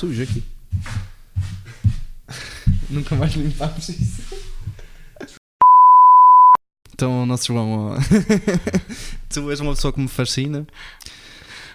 [0.00, 0.42] sujo aqui.
[2.88, 4.22] Nunca mais limpámos isso.
[6.94, 7.96] Então, nosso João,
[9.28, 10.66] tu és uma pessoa que me fascina.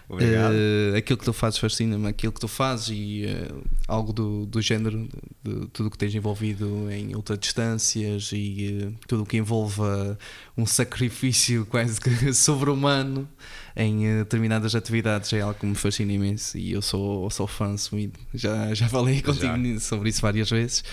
[0.07, 0.53] Obrigado.
[0.53, 4.61] Uh, aquilo que tu fazes fascina-me, aquilo que tu fazes e uh, algo do, do
[4.61, 5.07] género
[5.43, 10.17] de, de tudo o que tens envolvido em ultradistâncias e uh, tudo o que envolva
[10.55, 13.27] um sacrifício quase que sobre-humano
[13.75, 18.17] em determinadas atividades é algo que me fascina imenso e eu sou, sou fã assumido.
[18.33, 19.79] Já, já falei contigo já.
[19.79, 20.83] sobre isso várias vezes.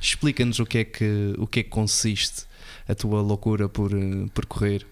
[0.00, 2.46] Explica-nos o que é que o que é que consiste
[2.88, 3.90] a tua loucura por,
[4.32, 4.86] por correr,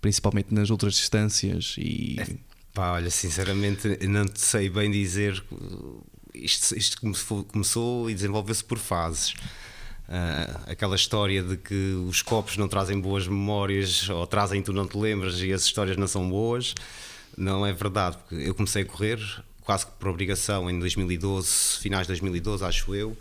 [0.00, 2.16] principalmente nas outras distâncias e.
[2.18, 5.42] É Pá, olha, sinceramente não te sei bem dizer.
[6.34, 7.00] Isto, isto
[7.46, 9.34] começou e desenvolveu-se por fases.
[10.06, 14.86] Uh, aquela história de que os copos não trazem boas memórias ou trazem tu não
[14.86, 16.74] te lembras e as histórias não são boas,
[17.36, 18.18] não é verdade.
[18.18, 19.18] Porque eu comecei a correr
[19.62, 23.16] quase que por obrigação em 2012, finais de 2012, acho eu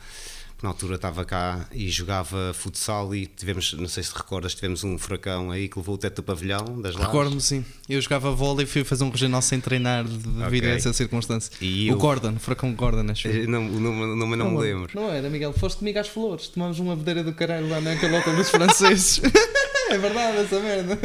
[0.63, 4.97] na altura estava cá e jogava futsal e tivemos, não sei se recordas, tivemos um
[4.97, 7.65] furacão aí que levou o teto do pavilhão das Recordo-me sim.
[7.89, 10.71] Eu jogava vôlei e fui fazer um regional sem treinar devido okay.
[10.71, 11.51] a essa circunstância.
[11.59, 11.97] E o eu...
[11.97, 13.47] Gordon, furacão Gordon, acho eu.
[13.47, 14.89] Não, não, não, não, não me lembro.
[14.95, 18.35] Não era, Miguel, foste comigo às flores, tomámos uma bedeira do caralho lá naquele hotel
[18.35, 19.19] dos franceses.
[19.91, 20.97] é verdade essa merda.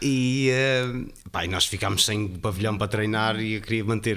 [0.00, 4.16] E, uh, pá, e nós ficámos sem pavilhão para treinar e eu queria manter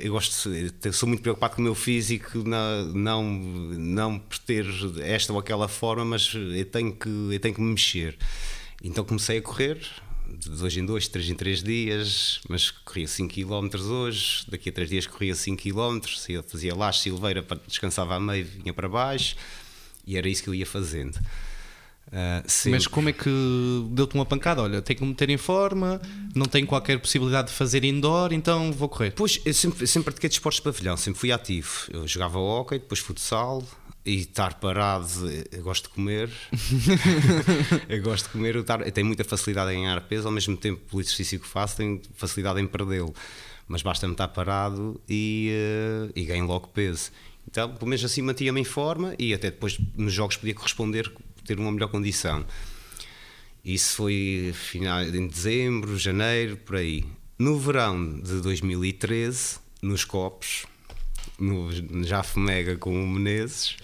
[0.00, 0.50] eu gosto
[0.92, 4.66] sou muito preocupado com o meu físico não, não não por ter
[5.02, 8.16] esta ou aquela forma mas eu tenho que eu tenho que me mexer
[8.82, 9.78] então comecei a correr
[10.28, 14.72] de dois em dois, três em três dias, mas corria 5 km hoje, daqui a
[14.72, 16.00] três dias corria 5 km,
[16.48, 19.36] fazia laje, silveira, descansava a meio, vinha para baixo,
[20.06, 21.18] e era isso que eu ia fazendo.
[22.08, 23.30] Uh, Mas como é que
[23.90, 24.62] deu-te uma pancada?
[24.62, 26.00] Olha, tenho que me meter em forma,
[26.34, 29.12] não tenho qualquer possibilidade de fazer indoor, então vou correr.
[29.12, 31.68] Pois, eu sempre, sempre pratiquei desportos de pavilhão, sempre fui ativo.
[31.90, 33.62] Eu jogava hockey, depois futsal,
[34.04, 35.08] e estar parado,
[35.50, 36.30] eu gosto de comer.
[37.88, 40.56] eu gosto de comer, eu, tar, eu tenho muita facilidade em ganhar peso, ao mesmo
[40.56, 43.12] tempo, pelo exercício que faço, tenho facilidade em perdê-lo.
[43.66, 47.10] Mas basta-me estar parado e, uh, e ganho logo peso.
[47.50, 51.12] Então, pelo menos assim mantinha-me em forma e até depois nos jogos podia corresponder
[51.46, 52.44] ter uma melhor condição.
[53.64, 57.04] Isso foi final, em dezembro, janeiro, por aí.
[57.38, 60.66] No verão de 2013, nos Copos,
[61.38, 61.70] no
[62.04, 63.76] Jafo Mega com o Menezes,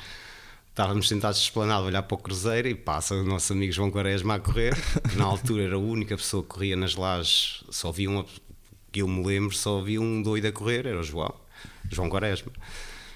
[0.70, 4.36] estávamos sentados esplanado a olhar para o Cruzeiro e passa o nosso amigo João Quaresma
[4.36, 4.76] a correr.
[5.16, 8.24] Na altura era a única pessoa que corria nas lajes, só havia uma,
[8.90, 11.34] que eu me lembro, só havia um doido a correr, era o João,
[11.90, 12.52] João Quaresma.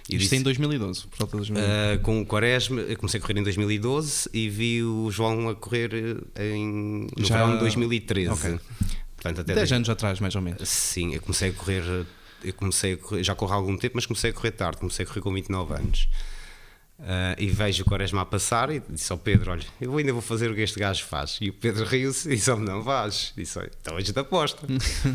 [0.09, 1.69] E Isto disse, em 2012, por volta de 2012.
[1.69, 5.55] Uh, com o Quaresma, eu comecei a correr em 2012 e vi o João a
[5.55, 5.91] correr
[6.39, 7.39] em, no Já...
[7.39, 8.31] verão de 2013.
[8.31, 8.61] Okay.
[9.17, 10.69] Portanto, até 10 anos atrás, mais ou menos.
[10.69, 12.06] Sim, eu comecei a correr,
[12.44, 15.05] eu comecei a correr, já corro há algum tempo, mas comecei a correr tarde, comecei
[15.05, 16.09] a correr com 29 anos.
[16.99, 20.23] Uh, e vejo o Quaresma a passar e disse ao Pedro: Olha, eu ainda vou
[20.23, 21.37] fazer o que este gajo faz.
[21.43, 23.34] E o Pedro riu-se e disse: Não vais.
[23.37, 24.67] Disse: Então hoje te aposta.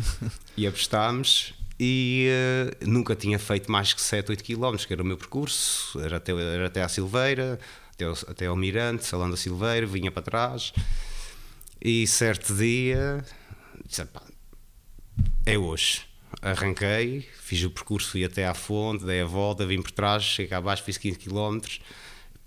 [0.56, 5.04] e apostámos e uh, nunca tinha feito mais que 7, 8 km, que era o
[5.04, 7.58] meu percurso, era até, era até à Silveira,
[7.92, 10.72] até ao, até ao Mirante, Salão da Silveira, vinha para trás.
[11.84, 13.24] E certo dia,
[13.84, 14.22] disse, pá,
[15.44, 16.02] é hoje.
[16.40, 20.56] Arranquei, fiz o percurso, fui até à fonte, dei a volta, vim por trás, cheguei
[20.56, 21.58] abaixo, fiz 15 km.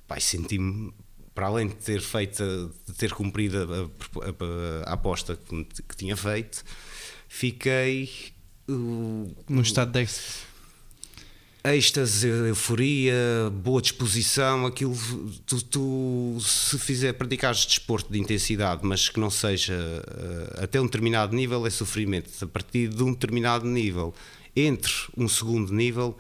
[0.08, 0.94] Pá, senti-me,
[1.34, 5.98] para além de ter feito, de ter cumprido a, a, a, a aposta que, que
[5.98, 6.64] tinha feito,
[7.28, 8.34] fiquei
[8.68, 10.08] num estado de
[11.66, 13.16] êxtase, euforia,
[13.52, 14.96] boa disposição, aquilo
[15.48, 20.86] tu, tu, se fizer praticares desporto de intensidade, mas que não seja uh, até um
[20.86, 22.30] determinado nível é sofrimento.
[22.44, 24.14] A partir de um determinado nível,
[24.56, 26.16] entre um segundo nível,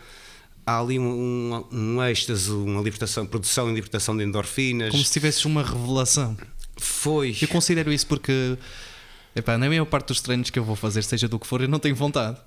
[0.66, 4.90] há ali um, um, um êxtase, uma libertação, produção e libertação de endorfinas.
[4.90, 6.36] Como se tivesses uma revelação.
[6.76, 7.38] Foi.
[7.40, 8.58] Eu considero isso porque
[9.36, 11.68] Epá, na maior parte dos treinos que eu vou fazer, seja do que for, eu
[11.68, 12.38] não tenho vontade.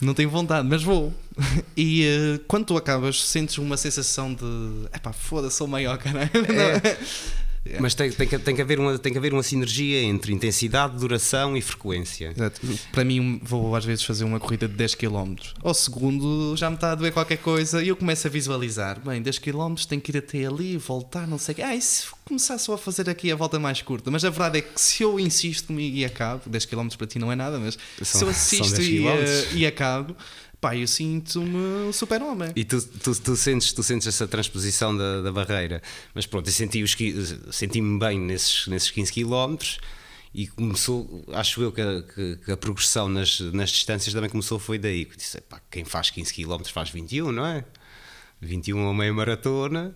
[0.00, 1.12] Não tenho vontade, mas vou.
[1.76, 4.44] E uh, quando tu acabas, sentes uma sensação de.
[4.94, 6.30] Epá, foda-se, sou maior, caralho.
[6.34, 6.98] É.
[7.66, 7.80] É.
[7.80, 10.98] Mas tem, tem, que, tem, que haver uma, tem que haver uma sinergia entre intensidade,
[10.98, 12.32] duração e frequência.
[12.36, 12.60] Exato.
[12.92, 15.34] Para mim, vou às vezes fazer uma corrida de 10 km.
[15.62, 19.22] Ao segundo já me está a doer qualquer coisa e eu começo a visualizar: bem,
[19.22, 21.62] 10 km tenho que ir até ali, voltar, não sei o quê.
[21.62, 24.10] Ah, e se começar só a fazer aqui a volta mais curta?
[24.10, 27.32] Mas a verdade é que se eu insisto e acabo, 10 km para ti não
[27.32, 29.12] é nada, mas são, se eu assisto e, uh,
[29.54, 30.14] e acabo
[30.64, 31.58] pá, eu sinto-me
[31.88, 32.50] um super-homem.
[32.56, 35.82] E tu, tu, tu, sentes, tu sentes essa transposição da, da barreira.
[36.14, 36.88] Mas pronto, eu senti-me
[37.52, 39.56] senti bem nesses, nesses 15 km
[40.32, 44.58] E começou, acho eu que a, que, que a progressão nas, nas distâncias também começou
[44.58, 45.04] foi daí.
[45.04, 47.62] Disse, pá, quem faz 15 km faz 21, não é?
[48.40, 49.94] 21 a meia maratona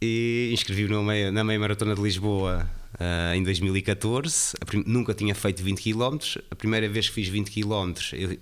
[0.00, 4.54] e inscrevi-me na meia maratona de Lisboa uh, em 2014.
[4.86, 6.16] nunca tinha feito 20 km.
[6.50, 8.38] A primeira vez que fiz 20 km, eu,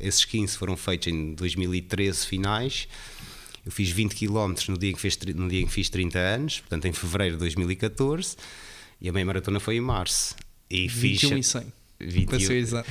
[0.00, 2.88] esses 15 foram feitos em 2013 finais.
[3.64, 6.60] Eu fiz 20 km no dia, que fiz, no dia em que fiz 30 anos,
[6.60, 8.36] portanto em fevereiro de 2014,
[9.00, 10.34] e a meia maratona foi em março.
[10.70, 11.72] E 21 fiz, e 100.
[12.00, 12.82] 21,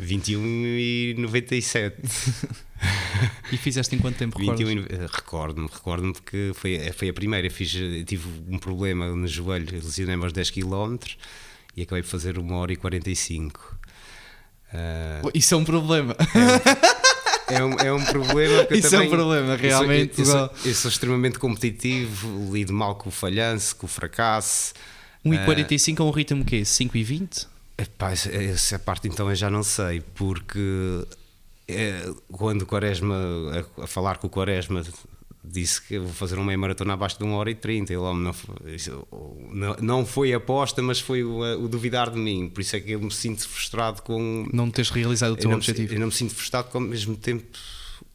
[0.00, 1.96] 21 e 97.
[3.50, 4.38] e fizeste em quanto tempo?
[4.38, 7.48] 21 recordo-me, recordo-me que foi, foi a primeira.
[7.48, 7.70] Fiz,
[8.06, 10.96] tive um problema no joelho, lesionei-me aos 10 km
[11.76, 13.78] e acabei por fazer 1 hora e 45.
[14.72, 16.16] Uh, Isso é um problema.
[17.48, 20.20] É, é um, é um problema que Isso também, é um problema, realmente.
[20.20, 23.88] Eu sou, eu, sou, eu sou, extremamente competitivo, lido mal com o falhanço, com o
[23.88, 24.74] fracasso.
[25.24, 27.51] 1,45 uh, é um ritmo que 5 e 20?
[27.76, 31.06] Epá, essa parte então eu já não sei, porque
[31.66, 33.16] é, quando o Quaresma,
[33.78, 34.82] a, a, falar com o Quaresma,
[35.42, 37.92] disse que eu vou fazer uma meia maratona abaixo de 1 hora e 30.
[37.92, 38.34] Ele não,
[39.50, 42.48] não, não foi aposta, mas foi o, o, duvidar de mim.
[42.48, 44.48] Por isso é que eu me sinto frustrado com.
[44.52, 45.88] Não teres realizado o teu eu objetivo.
[45.88, 47.46] Me, eu não me sinto frustrado com ao mesmo tempo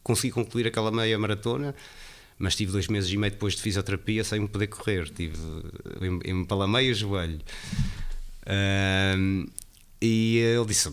[0.02, 1.74] consegui concluir aquela meia maratona.
[2.38, 5.10] Mas tive dois meses e meio depois de fisioterapia sem me poder correr.
[5.10, 5.36] Tive,
[6.24, 7.40] empalamei o joelho.
[10.00, 10.90] E ele disse: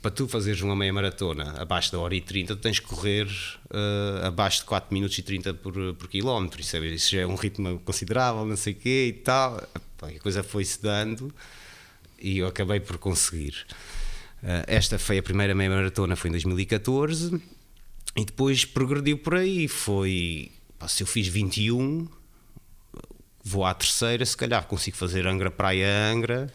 [0.00, 3.26] para tu fazeres uma meia maratona abaixo da hora e 30, tu tens que correr
[3.26, 6.60] uh, abaixo de 4 minutos e 30 por, por quilómetro.
[6.60, 9.60] Isso, é, isso já é um ritmo considerável, não sei o quê e tal.
[10.00, 11.34] A coisa foi-se dando
[12.18, 13.66] e eu acabei por conseguir.
[14.40, 17.42] Uh, esta foi a primeira meia maratona, foi em 2014
[18.16, 19.66] e depois progrediu por aí.
[19.66, 22.06] Foi pá, se eu fiz 21,
[23.42, 26.52] vou à terceira, se calhar consigo fazer Angra Praia Angra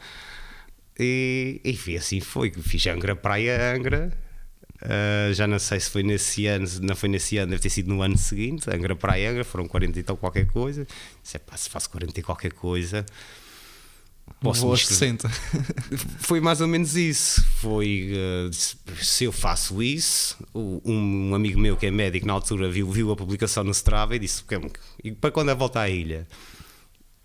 [1.00, 4.12] e, e assim foi, fiz Angra Praia Angra.
[4.81, 7.94] Uh, já não sei se foi nesse ano, não foi nesse ano, deve ter sido
[7.94, 8.69] no ano seguinte.
[8.69, 10.88] Angra Praia Angra, foram 40 e tal qualquer coisa.
[11.22, 13.06] Se, é, pá, se faço 40 e qualquer coisa,
[14.42, 15.30] posso Vou 60.
[16.19, 17.44] Foi mais ou menos isso.
[17.57, 18.54] Foi uh,
[19.04, 23.12] se eu faço isso, um, um, amigo meu que é médico na altura viu, viu
[23.12, 24.44] a publicação no Strava e disse:
[25.04, 26.25] e para quando é volta à ilha?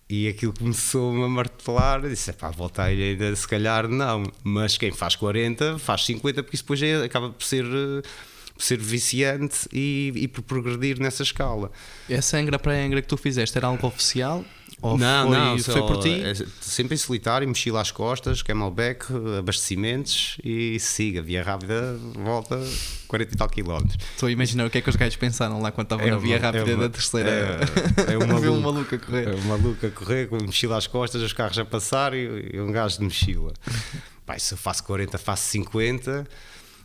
[0.08, 2.02] E aquilo começou-me a martelar.
[2.02, 4.24] disse: pá, voltar ainda, se calhar não.
[4.42, 8.78] Mas quem faz 40 faz 50, porque isso depois é, acaba por ser, por ser
[8.78, 11.70] viciante e, e por progredir nessa escala.
[12.08, 14.44] Essa Angra para Angra que tu fizeste era algo oficial?
[14.84, 16.22] Ou não, foi, não, foi por ti?
[16.22, 19.06] É, sempre em solitário, mochila às costas, camelback,
[19.38, 22.60] abastecimentos e siga, via rápida, volta
[23.08, 23.96] 40 e tal quilómetros.
[24.12, 26.18] Estou a imaginar o que é que os gajos pensaram lá quando estavam é na
[26.18, 27.30] via rápida é uma, da terceira.
[27.30, 29.28] É, é uma, um maluco a correr.
[29.28, 32.60] É um maluco a correr com mochila às costas, os carros a passar e, e
[32.60, 33.54] um gajo de mochila.
[34.26, 36.26] Pai, se eu faço 40, faço 50.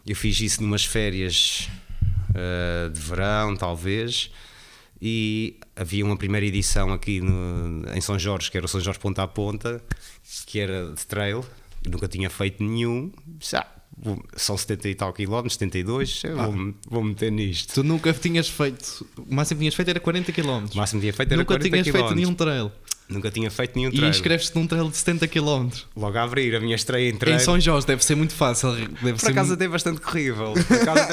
[0.07, 1.69] Eu fiz isso numas férias
[2.29, 4.31] uh, de verão, talvez
[5.01, 8.99] e havia uma primeira edição aqui no, em São Jorge, que era o São Jorge
[8.99, 9.81] Ponta a Ponta,
[10.45, 11.45] que era de trail,
[11.87, 13.11] nunca tinha feito nenhum.
[13.39, 13.65] Já,
[14.35, 16.47] são 70 e tal quilómetros, 72, ah.
[16.47, 17.73] vou, vou meter nisto.
[17.73, 20.75] Tu nunca tinhas feito, o máximo que tinhas feito era 40 quilómetros.
[20.75, 22.71] O máximo que tinha feito era nunca 40 tinhas feito nenhum trail.
[23.09, 24.05] Nunca tinha feito nenhum trail.
[24.05, 25.69] E inscreves-te num trail de 70 km.
[25.95, 27.37] Logo a abrir, a minha estreia em trail.
[27.37, 28.71] Em São Jorge deve ser muito fácil.
[29.01, 30.53] Deve Por acaso até bastante corrível.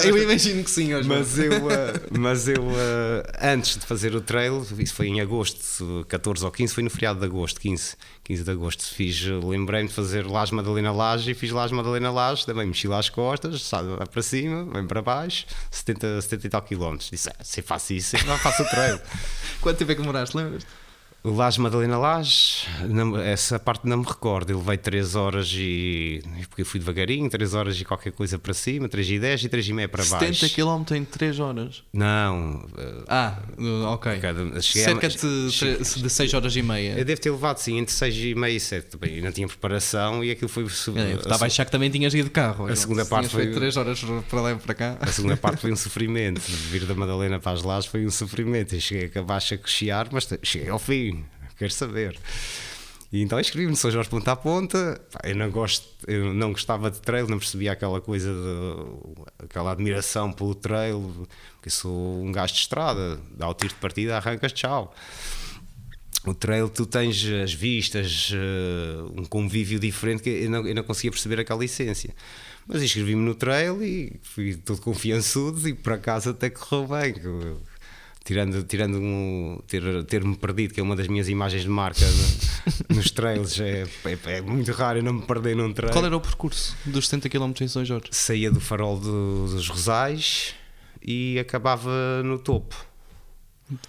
[0.05, 1.09] eu imagino que sim, hoje.
[1.09, 6.05] Mas eu, uh, mas eu uh, antes de fazer o trail, isso foi em agosto,
[6.07, 8.85] 14 ou 15, foi no feriado de agosto, 15, 15 de agosto.
[8.85, 12.99] Fiz, lembrei-me de fazer Laje Madalena Laje e fiz Laje Madalena Laje, também mexi lá
[12.99, 17.09] as costas, sabe, para cima, vem para baixo, 70, 70 e tal quilómetros.
[17.11, 19.01] Disse, ah, se faço isso, eu faço o trail.
[19.63, 20.67] Quanto tempo é que demoraste, lembras?
[21.27, 22.69] O Laje Madalena Laje,
[23.25, 24.53] essa parte não me recordo.
[24.53, 26.23] Ele veio 3 horas e.
[26.49, 29.49] Porque eu fui devagarinho, 3 horas e qualquer coisa para cima, 3 e 10 e
[29.49, 30.35] 3 e meia para baixo.
[30.47, 31.83] 70 km em 3 horas?
[31.93, 32.65] Não.
[33.09, 33.39] Ah,
[33.89, 34.21] ok.
[34.21, 36.97] Cada, Cerca de, cheguei, de 6 horas e meia.
[36.97, 38.97] Eu devo ter levado sim entre 6 e meia e 7.
[38.97, 40.63] Bem, eu não tinha preparação e aquilo foi.
[40.63, 42.69] É, estava a achar que também tinhas ido de carro.
[42.69, 43.51] A segunda parte foi.
[43.51, 44.97] 3 horas para lá e para cá.
[45.01, 46.41] A segunda parte foi um sofrimento.
[46.71, 48.77] Vir da Madalena para as Lajes foi um sofrimento.
[48.77, 51.16] Eu cheguei a abaixo a cochear, mas cheguei ao fim
[51.57, 52.19] quero saber.
[53.13, 55.01] E então inscrevi-me no São Jorge Ponta a Ponta.
[55.23, 60.33] Eu não, gosto, eu não gostava de trail, não percebia aquela coisa, de, aquela admiração
[60.33, 64.95] pelo trail, porque sou um gajo de estrada, dá o tiro de partida, arrancas, tchau.
[66.27, 70.83] O trail, tu tens as vistas, uh, um convívio diferente que eu não, eu não
[70.83, 72.13] conseguia perceber aquela essência.
[72.67, 77.15] Mas inscrevi-me no trail e fui todo confiançudo e por acaso até correu bem
[78.27, 82.05] tirando, tirando um, ter, ter-me perdido, que é uma das minhas imagens de marca
[82.93, 85.93] nos trails é, é, é, muito raro eu não me perder num trail.
[85.93, 88.09] Qual era o percurso dos 70 km em São Jorge?
[88.11, 90.55] Saía do farol do, dos Rosais
[91.01, 92.85] e acabava no topo.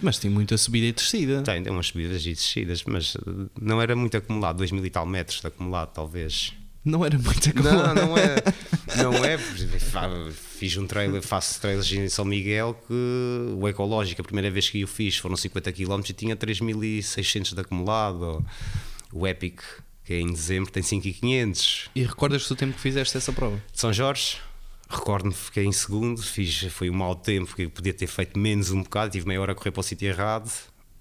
[0.00, 1.42] Mas tem muita subida e descida.
[1.42, 3.16] Tem, tem umas subidas e descidas, mas
[3.60, 6.52] não era muito acumulado, 2 mil e tal metros de acumulado, talvez.
[6.88, 7.94] Não era muito acumulado.
[7.94, 8.36] Não, não é.
[8.96, 9.38] Não é.
[10.32, 12.94] Fiz um trailer, faço trailers em São Miguel que
[13.54, 17.60] o Ecológico, a primeira vez que eu fiz foram 50 km e tinha 3600 de
[17.60, 18.44] acumulado.
[19.12, 19.60] O Epic,
[20.04, 21.90] que é em dezembro, tem 5500.
[21.94, 23.62] E recordas-te do tempo que fizeste essa prova?
[23.72, 24.38] De São Jorge?
[24.88, 28.70] Recordo-me que fiquei em segundo, fiz, foi um mau tempo, que podia ter feito menos
[28.70, 30.50] um bocado, tive meia hora a correr para o sítio errado,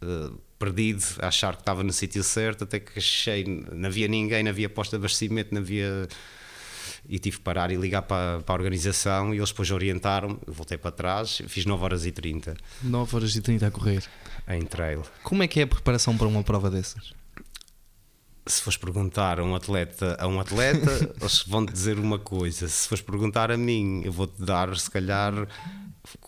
[0.01, 4.44] uh, perdido, a achar que estava no sítio certo, até que achei, não havia ninguém,
[4.44, 6.08] não havia posto de abastecimento, não havia.
[7.10, 10.78] E tive que parar e ligar para, para a organização e eles depois orientaram voltei
[10.78, 12.58] para trás, fiz 9 horas e 30.
[12.84, 14.04] 9 horas e 30 a correr.
[14.46, 15.04] Em trail.
[15.24, 17.14] Como é que é a preparação para uma prova dessas?
[18.48, 22.68] se fores perguntar a um atleta a um atleta, eles vão-te dizer uma coisa.
[22.68, 25.34] Se fores perguntar a mim, eu vou-te dar, se calhar,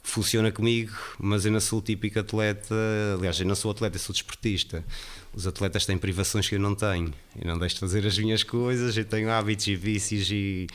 [0.04, 2.76] funciona comigo, mas eu não sou o típico atleta.
[3.18, 4.84] Aliás, eu não sou atleta, eu sou desportista.
[5.34, 7.14] Os atletas têm privações que eu não tenho.
[7.40, 10.68] Eu não deixo de fazer as minhas coisas, eu tenho hábitos e vícios e.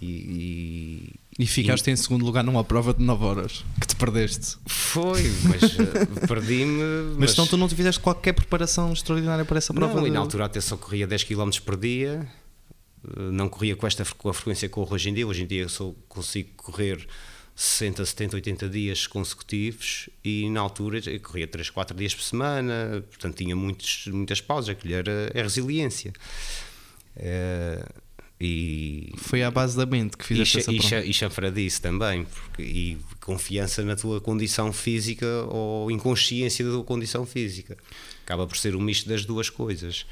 [0.00, 4.58] e, e ficaste e, em segundo lugar numa prova de 9 horas que te perdeste.
[4.66, 6.82] Foi, mas uh, perdi-me.
[6.82, 10.00] Mas, mas então tu não te fizeste qualquer preparação extraordinária para essa prova?
[10.00, 12.28] Não, e na altura até só corria 10 km por dia,
[13.04, 15.26] eh, não corria com esta com a frequência que corro hoje em dia.
[15.26, 17.06] Hoje em dia eu só consigo correr
[17.58, 23.04] 60, 70, 80 dias consecutivos e na altura eu corria 3, 4 dias por semana,
[23.08, 26.12] portanto tinha muitos, muitas pausas, aquilo era a resiliência.
[27.16, 28.02] Uh,
[28.40, 31.04] e, Foi à base da mente que fizeste e, essa prova.
[31.04, 36.84] E, e chanfradice também, porque, e confiança na tua condição física ou inconsciência da tua
[36.84, 37.76] condição física.
[38.22, 40.06] Acaba por ser um misto das duas coisas.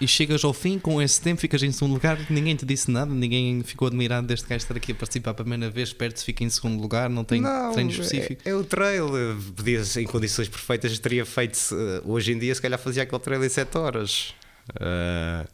[0.00, 3.12] E chegas ao fim, com esse tempo, ficas em segundo lugar, ninguém te disse nada,
[3.12, 6.48] ninguém ficou admirado deste gajo estar aqui a participar pela primeira vez, perto fica em
[6.48, 8.42] segundo lugar, não tem não, treino específico.
[8.44, 9.10] É, é o trail,
[9.54, 11.58] podia, em condições perfeitas, teria feito,
[12.04, 14.34] hoje em dia, se calhar fazia aquele trail em 7 horas.
[14.70, 15.46] Uh,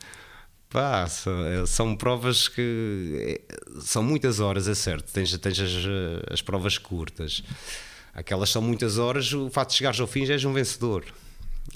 [0.69, 5.13] Pá, são, são, provas que é, são muitas horas, é certo.
[5.13, 5.73] Tens, tens as,
[6.31, 7.43] as, provas curtas,
[8.13, 9.33] aquelas são muitas horas.
[9.33, 11.05] O facto de chegares ao fim já és um vencedor,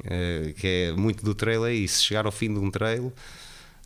[0.04, 1.64] é, que é muito do trail.
[1.66, 3.12] É isso, chegar ao fim de um trail,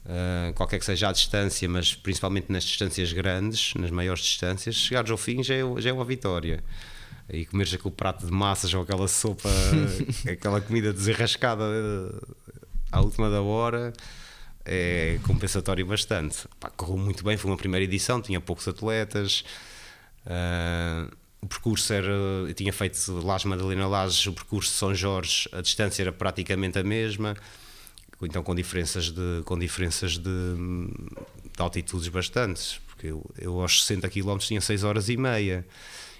[0.06, 5.10] é, qualquer que seja a distância, mas principalmente nas distâncias grandes, nas maiores distâncias, chegares
[5.10, 6.62] ao fim já é, já é uma vitória
[7.28, 9.48] e comeres aquele prato de massas ou aquela sopa,
[10.30, 11.64] aquela comida desarrascada
[12.92, 13.92] à última da hora,
[14.64, 16.46] é compensatório bastante.
[16.60, 19.44] Pá, correu muito bem, foi uma primeira edição, tinha poucos atletas.
[20.26, 21.10] Uh,
[21.44, 22.10] o percurso era.
[22.10, 26.78] Eu tinha feito Lajes Madalena Lajes, o percurso de São Jorge, a distância era praticamente
[26.78, 27.36] a mesma,
[28.22, 34.08] então com diferenças de, com diferenças de, de altitudes bastantes, porque eu, eu aos 60
[34.08, 35.66] km tinha 6 horas e meia,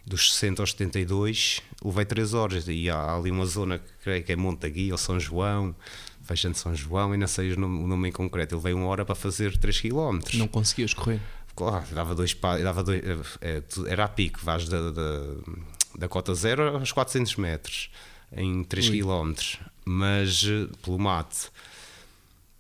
[0.06, 4.32] dos 60 aos 72 levei 3 horas, e há ali uma zona que creio que
[4.32, 5.74] é Montaguia ou São João,
[6.22, 8.54] Fechando São João não sei o nome, o nome em concreto.
[8.54, 10.20] Ele veio uma hora para fazer 3 km.
[10.32, 11.20] Não conseguias correr?
[11.56, 13.02] Claro, dava dois, dava dois
[13.40, 15.20] é, era a pico, vais da, da,
[15.96, 17.90] da cota zero aos 400 metros
[18.32, 19.00] em 3 Ui.
[19.00, 19.34] km,
[19.84, 21.50] mas eh, pelo mate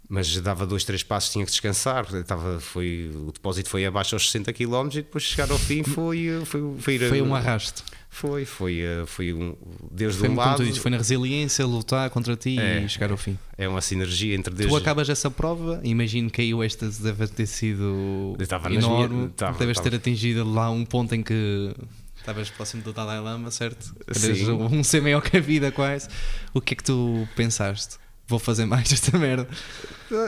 [0.08, 2.06] mas dava dois, três passos, tinha que descansar.
[2.14, 6.28] Estava, foi, o depósito foi abaixo aos 60 km e depois chegar ao fim foi.
[6.44, 7.82] Foi, foi, foi um arrasto.
[8.14, 9.56] Foi, foi, eh, foi um.
[9.90, 10.64] Desde foi um lado.
[10.76, 13.36] Foi na resiliência, lutar contra ti é, e chegar ao fim.
[13.58, 14.72] É uma sinergia entre desde...
[14.72, 18.36] Tu acabas essa prova, imagino que aí o êxtase deve ter sido
[18.70, 19.16] enorme.
[19.16, 19.90] Minhas, estava, deves estava.
[19.90, 21.74] ter atingido lá um ponto em que
[22.16, 23.92] estavas próximo do Dalai Lama, certo?
[24.12, 24.48] Sim.
[24.52, 26.08] Um ser maior que a vida, quase.
[26.54, 27.96] O que é que tu pensaste?
[28.28, 29.48] Vou fazer mais esta merda.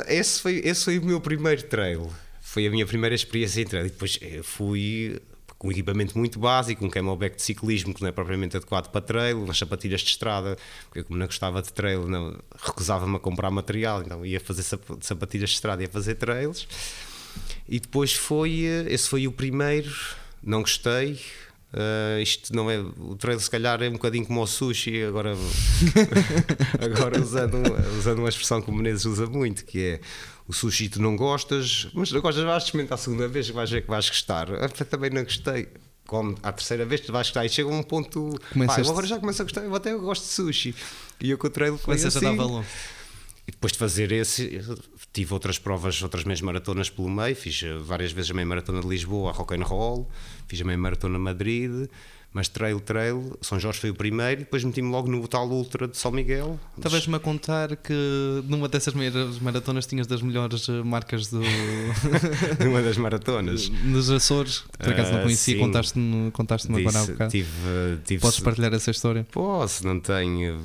[0.09, 2.11] Esse foi, esse foi o meu primeiro trail.
[2.41, 3.87] Foi a minha primeira experiência em trail.
[3.87, 5.21] E depois eh, fui
[5.59, 9.43] com equipamento muito básico, um camelback de ciclismo que não é propriamente adequado para trail,
[9.43, 13.51] umas sapatilhas de estrada, porque eu como não gostava de trail, não, recusava-me a comprar
[13.51, 14.63] material, então ia fazer
[15.01, 16.69] sapatilhas de estrada, ia fazer trails.
[17.69, 19.93] E depois foi, eh, esse foi o primeiro,
[20.43, 21.21] não gostei,
[21.73, 22.79] Uh, isto não é.
[22.79, 25.35] O trail, se calhar, é um bocadinho como o sushi, agora,
[26.81, 27.59] agora usando,
[27.99, 30.01] usando uma expressão que o Menezes usa muito, que é
[30.49, 33.83] o sushi tu não gostas, mas não gostas, vais experimentar a segunda vez, vais ver
[33.83, 34.49] que vais gostar.
[34.49, 35.69] Eu também não gostei.
[36.07, 38.39] Como a terceira vez tu vais gostar e chega um ponto.
[38.67, 40.75] Pá, agora já começo a gostar, eu até gosto de sushi.
[41.21, 42.65] E eu com o trail começas assim, a dar valor.
[43.49, 44.61] E depois de fazer esse,
[45.13, 47.35] tive outras provas, outras meias maratonas pelo meio.
[47.35, 50.09] Fiz várias vezes a meia maratona de Lisboa, a Rock and Roll,
[50.47, 51.89] fiz a meia maratona de Madrid,
[52.37, 55.97] Mas trail, trail, São Jorge foi o primeiro, depois meti-me logo no tal Ultra de
[55.97, 56.61] São Miguel.
[56.77, 57.95] Estavas-me a contar que
[58.45, 61.41] numa dessas meias maratonas tinhas das melhores eh, marcas do...
[62.63, 63.71] numa das maratonas.
[63.71, 67.31] nos Açores, por acaso não Ah, conhecia, contaste-me contaste agora há bocado.
[67.31, 67.49] tive,
[68.05, 69.27] tive, Podes partilhar essa história?
[69.33, 70.61] Posso, não tenho.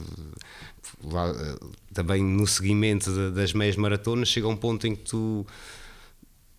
[1.04, 1.56] Lá, eh,
[1.94, 5.48] também no seguimento de- das meias maratonas chega um ponto em que tu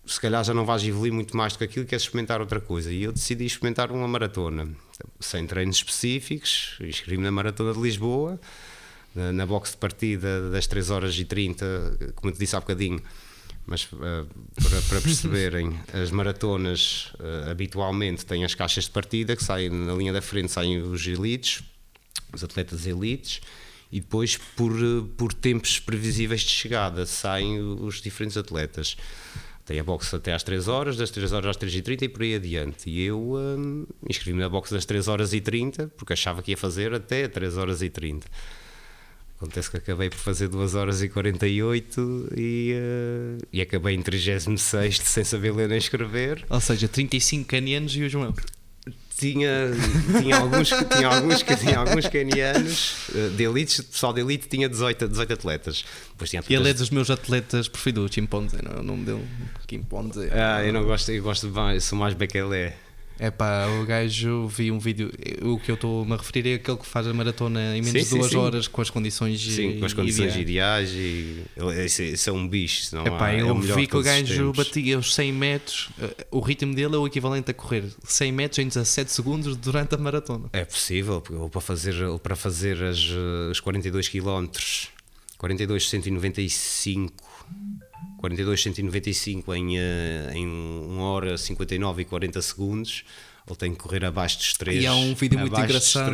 [0.05, 2.91] se calhar já não vais evoluir muito mais do que aquilo, queres experimentar outra coisa.
[2.91, 4.67] E eu decidi experimentar uma maratona,
[5.19, 8.39] sem treinos específicos, inscrevi-me na Maratona de Lisboa,
[9.15, 13.01] na, na box de partida das 3 horas e 30, como te disse há bocadinho.
[13.65, 14.25] Mas eh,
[14.61, 19.93] para, para perceberem, as maratonas eh, habitualmente têm as caixas de partida que saem na
[19.93, 21.63] linha da frente, saem os elites,
[22.33, 23.39] os atletas elites,
[23.89, 28.97] e depois por, eh, por tempos previsíveis de chegada saem os diferentes atletas.
[29.65, 32.09] Tem a box até às 3 horas, das 3 horas às 3 e 30 e
[32.09, 32.89] por aí adiante.
[32.89, 36.57] E eu hum, inscrevi-me na box das 3 horas e 30 porque achava que ia
[36.57, 38.27] fazer até 3 horas e 30.
[39.37, 44.99] Acontece que acabei por fazer 2 horas e 48 e, eh, e acabei em 36
[44.99, 46.45] sem saber ler nem escrever.
[46.49, 48.33] Ou seja, 35 canianos e o João.
[49.31, 49.71] Tinha,
[50.21, 54.67] tinha, alguns, tinha, alguns, tinha alguns canianos eh, de elites, o pessoal de elite tinha
[54.67, 55.85] 18, 18 atletas.
[56.11, 59.23] Depois tinha Ele é atletas- dos meus atletas preferidos, Chimpanzé, não é o nome dele?
[59.69, 60.29] Chimpanzé.
[60.33, 62.73] Ah, eu não gosto, eu gosto mais, sou mais Bekele.
[63.19, 65.11] É pá, o gajo vi um vídeo.
[65.41, 67.97] O que eu estou-me a referir é aquele que faz a maratona em menos Sim,
[67.99, 68.37] de sim, duas sim.
[68.37, 70.89] horas com as condições Sim, com as condições ideais.
[70.91, 71.43] e
[71.77, 72.95] esse, esse é um bicho.
[72.97, 76.39] Epá, há, é eu melhor vi que o gajo batia os 100 metros, eh, o
[76.39, 80.49] ritmo dele é o equivalente a correr 100 metros em 17 segundos durante a maratona.
[80.51, 84.47] É possível, porque para fazer, para fazer as, eh, os 42 km,
[85.37, 87.13] 42 195,
[88.23, 93.03] 42 195 em, eh, em 1 hora 59 e 40 segundos,
[93.45, 94.81] ele tem que correr abaixo dos 3.
[94.83, 96.13] E há um vídeo muito engraçado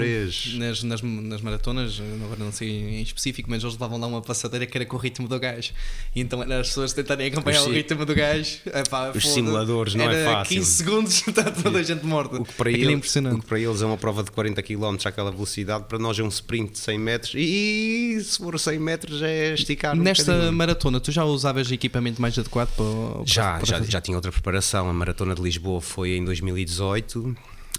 [0.57, 4.65] nas, nas, nas maratonas, agora não sei em específico, mas eles levavam lá uma passadeira
[4.65, 5.72] que era com o ritmo do gajo.
[6.15, 8.57] E então era as pessoas tentarem acompanhar Os o ritmo do gajo.
[8.65, 9.33] Epá, Os foda.
[9.35, 10.57] simuladores não é fácil.
[10.57, 12.42] 15 segundos, está toda a gente morta.
[12.42, 13.35] O que, para Aquilo é ele- impressionante.
[13.35, 16.24] o que para eles é uma prova de 40 km àquela velocidade, para nós é
[16.24, 20.53] um sprint de 100 metros e se for 100 metros é esticar um Nesta bocadinho.
[20.53, 22.85] maratona, tu já usavas equipamento mais adequado para.
[23.13, 24.89] para- Já, para já, já tinha outra preparação.
[24.89, 27.19] A Maratona de Lisboa foi em 2018,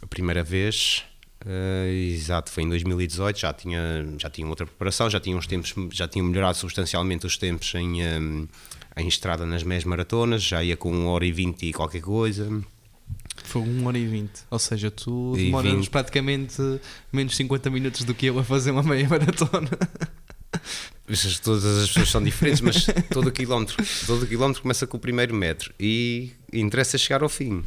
[0.03, 1.05] a primeira vez.
[1.47, 3.39] Eh, exato, foi em 2018.
[3.39, 3.81] Já tinha,
[4.19, 8.03] já tinha outra preparação, já tinha uns tempos, já tinha melhorado substancialmente os tempos em,
[8.03, 8.49] em,
[8.97, 10.43] em estrada nas meias maratonas.
[10.43, 12.49] Já ia com 1 hora e 20 e qualquer coisa.
[13.45, 14.31] Foi 1 hora e 20.
[14.51, 15.91] Ou seja, tu E demoras 20.
[15.91, 16.57] praticamente
[17.13, 19.69] menos 50 minutos do que eu a fazer uma meia maratona.
[21.43, 23.77] Todas as pessoas são diferentes, mas todo o quilómetro,
[24.07, 27.65] todo o quilómetro começa com o primeiro metro e interessa chegar ao fim.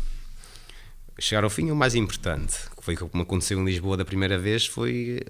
[1.23, 2.53] Chegar ao fim é o mais importante.
[2.75, 5.21] Que foi como aconteceu em Lisboa da primeira vez, foi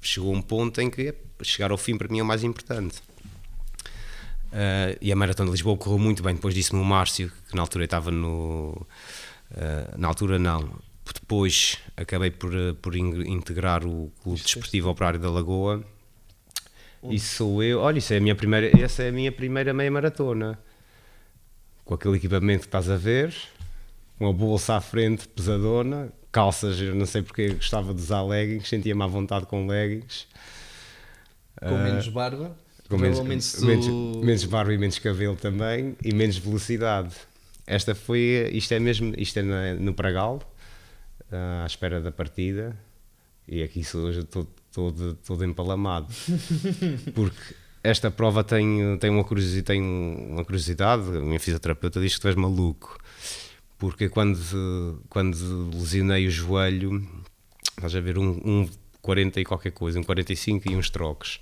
[0.00, 3.00] chegou um ponto em que chegar ao fim para mim é o mais importante.
[4.52, 6.34] Ah, e a Maratona de Lisboa correu muito bem.
[6.34, 8.84] Depois disse-me o Márcio, que na altura estava no.
[9.56, 10.68] ah, na altura não.
[11.14, 12.50] Depois acabei por,
[12.82, 15.84] por in- integrar o Clube Desportivo Operário da Lagoa.
[17.08, 17.78] E sou eu.
[17.78, 20.58] Olha, isso é a minha primeira, essa é a minha primeira meia maratona.
[21.84, 23.32] Com aquele equipamento que estás a ver,
[24.18, 29.02] uma bolsa à frente pesadona, calças, eu não sei porque gostava de usar leggings, sentia-me
[29.02, 30.26] à vontade com leggings.
[31.60, 32.56] Com Ah, menos barba.
[32.88, 33.86] com menos, provavelmente tu- menos,
[34.24, 37.14] menos barba e menos cabelo também e menos velocidade.
[37.66, 40.40] Esta foi, isto é mesmo, isto é na- no Pragal,
[41.32, 42.76] ah, à espera da partida,
[43.48, 46.06] e aqui sou hoje todo, todo, todo empalamado,
[47.14, 52.20] porque esta prova tem, tem, uma curiosidade, tem uma curiosidade, a minha fisioterapeuta diz que
[52.20, 52.98] tu és maluco,
[53.78, 57.06] porque quando, quando lesionei o joelho,
[57.76, 58.68] estás a ver um, um
[59.02, 61.40] 40 e qualquer coisa, um 45 e uns trocos.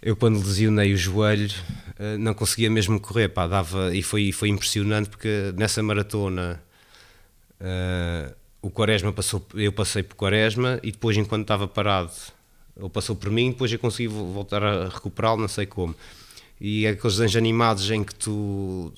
[0.00, 1.50] Eu quando lesionei o joelho
[1.98, 6.62] eh, não conseguia mesmo correr, pá, dava, e foi, foi impressionante porque nessa maratona
[7.60, 12.12] eh, o Quaresma passou, eu passei por Quaresma e depois enquanto estava parado
[12.76, 15.94] ele passou por mim, depois eu consegui vo- voltar a recuperá-lo, não sei como.
[16.60, 18.92] E aqueles desenhos animados em que tu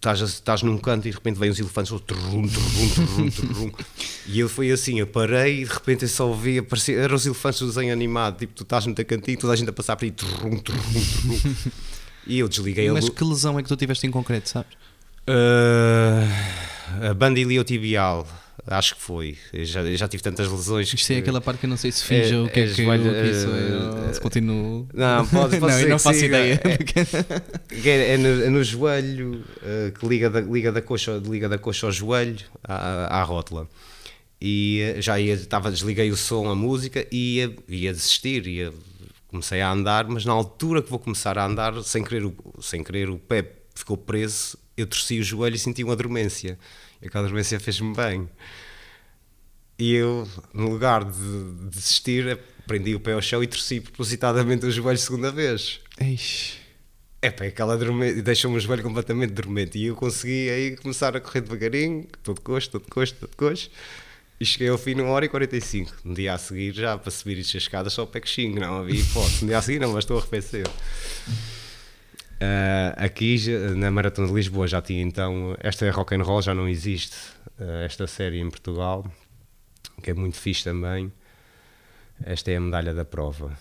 [0.00, 3.72] estás, estás num canto e de repente vêm os elefantes, trum, trum, trum,
[4.26, 7.26] e ele foi assim, eu parei e de repente eu só ouvi, aparecer, eram os
[7.26, 9.96] elefantes do desenho animado, tipo, tu estás no teu cantinho, toda a gente a passar
[9.96, 10.14] por aí,
[12.26, 13.14] e eu desliguei a Mas luz.
[13.14, 14.72] que lesão é que tu tiveste em concreto, sabes?
[15.28, 18.26] Uh, a banda iliotibial,
[18.66, 19.36] acho que foi.
[19.52, 20.92] Eu já, eu já tive tantas lesões.
[20.92, 22.64] Isto é que- aquela parte que eu não sei se finge É- o que é,
[22.64, 24.88] é que, joelho, o que isso é, eh, se continuo.
[24.92, 26.38] Não, pode, pode não, eu não faço siga.
[26.38, 26.60] ideia.
[26.64, 31.48] É, é, é no, é no joelho, uh, que liga da, liga, da coxa, liga
[31.48, 33.68] da coxa ao joelho, à, à rótula.
[34.40, 38.72] e eh, já ia, estava, desliguei o som, a música e ia, ia desistir, ia,
[39.28, 42.82] comecei a andar, mas na altura que vou começar a andar, sem querer o, sem
[42.82, 43.44] querer o pé
[43.74, 46.58] ficou preso, eu torci o joelho e senti uma dormência.
[47.02, 48.28] E aquela dormência fez-me bem.
[49.78, 54.70] E eu, no lugar de desistir, prendi o pé ao chão e torci propositadamente o
[54.70, 55.80] joelho segunda vez.
[55.98, 56.58] Eixe.
[57.22, 59.78] É pá, aquela dormente, deixou-me o joelho completamente dormente.
[59.78, 63.70] E eu consegui aí começar a correr devagarinho, todo coxo, todo coxo, todo coxo.
[64.38, 65.96] E cheguei ao fim numa hora e 45.
[66.04, 68.78] No dia a seguir, já para subir as escadas, só o pé que xingo, não
[68.78, 69.42] havia hipótese.
[69.42, 70.66] No dia a seguir, não, mas estou a arrefecer.
[72.42, 73.36] Uh, aqui
[73.76, 75.54] na Maratona de Lisboa já tinha então.
[75.60, 77.16] Esta é rock and roll, já não existe.
[77.58, 79.04] Uh, esta série em Portugal,
[80.02, 81.12] que é muito fixe também.
[82.24, 83.56] Esta é a medalha da prova.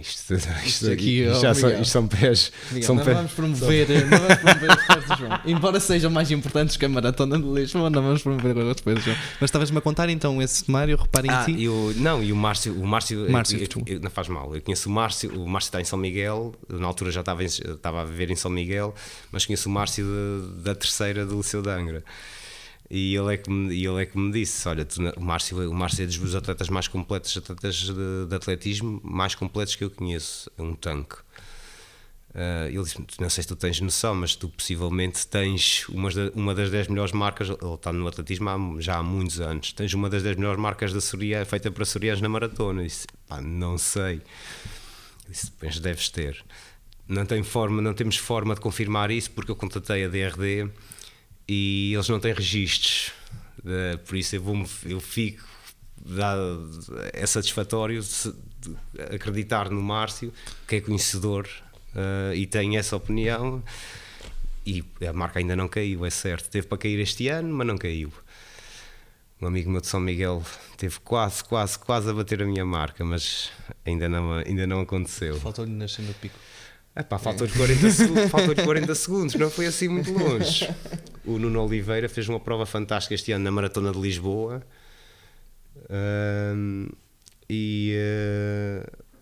[0.00, 2.52] Isto, isto, isto aqui isto, já são, isto são pés.
[2.70, 3.16] Miguel, são não, pés.
[3.16, 5.40] vamos promover, não vamos promover as pés do João.
[5.44, 9.02] Embora sejam mais importantes que a maratona de Lisboa, não vamos promover as pés do
[9.04, 9.16] João.
[9.40, 11.62] Mas estavas-me a contar então esse sumário, reparem Ah, em ti.
[11.62, 14.54] e o, não, e o Márcio, o Márcio, Márcio, eu- eu- eu- não faz mal.
[14.54, 17.46] Eu conheço o Márcio, o Márcio está em São Miguel, na altura já estava, em-
[17.46, 18.94] estava a viver em São Miguel,
[19.30, 22.02] mas conheço o Márcio de- da terceira do Liceu de Angra.
[22.94, 25.74] E ele é que me, ele é que me disse: Olha, tu o, Márcio, o
[25.74, 30.50] Márcio é dos atletas mais completos, atletas de, de atletismo mais completos que eu conheço.
[30.58, 31.16] É um tanque.
[32.34, 36.54] Ah, ele disse não sei se tu tens noção, mas tu possivelmente tens uma, uma
[36.54, 40.08] das 10 melhores marcas, ele está no atletismo há- já há muitos anos, tens uma
[40.10, 42.82] das 10 melhores marcas da Soria, feita para Sorianos na maratona.
[42.82, 44.20] Eu disse, pá, não sei.
[45.28, 46.44] Disse, mas deves ter.
[47.08, 50.70] Não, tem forma, não temos forma de confirmar isso porque eu contatei a DRD
[51.48, 53.12] e eles não têm registros.
[53.64, 55.52] Eh, por isso eu, vou eu fico
[57.12, 58.02] é satisfatório
[59.14, 60.32] acreditar no Márcio,
[60.66, 61.48] que é conhecedor
[61.94, 63.62] eh, e tem essa opinião.
[64.64, 66.48] E a marca ainda não caiu, é certo.
[66.48, 68.12] Teve para cair este ano, mas não caiu.
[69.40, 70.44] Um amigo meu de São Miguel
[70.76, 73.50] teve quase, quase, quase a bater a minha marca, mas
[73.84, 75.34] ainda não, ainda não aconteceu.
[75.40, 76.38] Faltou-lhe nascer no pico.
[76.94, 80.68] Epá, faltou-lhe 40, segundos, faltou 40 segundos, não foi assim muito longe.
[81.24, 84.62] O Nuno Oliveira fez uma prova fantástica este ano na Maratona de Lisboa
[85.88, 86.88] Ahm,
[87.48, 87.92] e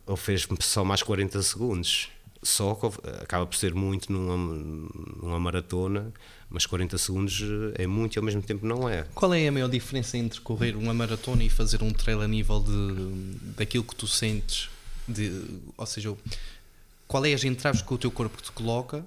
[0.07, 2.09] ele fez só mais 40 segundos.
[2.43, 2.79] Só
[3.21, 4.37] acaba por ser muito numa,
[5.23, 6.11] numa maratona,
[6.49, 7.43] mas 40 segundos
[7.75, 9.05] é muito e ao mesmo tempo não é.
[9.15, 12.61] Qual é a maior diferença entre correr uma maratona e fazer um trail a nível
[12.61, 14.71] de, daquilo que tu sentes?
[15.07, 15.45] De,
[15.77, 16.17] ou seja,
[17.11, 19.05] qual é as entraves que o teu corpo te coloca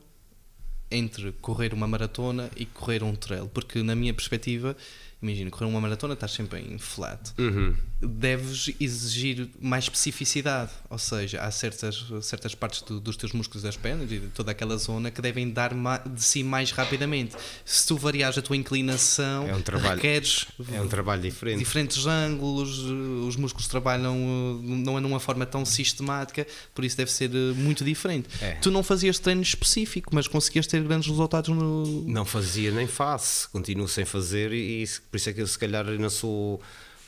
[0.92, 3.48] entre correr uma maratona e correr um trail?
[3.48, 4.76] Porque na minha perspectiva,
[5.22, 7.32] imagina, correr uma maratona estás sempre em flat.
[7.38, 7.74] Uhum.
[8.06, 13.78] Deves exigir mais especificidade, ou seja, há certas, certas partes do- dos teus músculos das
[13.78, 17.36] pernas e de toda aquela zona que devem dar de si mais rapidamente.
[17.66, 21.60] Se tu variares a tua inclinação, É um trabalho- requeres É um trabalho diferente.
[21.60, 27.12] diferentes ângulos, os músculos trabalham eh, não é numa forma tão sistemática, por isso deve
[27.12, 28.28] ser eh, muito diferente.
[28.42, 28.52] É.
[28.56, 32.04] Tu não fazias treino específico, mas conseguias ter grandes resultados no.
[32.08, 35.58] Não fazia nem faço, continuo sem fazer e, e por isso é que eu se
[35.58, 36.62] calhar não sou,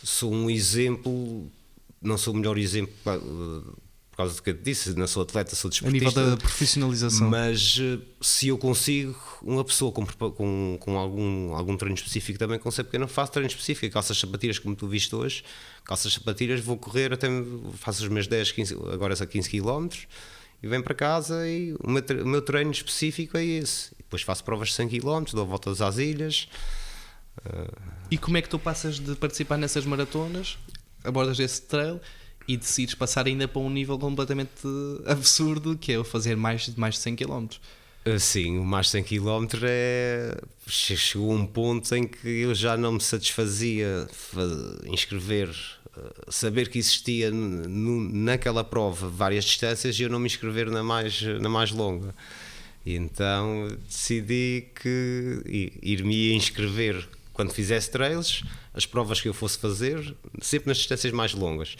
[0.05, 1.51] sou um exemplo,
[2.01, 3.71] não sou o melhor exemplo eh,
[4.11, 6.29] por causa do que eu disse, não sou atleta, sou A nível desportista.
[6.29, 7.29] da profissionalização.
[7.29, 12.59] Mas eh, se eu consigo, uma pessoa com, com, com algum, algum treino específico também
[12.59, 15.43] consegue, porque eu não faço treino específico, calças sapatilhas como tu viste hoje,
[15.83, 17.27] calças sapatilhas, vou correr até
[17.73, 19.89] faço os meus 10, 15, agora são 15 km
[20.63, 23.91] e venho para casa e o meu, o meu treino específico é esse.
[23.93, 26.47] E depois faço provas de 100 km, dou voltas às ilhas.
[28.09, 30.57] E como é que tu passas de participar nessas maratonas,
[31.03, 31.99] abordas esse trail
[32.47, 34.51] e decides passar ainda para um nível completamente
[35.05, 37.47] absurdo, que é o fazer mais, mais de 100 km?
[38.07, 40.37] Uh, Sim, mais 100 km é.
[40.67, 44.41] che- Chegou um ponto em que eu já não me satisfazia fa-
[44.85, 45.49] inscrever,
[45.97, 51.19] uh, saber que existia naquela prova várias distâncias e eu não me inscrever na mais,
[51.41, 52.13] na mais longa.
[52.85, 55.41] E então decidi que
[55.81, 58.43] ir-me inscrever quando fizesse trails,
[58.73, 61.75] as provas que eu fosse fazer, sempre nas distâncias mais longas.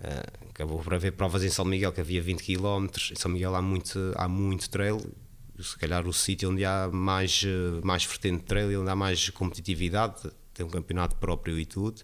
[0.00, 3.54] Uh, acabou por haver provas em São Miguel que havia 20 km, em São Miguel
[3.54, 5.00] há muito, há muito trail,
[5.60, 9.28] se calhar o sítio onde há mais, eh, mais vertente de trail, onde há mais
[9.30, 12.00] competitividade, tem um campeonato próprio e tudo.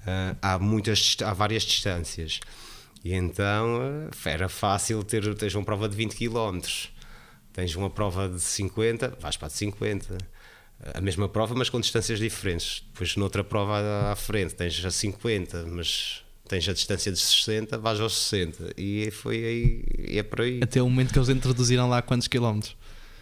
[0.00, 2.38] Uh, há muitas há várias distâncias
[3.04, 6.60] e então era fácil ter tens uma prova de 20 km
[7.52, 10.16] tens uma prova de 50 vais para a de 50
[10.94, 15.66] a mesma prova mas com distâncias diferentes depois noutra prova à- frente tens a 50
[15.66, 20.40] mas tens a distância de 60 vais aos 60 e foi aí e é por
[20.42, 22.76] aí Até o momento que eles introduziram lá quantos quilómetros?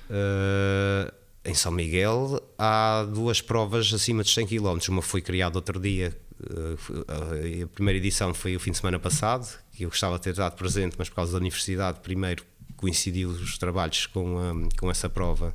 [0.09, 1.13] Uh,
[1.45, 4.79] em São Miguel há duas provas acima de 100 km.
[4.89, 6.17] Uma foi criada outro dia,
[6.51, 10.35] eh, a primeira edição foi o fim de semana passado, que eu gostava de ter
[10.35, 12.45] dado presente, mas por causa da universidade, primeiro
[12.77, 15.55] coincidiu os trabalhos com, a, com essa prova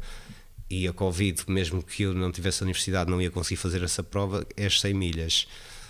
[0.72, 4.02] e a Covid, mesmo que eu não tivesse a universidade, não ia conseguir fazer essa
[4.02, 5.48] prova, é as 100 milhas.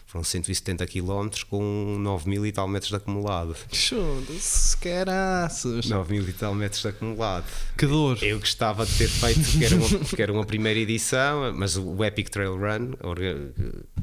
[0.08, 3.56] Foram 170 km com 9 mil e tal metros de acumulado.
[3.72, 5.86] Show-se, caraças!
[5.88, 7.46] 9 mil e tal metros de acumulado.
[7.78, 8.22] Que dor!
[8.22, 12.04] Eu gostava de ter feito, que era uma, que era uma primeira edição, mas o
[12.04, 12.92] Epic Trail Run,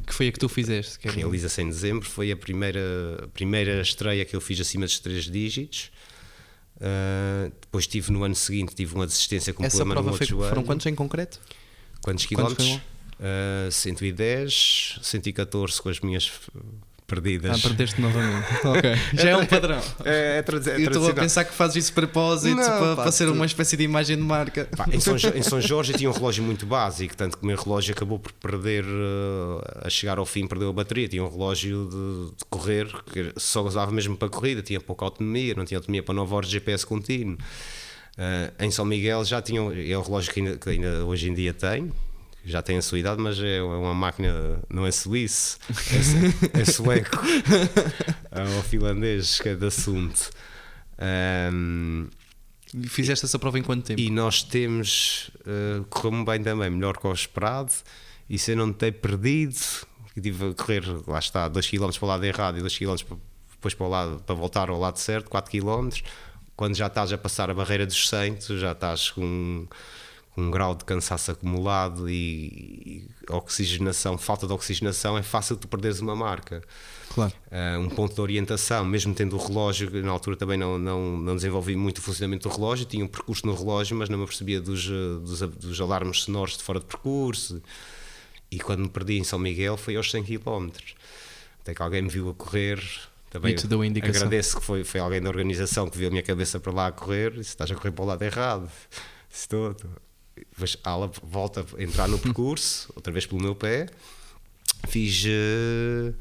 [0.06, 2.80] que foi a que tu fizeste, que realiza-se em dezembro, foi a primeira,
[3.24, 5.90] a primeira estreia que eu fiz acima dos 3 dígitos.
[6.78, 10.32] Uh, depois tive no ano seguinte tive uma desistência com Essa problema prova no foi,
[10.32, 11.40] outro foram quantos em concreto?
[12.00, 12.80] Quantos quilómetros?
[13.18, 16.30] Uh, 110, 114 com as minhas
[17.08, 17.58] perdidas.
[17.58, 18.46] Ah, perdeste novamente.
[18.62, 18.94] ok.
[19.14, 19.80] Já é um padrão.
[20.04, 23.02] É, é, é Eu estou a pensar que fazes isso de propósito não, para, pá,
[23.04, 23.32] para ser tu...
[23.32, 24.68] uma espécie de imagem de marca.
[24.76, 27.56] Pá, em, São, em São Jorge tinha um relógio muito básico, tanto que o meu
[27.56, 31.08] relógio acabou por perder, uh, a chegar ao fim, perdeu a bateria.
[31.08, 35.54] Tinha um relógio de, de, correr que só usava mesmo para corrida, tinha pouca autonomia,
[35.56, 37.38] não tinha autonomia para 9 horas de GPS contínuo.
[38.18, 41.34] Uh, em São Miguel já tinha, é o relógio que ainda, que ainda hoje em
[41.34, 41.54] dia
[42.42, 45.58] tenho, já tem a sua idade, mas é uma máquina, não é suíço,
[46.54, 47.18] é, é sueco,
[48.30, 50.30] é o finlandês que é de assunto.
[51.52, 52.08] Um,
[52.86, 53.98] Fizeste essa prova em quanto tempo?
[53.98, 57.72] E nós temos, uh, correu-me bem também, melhor que o esperado,
[58.28, 59.56] e se eu não ter perdido,
[60.20, 62.96] tive a correr, lá está, 2 km para o lado errado e 2 km
[63.52, 65.88] depois para, o lado, para voltar ao lado certo, 4 km,
[66.54, 69.66] quando já estás a passar a barreira dos 100, tu já estás com
[70.38, 72.14] um grau de cansaço acumulado e,
[72.86, 76.62] e oxigenação, falta de oxigenação, é fácil de perderes uma marca.
[77.12, 77.32] Claro.
[77.50, 81.34] Uh, um ponto de orientação, mesmo tendo o relógio, na altura também não, não, não
[81.34, 84.60] desenvolvi muito o funcionamento do relógio, tinha um percurso no relógio, mas não me percebia
[84.60, 87.60] dos, dos, dos alarmes sonoros de fora de percurso.
[88.50, 90.68] E quando me perdi em São Miguel foi aos 100 km.
[91.60, 92.80] Até que alguém me viu a correr,
[93.28, 93.56] também
[94.16, 96.92] agradeço que foi, foi alguém da organização que viu a minha cabeça para lá a
[96.92, 98.70] correr e se estás a correr para o lado errado.
[99.30, 99.90] Estou, estou
[100.84, 103.88] Ala volta a entrar no percurso, outra vez pelo meu pé.
[104.88, 105.24] Fiz.
[105.24, 106.14] Uh,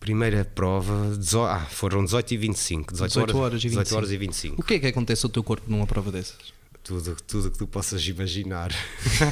[0.00, 2.92] primeira prova, dezo, ah, foram 18 e 25.
[2.92, 4.60] 18, 18 horas, horas, e 18 horas e 25.
[4.60, 6.56] O que é que acontece ao teu corpo numa prova dessas?
[6.82, 8.72] Tudo, tudo que tu possas imaginar.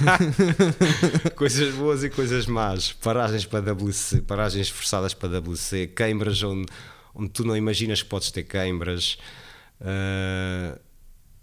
[1.34, 2.92] coisas boas e coisas más.
[2.92, 6.66] Paragens para WC, paragens forçadas para WC, queimbras onde,
[7.14, 9.16] onde tu não imaginas que podes ter queimbras.
[9.80, 10.78] Uh,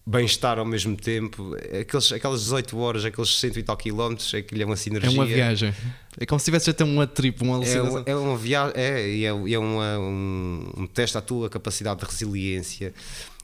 [0.05, 1.55] bem-estar ao mesmo tempo.
[1.79, 5.09] Aqueles, aquelas 18 horas, aqueles 100 e tal quilómetros, aquilo é uma sinergia.
[5.09, 5.73] É uma viagem.
[6.19, 8.03] É como se tivesse a ter uma trip, uma alucinação.
[8.05, 12.05] É, é uma viagem, é, é, é uma, um, um teste à tua capacidade de
[12.05, 12.93] resiliência.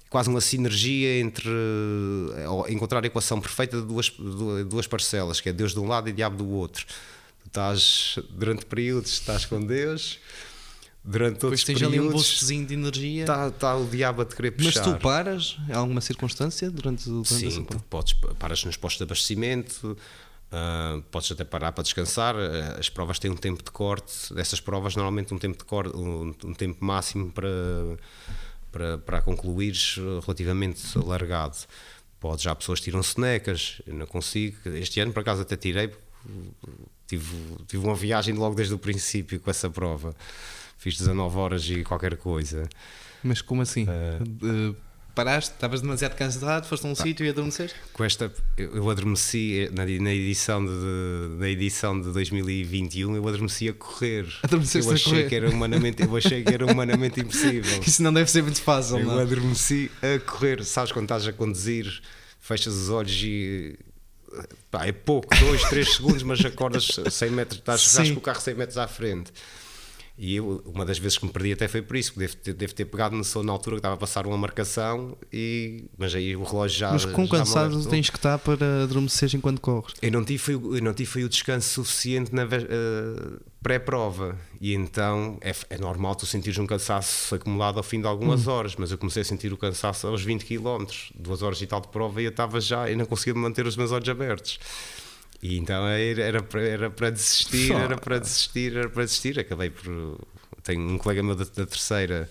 [0.10, 1.50] Quase uma sinergia entre
[2.70, 4.10] encontrar a equação perfeita de duas,
[4.68, 6.86] duas parcelas, que é Deus de um lado e diabo do outro.
[6.86, 10.20] Tu estás, durante períodos, estás com Deus,
[11.04, 11.88] durante todos os períodos.
[11.88, 13.22] ali um boostzinho de energia.
[13.24, 14.86] Está tá o diabo a te querer puxar.
[14.86, 19.98] Mas tu paras em alguma circunstância durante, durante Sim, podes, paras nos postos de abastecimento,
[20.52, 22.36] uh, podes até parar para descansar.
[22.36, 25.96] Uh, as provas têm um tempo de corte, dessas provas, normalmente um tempo de corte,
[25.96, 27.50] um, um tempo máximo para,
[28.72, 29.76] para, para concluir
[30.22, 31.58] relativamente alargado.
[32.20, 34.58] Pode, já pessoas tiram sonecas, eu não consigo.
[34.66, 35.90] Este ano, por acaso, até tirei,
[37.08, 37.34] tive,
[37.66, 40.14] tive uma viagem logo desde o princípio com essa prova
[40.80, 42.68] fiz 19 horas e qualquer coisa.
[43.22, 43.84] Mas como assim?
[43.84, 44.76] Uh,
[45.14, 47.04] paraste, estavas demasiado cansado, foste a um tá.
[47.04, 47.76] sítio e adormeceste?
[47.92, 50.72] Com esta, eu, eu adormeci na, na, edição de,
[51.38, 54.26] na edição de 2021, eu adormeci a correr.
[54.42, 55.30] Adormeceste eu achei a correr.
[55.30, 57.82] que era humanamente, eu achei que era humanamente impossível.
[57.86, 59.16] Isso não deve ser muito fácil, eu não?
[59.16, 62.02] Eu adormeci a correr, sabes quando estás a conduzir,
[62.40, 63.78] fechas os olhos e
[64.72, 68.40] pá, é pouco, 2, 3 segundos, mas acordas 100 metros, estás, estás com o carro
[68.40, 69.34] 100 metros à frente.
[70.22, 72.76] E eu, uma das vezes que me perdi até foi por isso, devo ter, devo
[72.76, 76.36] ter pegado no som na altura que estava a passar uma marcação, e, mas aí
[76.36, 76.92] o relógio já.
[76.92, 79.94] Mas com cansado tens que estar para adormecer enquanto corres?
[80.02, 85.56] Eu não tive, eu não tive o descanso suficiente na uh, pré-prova, e então é,
[85.70, 88.52] é, normal tu sentires um cansaço acumulado ao fim de algumas hum.
[88.52, 91.80] horas, mas eu comecei a sentir o cansaço aos 20 km, duas horas e tal
[91.80, 94.60] de prova, e eu estava já, e não conseguia manter os meus olhos abertos.
[95.42, 99.40] E então era, era, para desistir, era para desistir, era para desistir.
[99.40, 100.20] Acabei por.
[100.64, 102.30] Tenho um colega meu da, da terceira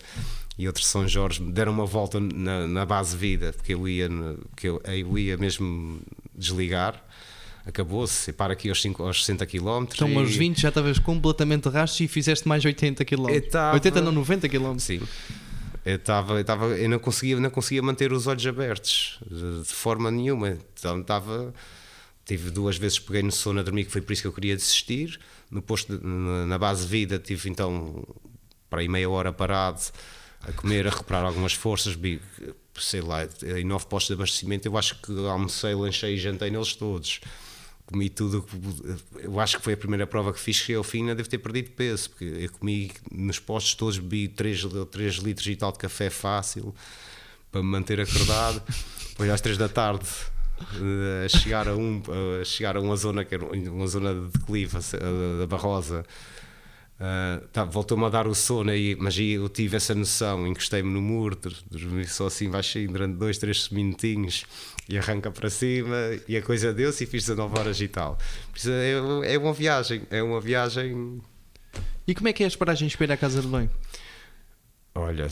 [0.59, 4.09] e outro São Jorge deram uma volta na, na base vida, porque eu ia,
[4.51, 6.01] porque eu, eu ia mesmo
[6.35, 7.03] desligar.
[7.65, 9.85] Acabou-se, para aqui aos, 5, aos 60 km.
[9.95, 13.27] Então, aos 20 já estavas completamente rastro e fizeste mais 80 km.
[13.51, 13.75] Tava...
[13.75, 14.79] 80 não, 90 km.
[14.79, 15.01] Sim.
[15.85, 19.73] Eu, estava, eu, estava, eu não, conseguia, não conseguia manter os olhos abertos de, de
[19.73, 20.57] forma nenhuma.
[20.75, 21.53] Então estava
[22.29, 24.55] tive duas vezes peguei no sono a dormir, que foi por isso que eu queria
[24.55, 25.19] desistir.
[25.51, 28.07] No posto de, na base de vida tive então
[28.69, 29.81] para aí meia hora parado
[30.43, 32.21] a comer, a recuperar algumas forças, vi,
[32.79, 36.75] sei lá, em nove postos de abastecimento, eu acho que almocei, lanchei e jantei neles
[36.77, 37.21] todos.
[37.87, 38.47] Comi tudo,
[39.21, 41.39] eu acho que foi a primeira prova que fiz, que ao fim ainda devo ter
[41.39, 45.79] perdido peso, porque eu comi nos postos todos, bebi 3, 3 litros e tal de
[45.79, 46.75] café fácil
[47.51, 48.63] para me manter acordado.
[49.09, 50.07] Depois às 3 da tarde
[51.25, 52.03] a chegar a, um,
[52.41, 54.79] a chegar a uma zona que era uma zona de declive,
[55.39, 56.05] da Barrosa.
[56.99, 60.91] Uh, tá, voltou-me a dar o sono aí, mas aí eu tive essa noção, encostei-me
[60.93, 61.39] no muro,
[61.71, 64.45] dormi só assim baixinho durante dois, três minutinhos
[64.89, 68.19] e arranca para cima e a coisa deu-se e fiz 19 horas e tal.
[68.67, 71.23] É, é uma viagem, é uma viagem.
[72.05, 73.71] E como é que é as paragens para ir à casa de banho?
[74.99, 75.29] Olha,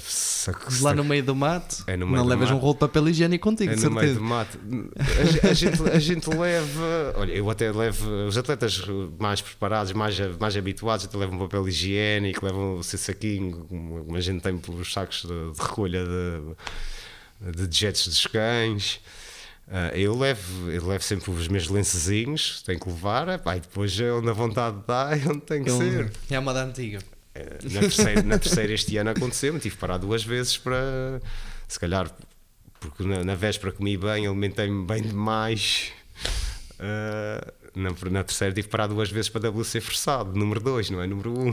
[0.81, 2.57] lá no meio do mato, é meio não do levas mato.
[2.57, 4.01] um rolo de papel higiênico contigo, é no certeza.
[4.01, 4.59] meio do mato.
[5.43, 8.81] A, a, gente, a gente leva, olha, eu até levo os atletas
[9.19, 14.21] mais preparados, mais, mais habituados, até levam papel higiênico, levam o seu saquinho, como a
[14.21, 19.01] gente tem pelos sacos de, de recolha de, de dejetos dos cães.
[19.67, 23.99] Uh, eu, levo, eu levo sempre os meus lencezinhos, tenho que levar, epá, e depois
[23.99, 26.13] é onde a vontade dá é onde tem que eu, ser.
[26.31, 27.01] É a moda antiga.
[27.37, 31.21] Eh, na terceira, na terceira este ano aconteceu-me, tive que parar duas vezes para,
[31.69, 32.11] se calhar,
[32.81, 35.93] porque na, na véspera comi bem, alimentei-me bem demais.
[36.79, 41.03] Uh, na, na, terceira tive que parar duas vezes para WC forçado, número 2, não
[41.03, 41.49] é número 1.
[41.49, 41.53] Um.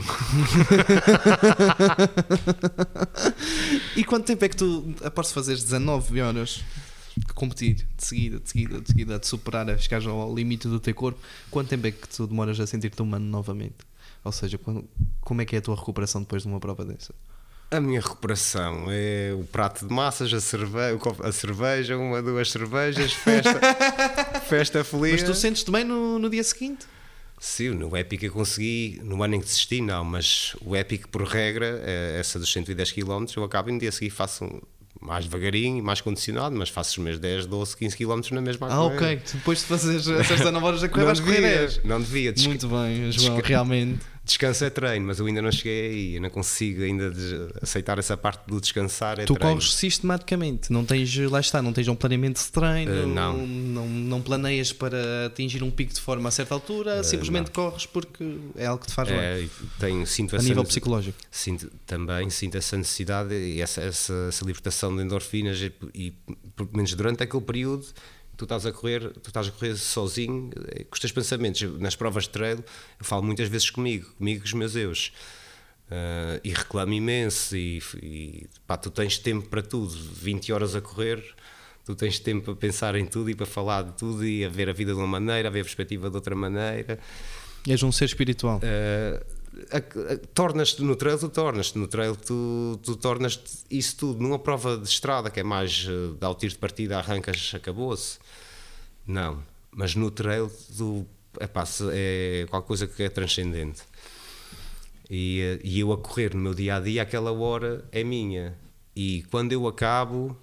[3.96, 6.64] e quanto tempo é que tu, após fazeres 19 horas
[7.16, 10.80] de competir de seguida, de seguida, de seguida, de superar, a chegar ao limite do
[10.80, 11.20] teu corpo,
[11.50, 13.76] quanto tempo é que tu demoras a sentir-te humano novamente?
[14.24, 14.88] Ou seja, quando,
[15.20, 17.14] como é que é a tua recuperação depois de uma prova dessa?
[17.70, 23.12] A minha recuperação é o prato de massas, a cerveja, a cerveja uma, duas cervejas,
[23.12, 23.60] festa,
[24.46, 25.22] festa feliz.
[25.22, 26.86] Mas tu sentes-te bem no, no dia seguinte?
[27.38, 31.24] Sim, no Epic eu consegui, no ano em que desisti, não, mas o Epic, por
[31.24, 34.62] regra, é essa dos 110 km, eu acabo e no dia seguinte faço
[35.00, 38.84] mais devagarinho, mais condicionado, mas faço os meus 10, 12, 15 km na mesma Ah,
[38.84, 39.20] ok.
[39.34, 41.84] Depois de fazeres essas 19 horas a correr, vais correr 10.
[41.84, 42.32] Não devia.
[42.32, 42.48] Desca...
[42.48, 43.48] Muito bem, João, Desca...
[43.48, 44.13] realmente.
[44.24, 47.12] Descanso é treino, mas eu ainda não cheguei aí, eu não consigo ainda
[47.60, 49.18] aceitar essa parte do descansar.
[49.18, 49.56] É tu treino.
[49.56, 53.46] corres sistematicamente, não tens, lá está, não tens um planeamento de treino, uh, não.
[53.46, 53.84] não.
[53.86, 57.52] Não, planeias para atingir um pico de forma a certa altura, uh, simplesmente não.
[57.52, 59.50] corres porque é algo que te faz é, bem.
[59.78, 61.18] Tenho, sinto a nível psicológico.
[61.30, 66.14] Sinto, também sinto essa necessidade e essa, essa, essa libertação de endorfinas e, e,
[66.56, 67.86] pelo menos durante aquele período
[68.36, 71.62] tu estás a correr, tu estás a correr sozinho, eh, com os teus pensamentos.
[71.80, 72.58] Nas provas de trail,
[72.98, 75.12] eu falo muitas vezes comigo, comigo e os meus eus.
[75.84, 77.56] Uh, e reclamo imenso.
[77.56, 81.22] E, e pá, tu tens tempo para tudo, 20 horas a correr,
[81.84, 84.68] tu tens tempo para pensar em tudo e para falar de tudo e a ver
[84.68, 86.98] a vida de uma maneira, a ver a perspectiva de outra maneira.
[87.66, 88.58] És um ser espiritual.
[88.58, 89.44] Uh,
[90.34, 94.88] tornas-te no trail, tu tornas-te no trail, tu, tu tornas-te isso tudo numa prova de
[94.88, 98.18] estrada que é mais uh, dá o tiro de partida, arrancas, acabou-se.
[99.06, 101.06] Não, mas no trail tu,
[101.40, 103.82] epá, é qualquer coisa que é transcendente.
[105.10, 108.56] E, uh, e eu a correr no meu dia a dia, aquela hora é minha.
[108.96, 110.36] E quando eu acabo,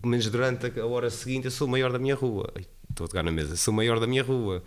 [0.00, 2.50] pelo menos durante a hora seguinte, eu sou o maior da minha rua.
[2.88, 4.62] Estou a tocar na mesa, sou o maior da minha rua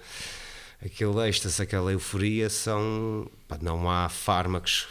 [0.83, 3.29] aquele êxtase, aquela euforia são.
[3.61, 4.87] Não há fármacos.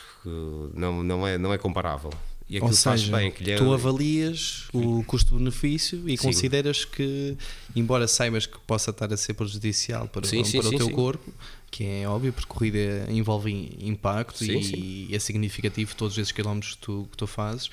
[0.75, 2.11] Não, não, é, não é comparável.
[2.51, 3.55] E Ou seja, bem, é...
[3.55, 6.27] tu avalias o custo-benefício e sim.
[6.27, 7.37] consideras que,
[7.77, 11.33] embora saibas que possa estar a ser prejudicial para, sim, sim, para o teu corpo,
[11.71, 16.81] que é óbvio, porque corrida envolve impacto e, e, é significativo todos esses quilómetros que
[16.81, 17.71] tu, que tu fazes,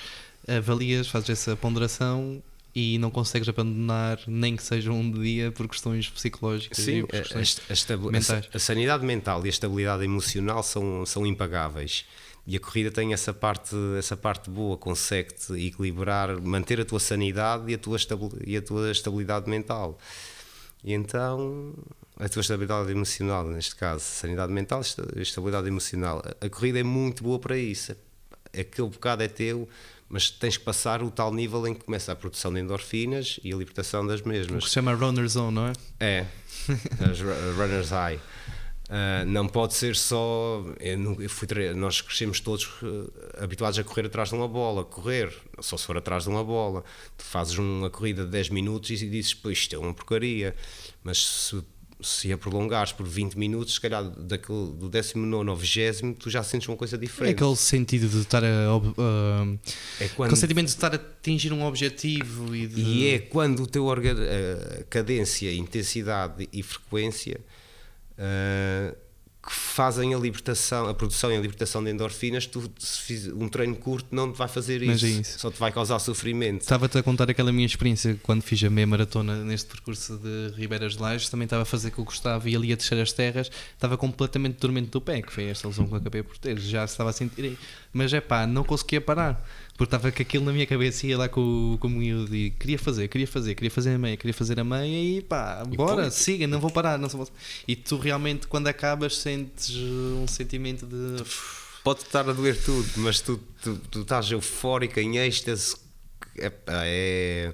[0.47, 2.39] avalias, fazes essa ponderação
[2.75, 8.33] e não consegues abandonar nem que seja um dia por questões psicológicas Sim, questões a,
[8.35, 12.05] a, a, sanidade mental e a estabilidade emocional são, são impagáveis.
[12.47, 17.69] E a corrida tem essa parte, essa parte boa, consegue-te equilibrar, manter a tua sanidade
[17.69, 17.97] e a tua,
[18.45, 19.99] e a tua estabilidade mental.
[20.81, 21.73] E então,
[22.15, 24.79] a tua estabilidade emocional, neste caso, sanidade mental
[25.17, 26.23] estabilidade emocional.
[26.39, 27.93] A corrida é muito boa para isso.
[28.57, 29.67] Aquele bocado é teu,
[30.07, 33.51] mas tens que passar o tal nível em que começa a produção de endorfinas e
[33.51, 34.63] a libertação das mesmas.
[34.63, 35.73] O que se chama runner zone, não é?
[35.99, 36.25] É,
[37.11, 37.19] as
[37.57, 38.21] runner's high.
[38.89, 40.63] Uh, não pode ser só.
[40.79, 45.33] Eu, eu fui, nós crescemos todos uh, habituados a correr atrás de uma bola, correr,
[45.59, 46.83] só se for atrás de uma bola.
[47.17, 50.55] Tu fazes uma corrida de 10 minutos e dizes, pois isto é uma porcaria.
[51.03, 51.61] Mas se
[51.99, 56.43] se a prolongares por 20 minutos, se calhar daquele, do 19 ao 20 tu já
[56.43, 57.33] sentes uma coisa É diferente.
[57.33, 58.47] aquele sentido de estar a.
[58.47, 59.57] a-
[59.99, 62.81] É quando- aquele sentimento de estar a atingir um objetivo e de.
[62.81, 67.39] E é quando o teu orga, a cadência, intensidade e frequência
[68.17, 68.95] ah,
[69.47, 73.47] que fazem a libertação, a produção e a libertação de endorfinas, tu se fiz um
[73.47, 75.39] treino curto não te vai fazer Mas isso, é isso.
[75.39, 76.61] só te vai causar sofrimento.
[76.63, 80.97] Estava-te a contar aquela minha experiência quando fiz a meia maratona neste percurso de Ribeiras
[80.97, 81.29] de Lages.
[81.29, 83.49] Também estava a fazer com o Gustavo e ali a descer as terras.
[83.73, 86.59] Estava completamente dormente do pé, que foi esta lesão que eu acabei por ter.
[86.59, 87.57] Já estava a sentir.
[87.93, 89.47] Mas é pá, não conseguia parar.
[89.77, 92.35] Porque estava com aquilo na minha cabeça e ia lá com, o- com o miúdo
[92.35, 95.63] e queria fazer, queria fazer, queria fazer a meia, queria fazer a meia e pá,
[95.65, 96.97] bora, siga, não vou parar.
[96.97, 97.27] Não sou...
[97.67, 101.23] E tu realmente, quando acabas, sentes um sentimento de.
[101.83, 105.75] Pode estar a doer tudo, mas tu, tu, tu estás eufórica, em êxtase.
[106.39, 107.53] É, é-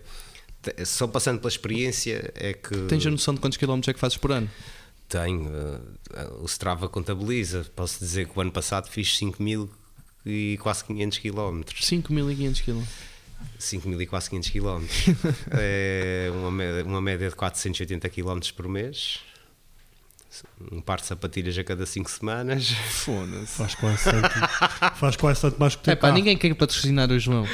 [0.77, 2.73] é- só passando pela experiência é que.
[2.87, 4.49] Tens a noção de quantos quilómetros é que fazes por ano?
[5.09, 5.51] Tenho.
[6.13, 7.65] eh, o Strava contabiliza.
[7.75, 9.69] Posso dizer que o ano passado fiz 5 mil
[10.25, 11.81] e quase 500 quilómetros.
[11.81, 12.83] 5.500 km.
[13.59, 15.05] 5 mil e quase 500 quilómetros.
[15.51, 19.19] é uma média, uma média de 480 quilómetros por mês.
[20.71, 22.69] Um par de sapatilhas a cada 5 semanas.
[22.69, 23.57] Foda-se.
[23.57, 24.29] Faz quase tanto,
[24.97, 27.47] faz quase tanto mais que o teu É pá, ninguém quer patrocinar o João.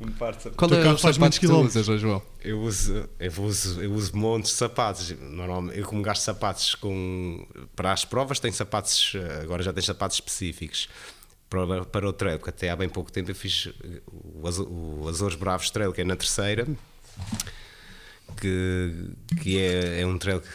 [0.00, 0.56] Um par de sapatilhas.
[0.56, 2.00] Qual teu é os faz sapatos muitos tu quilómetros.
[2.00, 2.22] João?
[2.42, 5.14] Eu uso, eu uso, eu uso montes de sapatos.
[5.20, 7.46] Normalmente, eu como gasto sapatos com,
[7.76, 10.88] para as provas, tenho sapatos, eh, agora já tenho sapatos específicos.
[11.54, 14.00] Para, para o trail, porque até há bem pouco tempo eu fiz eh,
[14.42, 16.66] o, Azo- o Azores Bravos Trail, que é na terceira,
[18.40, 18.92] que,
[19.42, 20.48] que é, é um trail que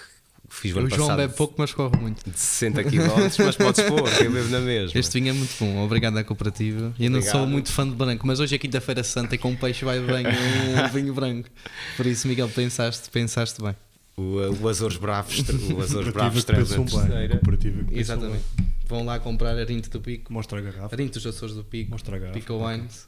[0.50, 2.30] fiz o ano O João passado bebe pouco, mas corre muito.
[2.30, 3.00] de 60 km,
[3.46, 5.00] mas podes pôr, eu bebo na mesma.
[5.00, 6.94] Este vinho é muito bom, obrigado à cooperativa.
[7.00, 9.86] Eu não sou muito fã de branco, mas hoje é quinta-feira santa e com peixe
[9.86, 10.26] vai bem
[10.84, 11.50] um vinho branco.
[11.96, 13.76] Por isso, Miguel, pensaste, pensaste bem.
[14.18, 15.40] O, eh, o Azores Bravos,
[15.72, 17.00] o Azores Bravos pensam na bem.
[17.00, 17.30] terceira.
[17.38, 18.44] Cooperativa que Exatamente.
[18.90, 20.34] Vão lá comprar Arinto do Pico.
[20.34, 20.94] Mostra a garrafa.
[20.96, 22.40] Arinto dos Açores do Pico, Mostra a garrafa.
[22.40, 23.08] Pico Wines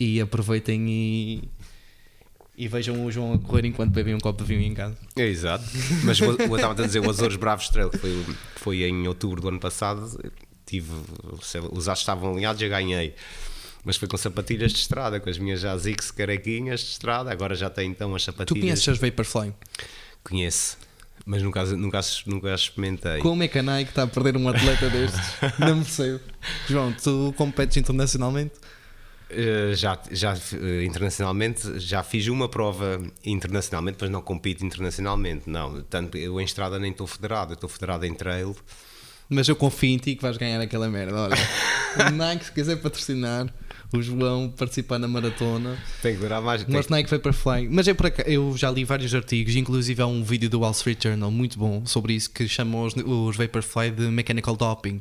[0.00, 1.48] e aproveitem e,
[2.56, 4.96] e vejam o João a correr enquanto bebem um copo de vinho em casa.
[5.16, 5.64] É, exato.
[6.04, 8.24] Mas eu estava a dizer, o Azores Bravos Trail, que foi,
[8.56, 10.08] foi em outubro do ano passado,
[10.64, 10.92] tive,
[11.72, 13.14] os aços estavam alinhados e eu ganhei.
[13.84, 17.30] Mas foi com sapatilhas de estrada, com as minhas Azix carequinhas de estrada.
[17.32, 18.60] Agora já tem então as Tu sapatilhas.
[18.62, 19.52] conheces as Vaporfly?
[20.22, 20.76] Conheço,
[21.28, 23.18] mas nunca, as- nunca, nunca experimentei.
[23.20, 25.20] Como é que a Nike está a perder um atleta destes?
[25.58, 26.20] Não percebo.
[26.66, 28.54] João, tu competes internacionalmente?
[29.30, 35.42] Eh, já, já eh, internacionalmente já fiz uma prova internacionalmente, mas não compito internacionalmente.
[35.50, 38.56] Não, tanto eu em estrada nem estou federado, eu estou federado em trail.
[39.28, 41.14] Mas eu confio em ti que vais ganhar aquela merda.
[41.14, 41.36] Olha,
[42.08, 43.46] o Nike, se quiser patrocinar,
[43.92, 46.64] o João participar na maratona, Tem que durar mais.
[46.66, 47.68] mas Nike Vaporfly.
[47.70, 50.72] Mas é por acaso, eu já li vários artigos, inclusive há um vídeo do Wall
[50.72, 54.98] Street Journal muito bom sobre isso que chama os, os Vaporfly de Mechanical Doping.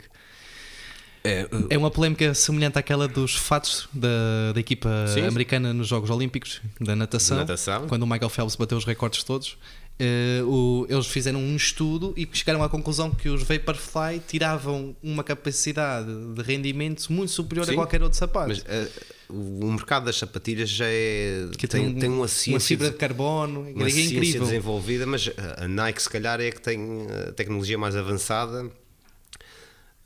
[1.24, 5.26] É, eh, É uma polémica semelhante àquela dos fatos da, da equipa Sim.
[5.26, 7.88] americana nos Jogos Olímpicos da natação, natação.
[7.88, 9.58] quando o Michael Phelps bateu os recordes todos.
[10.00, 15.24] Eh, o- eles fizeram um estudo e chegaram à conclusão que os Vaporfly tiravam uma
[15.24, 17.72] capacidade de rendimento muito superior Sim.
[17.72, 18.50] a qualquer outro sapato.
[18.50, 18.88] Mas eh,
[19.30, 21.50] o mercado das sapatilhas já é.
[21.58, 24.44] que tem, tem uma ciência, fibra de de- carbono, uma é incrível.
[24.44, 28.70] desenvolvida, mas a a Nike, se calhar, é que tem a tecnologia mais avançada.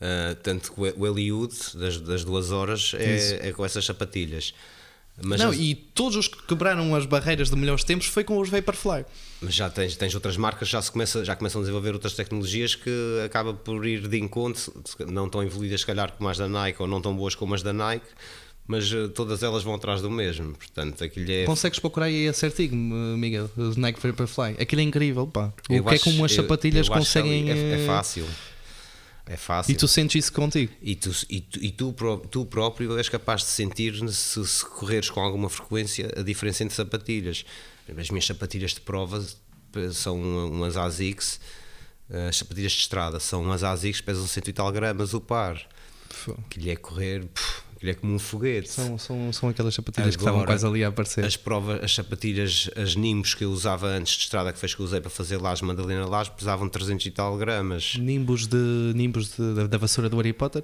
[0.03, 4.53] Eh, tanto que o Eliud, das, das duas horas, é, é com essas sapatilhas.
[5.23, 8.49] Mas, Não, e todos os que quebraram as barreiras de melhores tempos foi com os
[8.49, 9.05] Vaporfly.
[9.41, 12.73] mas já tens, tens outras marcas, já, se começa, já começam a desenvolver outras tecnologias
[12.75, 12.89] que
[13.25, 14.73] acaba por ir de encontro,
[15.07, 17.61] não tão evoluídas, se calhar, como as da Nike, ou não tão boas como as
[17.61, 18.05] da Nike,
[18.65, 20.53] mas eh, todas elas vão atrás do mesmo.
[20.53, 21.43] Portanto, aquilo é.
[21.45, 23.49] Consegues procurar aí esse artigo, Miguel?
[23.57, 24.55] Os Nike Vaporfly.
[24.59, 25.51] Aquilo é incrível, pá.
[25.69, 27.49] O Eu que é acho- como as eu- sapatilhas eu acho que conseguem.
[27.51, 28.25] É, é fácil.
[29.31, 29.71] É fácil.
[29.71, 30.73] E tu sentes isso contigo?
[30.81, 31.93] E tu, e tu, e tu,
[32.29, 36.75] tu próprio és capaz de sentir se, se correres com alguma frequência a diferença entre
[36.75, 37.45] sapatilhas.
[37.97, 39.25] As minhas sapatilhas de prova
[39.93, 41.39] são umas ASICS,
[42.09, 45.65] eh, as sapatilhas de estrada são umas ASICS, pesam 100 e tal gramas o par.
[46.49, 48.69] Que lhe é correr, puf, lhe é como um foguete.
[48.69, 51.25] São, são, são aquelas sapatilhas que estavam Agora, quase ali a aparecer.
[51.25, 54.81] As provas, as sapatilhas, as Nimbus que eu usava antes de estrada, que as que
[54.81, 57.95] usei para fazer lajes, Madalena Laje, pesavam 300 e tal gramas.
[57.97, 58.57] Nimbus, de,
[58.95, 60.63] nimbus de- da, da vassoura do Harry Potter?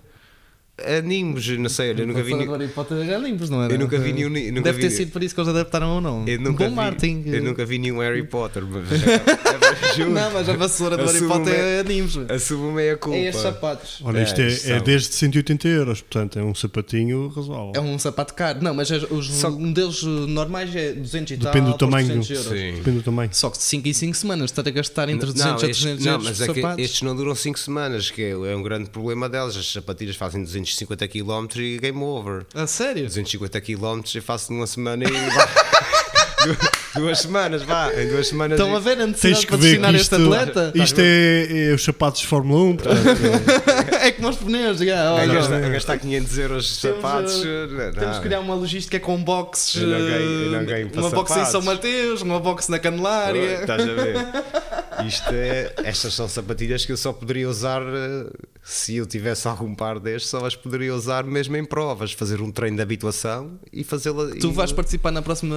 [0.86, 2.34] Animes, não sei, olha, eu nunca vi.
[2.36, 3.74] Nenhum- do Harry Potter era limpos, não era?
[3.74, 6.02] Eu nunca vi nenhum- nunca Deve ter vi- sido por isso que eles adaptaram ou
[6.02, 6.28] não.
[6.28, 7.24] Eu nunca Bom vi, marketing.
[7.26, 11.46] Eu nunca vi nenhum Harry Potter, mas é, Não, mas a vassoura do Harry Potter
[11.54, 12.16] bem- é animes.
[12.30, 13.18] assumo é a culpa.
[13.18, 14.00] É estes sapatos.
[14.04, 17.72] Olha, isto É, é, é desde 180 euros, portanto é um sapatinho razoável.
[17.76, 18.60] É um sapato caro.
[18.62, 21.52] Não, mas os Só- modelos normais é 200 e tal.
[21.54, 22.08] Depende do tamanho.
[22.08, 22.48] 300 euros.
[22.62, 22.74] Sim.
[22.76, 23.30] Depende do tamanho.
[23.34, 25.84] Só que de 5 em 5 semanas estar a gastar entre 200 não, a estes,
[25.84, 28.56] 300 não, euros mas por é que estes não duram 5 semanas, que é, é
[28.56, 29.58] um grande problema delas.
[29.58, 32.46] As sapatilhas fazem 250 km e game over.
[32.54, 33.06] A sério?
[33.06, 35.08] 250 km eu faço numa semana e
[37.00, 37.92] duas semanas, vá.
[37.94, 38.60] Em duas semanas.
[38.60, 40.72] Estão a e- ver a necessidade de patrocinar este atleta?
[40.76, 42.98] isto é, é os sapatos de Fórmula 1, portanto,
[44.08, 45.34] é como os pneus, a olha.
[45.34, 47.44] gastar, gastar 500 euros de Temos, sapatos.
[47.46, 49.82] eh, não, Temos que criar uma logística com boxes.
[49.82, 50.12] Eu não ganho-
[50.46, 51.46] eu não eh, ganho uma box em.
[51.46, 53.62] São Mateus, uma box na Candelária.
[53.62, 54.16] Estás a ver?
[55.08, 58.30] Isto é, estas são sapatilhas que eu só poderia usar eh,
[58.64, 62.52] se eu tivesse algum par destes, só as poderia usar mesmo em provas, fazer um
[62.52, 64.28] treino de habituação e fazê-la.
[64.40, 65.56] Tu e- vais participar na próxima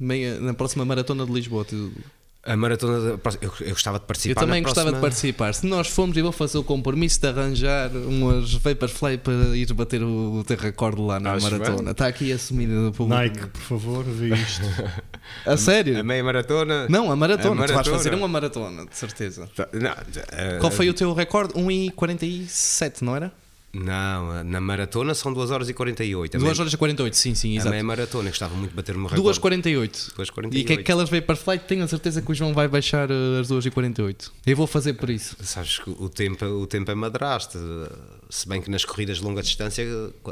[0.00, 1.64] meia, na próxima maratona de Lisboa.
[1.64, 1.92] Tu-
[2.46, 3.00] A maratona.
[3.16, 4.40] da- eu, eu gostava de Eu participar.
[4.42, 5.54] também na gostava de próxima- participar.
[5.54, 10.02] Se nós formos, eu vou fazer o compromisso de arranjar umas Vaporfly para ir bater
[10.02, 11.82] o, recorde lá na Acho maratona.
[11.82, 11.90] bem.
[11.92, 13.18] Está aqui assumido do público.
[13.22, 14.62] Nike, por favor, vê isto.
[15.46, 15.98] A sério?
[15.98, 16.86] A meia maratona.
[16.90, 17.48] Não, a maratona.
[17.48, 17.96] A Tu vais maratona.
[17.96, 19.48] fazer uma maratona, de certeza.
[19.56, 19.90] Tá, Não,
[20.32, 21.54] eh, Qual foi o teu recorde?
[21.54, 23.32] 1,47, não era?
[23.74, 26.36] Não, na maratona são 2 horas e 48.
[26.36, 27.70] A 2 meia- horas e 48, sim, sim, A exato.
[27.70, 30.12] meia maratona, eu gostava muito de bater uma 2,48.
[30.16, 30.54] 2,48.
[30.56, 34.30] E que aquelas Vaporfly, tenho a certeza que o João vai baixar eh, as 2,48.
[34.46, 35.36] Eu vou fazer por isso.
[35.42, 37.58] Sabes que o tempo, o tempo é madrasta.
[38.30, 39.84] Se bem que nas corridas de longa distância,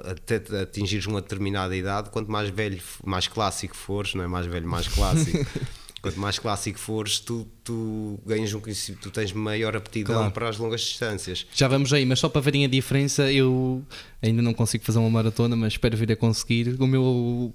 [0.05, 4.67] até atingires uma determinada idade, quanto mais velho, mais clássico fores, não é mais velho,
[4.69, 5.45] mais clássico.
[6.03, 10.33] quanto mais clássico fores, tu, tu ganhas um conhecimento, tu tens maior aptidão Claro.
[10.33, 11.47] para as longas distâncias.
[11.55, 13.83] Já vamos aí, mas só para verem a diferença, eu
[14.23, 16.77] ainda não consigo fazer uma maratona, mas espero vir a conseguir.
[16.81, 17.53] O meu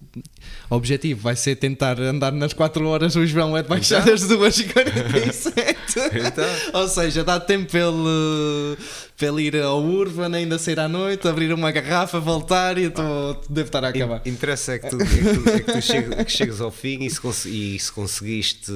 [0.69, 4.13] objetivo vai ser tentar andar nas 4 horas, o João é de baixar Então?
[4.13, 5.77] as 2h47.
[5.97, 6.79] Então?
[6.81, 8.77] Ou seja, dá tempo para ele,
[9.17, 12.91] para ele ir ao Urban, ainda sair à noite, abrir uma garrafa, voltar e eu
[12.91, 13.01] tô,
[13.49, 14.21] devo estar a acabar.
[14.25, 17.03] In- Interessa é que tu, é que tu, é que tu que chegues ao fim
[17.03, 18.71] e se, e se conseguiste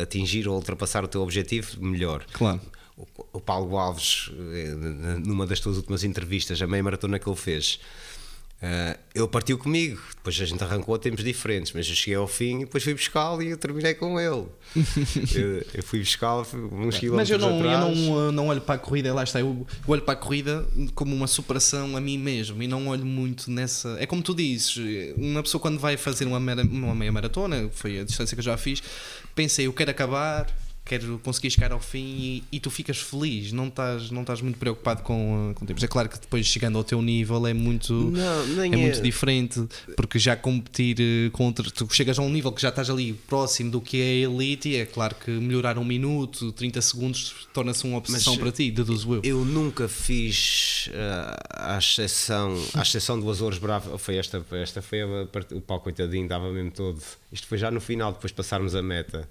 [0.00, 2.24] atingir ou ultrapassar o teu objetivo, melhor.
[2.32, 2.60] Claro.
[3.32, 4.74] O, Paulo Alves, eh,
[5.24, 7.80] numa das tuas últimas entrevistas, a meia maratona que ele fez,
[8.62, 10.00] eh, ele partiu comigo.
[10.16, 12.92] Depois a gente arrancou a tempos diferentes, mas eu cheguei ao fim e depois fui
[12.92, 14.44] buscá-lo e eu terminei com ele.
[15.34, 16.42] eu, eu fui buscá-lo
[16.72, 17.96] uns quilómetros Mas eu não, eu atrás.
[17.98, 21.14] não, uh, não olho para a corrida, lá está, eu olho para a corrida como
[21.16, 23.96] uma superação a mim mesmo e não olho muito nessa.
[23.98, 24.76] É como tu dizes,
[25.16, 28.44] uma pessoa quando vai fazer uma, mera- uma meia maratona, foi a distância que eu
[28.44, 28.82] já fiz,
[29.34, 30.46] pensei, eu quero acabar.
[30.90, 34.58] Quero conseguir chegar ao fim e, e tu ficas feliz, não estás, não estás muito
[34.58, 35.84] preocupado com, uh, com tempos.
[35.84, 38.76] É claro que depois chegando ao teu nível é muito, Não, é é.
[38.76, 39.64] muito diferente,
[39.96, 41.70] porque já competir eh, contra.
[41.70, 44.70] Tu chegas a um nível que já estás ali próximo do que é a elite,
[44.70, 48.68] e é claro que melhorar um minuto, 30 segundos, torna-se uma obsessão Mas, para ti,
[48.72, 49.20] deduzo eu.
[49.22, 53.96] Eu nunca fiz ah, à exceção, à exceção do Azores Bravo.
[53.96, 55.06] Foi esta, esta foi a
[55.54, 57.00] o pau coitadinho, estava mesmo todo.
[57.32, 59.28] Isto foi já no final, depois de passarmos a meta.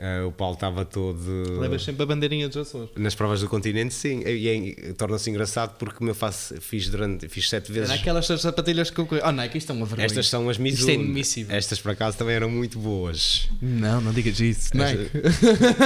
[0.00, 1.60] Ah, o Paulo estava todo.
[1.60, 2.90] Levas sempre a bandeirinha dos Açores.
[2.96, 4.22] Nas provas do continente, sim.
[4.26, 4.48] E
[4.88, 7.28] é- torna-se engraçado porque eu faço, fiz durante.
[7.28, 7.90] Fiz sete vezes.
[7.90, 9.06] Era aquelas sapatilhas que eu.
[9.24, 10.06] Oh, Nike, isto é uma vergonha.
[10.06, 10.92] Estas são as Isto é Mizuno.
[10.94, 11.56] inadmissível.
[11.56, 13.48] Estas por acaso também eram muito boas.
[13.62, 14.76] Não, não digas isso.
[14.76, 15.10] Nike.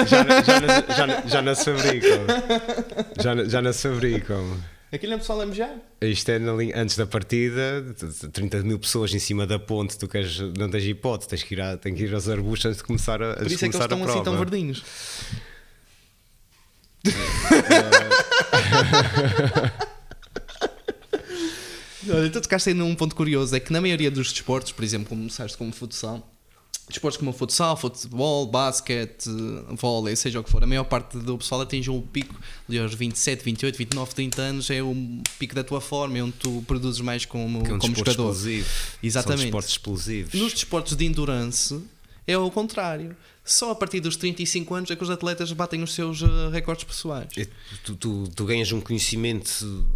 [0.09, 2.27] Já, já, já, já, já não se fabricam.
[3.23, 4.57] Já, já não se fabricam.
[4.91, 5.77] Aquilo é pessoal a mejar.
[6.01, 7.85] Isto é linha- antes da partida,
[8.33, 11.61] 30 mil pessoas em cima da ponte, tu queres, não tens hipótese, tens que ir,
[11.61, 13.85] a, tens que ir aos arbustos antes de começar a, Por isso é que eles
[13.85, 14.83] estão assim tão verdinhos.
[22.11, 25.09] Olha, tu tocaste aí num ponto curioso, é que na maioria dos desportos, por exemplo,
[25.09, 26.27] como começaste como futsal,
[26.89, 29.29] desportos como futsal, futebol, basquete,
[29.71, 32.35] vôlei, seja o que for, a maior parte do pessoal atinge um pico
[32.69, 34.95] ali aos 27, 28, 29, 30 anos, é o
[35.39, 38.11] pico da tua forma, é onde tu produzes mais como, Que é um como jogador.
[38.33, 38.69] explosivo.
[39.03, 39.39] Exatamente.
[39.41, 40.35] São desportos explosivos.
[40.35, 41.81] Nos desportos de endurance
[42.27, 43.17] é o contrário.
[43.45, 46.85] Só a partir dos 35 anos é que os atletas batem os seus eh, recordes
[46.85, 47.29] pessoais.
[47.39, 47.47] É,
[47.83, 49.87] Tu, tu, tu ganhas um conhecimento.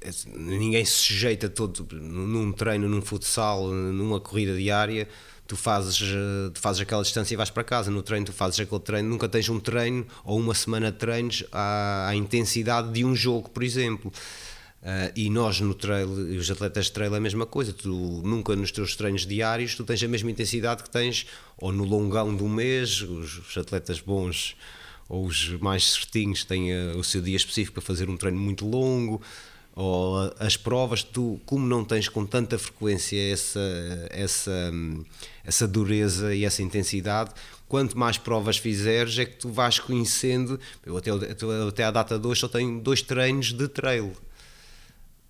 [0.00, 5.06] é, Ninguém se sujeita todo num treino, num futsal, numa corrida diária.
[5.46, 7.90] Tu fazes, eh, tu fazes aquela distância e vais para casa.
[7.90, 9.08] No treino, tu fazes aquele treino.
[9.08, 13.50] Nunca tens um treino ou uma semana de treinos à, à intensidade de um jogo,
[13.50, 14.10] por exemplo.
[14.82, 17.88] Ah, e nós no trail, os atletas de trail é a mesma coisa, tu
[18.24, 21.26] nunca nos teus treinos diários tu tens a mesma intensidade que tens
[21.56, 24.54] ou no longão do mês, os, os atletas bons
[25.08, 28.66] ou os mais certinhos têm ah, o seu dia específico para fazer um treino muito
[28.68, 29.22] longo,
[29.74, 33.60] ou a- as provas, tu, como não tens com tanta frequência essa,
[34.10, 35.02] essa, hum,
[35.44, 37.30] essa dureza e essa intensidade,
[37.68, 40.58] quanto mais provas fizeres, é que tu vais conhecendo.
[40.84, 44.12] Eu até, até à data de hoje só tenho dois treinos de trail.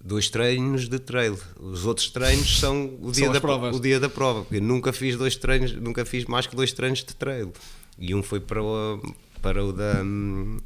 [0.01, 1.39] Dois treinos de trail.
[1.59, 3.75] Os outros treinos são o dia, as da, provas.
[3.75, 4.43] o dia da prova.
[4.43, 7.53] Porque nunca fiz dois treinos, nunca fiz mais que dois treinos de trail.
[7.99, 9.01] E um foi para o,
[9.41, 10.59] para o da hum,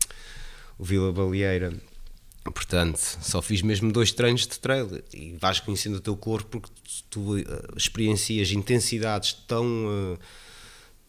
[0.76, 1.72] o Vila Baleeira.
[2.52, 6.70] Portanto, só fiz mesmo dois treinos de trail e vais conhecendo o teu corpo porque
[7.10, 7.44] tu eh,
[7.76, 10.18] experiencias intensidades tão, eh,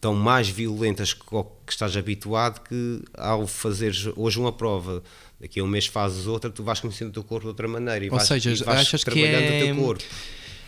[0.00, 5.02] tão mais violentas que que estás habituado que ao fazeres hoje uma prova,
[5.40, 8.04] daqui a um mês fazes outra, tu vais conhecendo o teu corpo de outra maneira
[8.04, 10.04] e Ou vais, seja, e vais achas que trabalhando é- o teu corpo.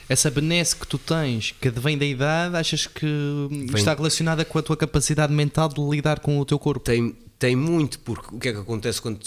[0.08, 3.06] Essa benesse que tu tens, que vem da idade, achas que
[3.74, 6.84] está relacionada com a tua capacidade mental de lidar com o teu corpo?
[6.84, 9.20] Tem, tem muito, porque o que é que acontece quando.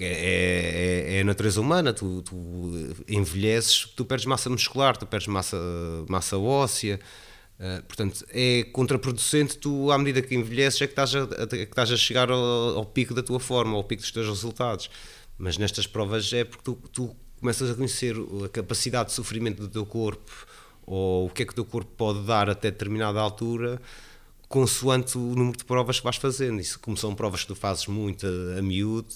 [0.00, 2.34] Porque é, é, é a natureza humana, tu, tu
[3.06, 5.58] envelheces, tu perdes massa muscular, tu perdes massa,
[6.08, 6.98] massa óssea.
[7.58, 11.56] eh, portanto, é contraproducente tu, à medida que envelheces, é que estás a, a- que
[11.56, 12.38] estás a chegar ao,
[12.78, 14.88] ao pico da tua forma, ao pico dos teus resultados.
[15.36, 19.68] Mas nestas provas é porque tu, tu começas a conhecer a capacidade de sofrimento do
[19.68, 20.32] teu corpo
[20.86, 23.78] ou o que é que o teu corpo pode dar até determinada altura
[24.48, 26.58] consoante o número de provas que vais fazendo.
[26.60, 29.08] Isso, como são provas que tu fazes muito a, a miúdo,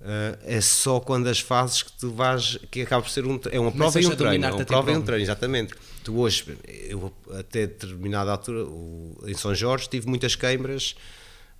[0.00, 3.58] eh, é só quando as fazes que tu vais, que acaba por ser um, é
[3.58, 5.74] uma prova e um treino, é uma prova e um treino, exatamente.
[6.04, 10.94] Tu hoje, eu até determinada altura, o- em São Jorge, tive muitas queimbras,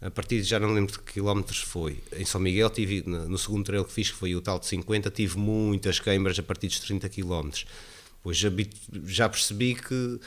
[0.00, 1.98] a partir de já não lembro de que quilómetros foi.
[2.16, 4.66] Em São Miguel, tive, no no segundo trail que fiz, que foi o tal de
[4.66, 7.66] 50, tive muitas queimbras a partir dos 30 quilómetros.
[8.22, 8.48] Pois já,
[9.06, 10.20] já percebi que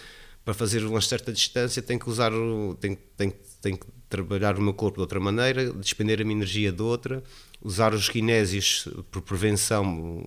[0.43, 2.31] para fazer uma certa distância tenho que usar,
[2.81, 2.97] tenho,
[3.61, 7.23] tenho que trabalhar o meu corpo de outra maneira, despender a minha energia de outra,
[7.61, 10.25] usar os kinésios por prevenção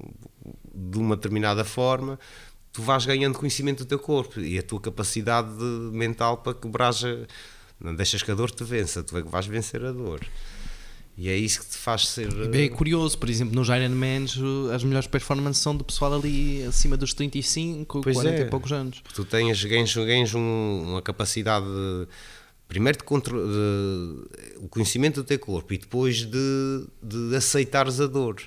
[0.74, 2.18] de uma determinada forma,
[2.72, 6.92] tu vais ganhando conhecimento do teu corpo e a tua capacidade de- mental para quebrar
[7.80, 10.20] não deixas que a dor te vença, tu é que vais vencer a dor.
[11.16, 12.28] E é isso que te faz ser.
[12.48, 14.36] Bem curioso, por exemplo, nos Ironmans
[14.74, 18.46] as melhores performances são do pessoal ali acima dos 35, Pois 40 é.
[18.46, 19.00] e poucos anos.
[19.14, 22.08] Tu tens, ganhas, ganhas um- uma capacidade, de-
[22.74, 28.06] primeiro, de, contro- de- o conhecimento do teu corpo e depois de, de aceitares a
[28.06, 28.40] dor.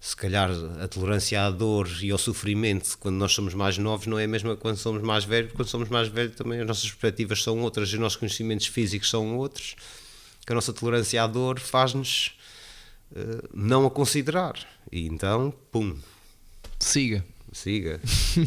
[0.00, 0.50] Se calhar
[0.80, 4.28] a tolerância à dor e ao sofrimento quando nós somos mais novos não é a
[4.28, 7.60] mesma quando somos mais velhos, porque quando somos mais velhos também as nossas perspectivas são
[7.60, 9.76] outras os nossos conhecimentos físicos são outros,
[10.44, 12.32] que a nossa tolerância à dor faz-nos
[13.14, 14.54] eh, não a considerar.
[14.90, 15.94] E então, pum,
[16.80, 17.24] Siga.
[17.52, 18.00] siga.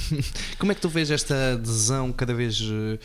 [0.59, 2.99] Como é que tu vês esta adesão cada vez, uh,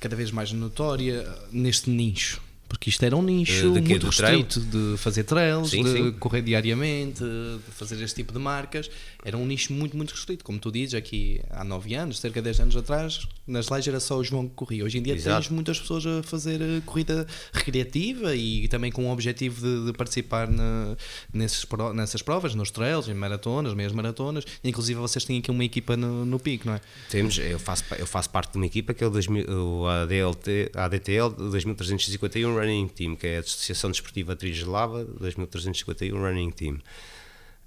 [0.00, 2.40] cada vez mais notória neste nicho?
[2.68, 3.88] Porque isto era um nicho Eh, de quê?
[3.90, 4.38] muito Do trail?
[4.44, 6.12] restrito de fazer trails, Sim, de sim.
[6.12, 8.88] correr diariamente, de fazer este tipo de marcas.
[9.24, 10.44] Era um nicho muito, muito restrito.
[10.44, 14.00] Como tu dizes, aqui há 9 anos, cerca de 10 anos atrás, nas lives era
[14.00, 14.84] só o João que corria.
[14.84, 15.42] Hoje em dia Exato.
[15.42, 19.92] tens muitas pessoas a fazer eh, corrida recreativa e também com o objetivo de, de
[19.92, 20.96] participar na-
[21.32, 24.44] nesses, nessas provas, nos trails, em maratonas, meias maratonas.
[24.64, 26.80] Inclusive vocês têm aqui uma equipa no, no pico, não é?
[27.10, 30.70] Temos, eu faço, eu faço parte de uma equipa que é o, 2000, o ADLT,
[30.74, 36.78] ADTL 2351 Running Team, que é a Associação Desportiva Trislava 2351 Running Team.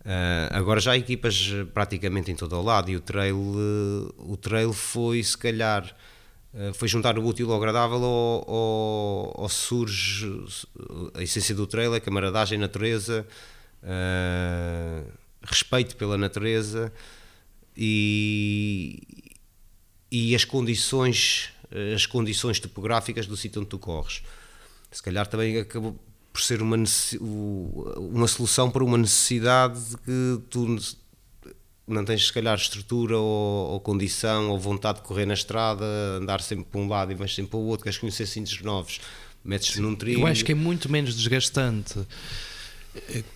[0.06, 4.14] Ah, agora já há equipas eh, praticamente em todo o lado e o trail, eh,
[4.18, 5.96] o trail foi se calhar
[6.54, 10.30] eh, foi juntar o útil ao agradável ao surge
[11.14, 13.26] a essência do trail é camaradagem, natureza,
[13.82, 15.04] ah,
[15.42, 16.92] respeito pela natureza
[17.78, 19.02] e,
[20.12, 21.50] e as condições
[21.96, 24.22] as condições topográficas do sítio onde tu corres.
[24.92, 25.98] Se calhar também acabou
[26.34, 26.76] por ser uma,
[27.98, 30.78] uma solução para uma necessidade de que tu
[31.88, 35.86] não tens se calhar estrutura ou, ou condição ou vontade de correr na estrada,
[36.20, 39.00] andar sempre para um lado e vais sempre para o outro, queres conhecer sítios novos,
[39.46, 40.22] metes-te num trilho.
[40.22, 42.00] Eu acho que é muito menos desgastante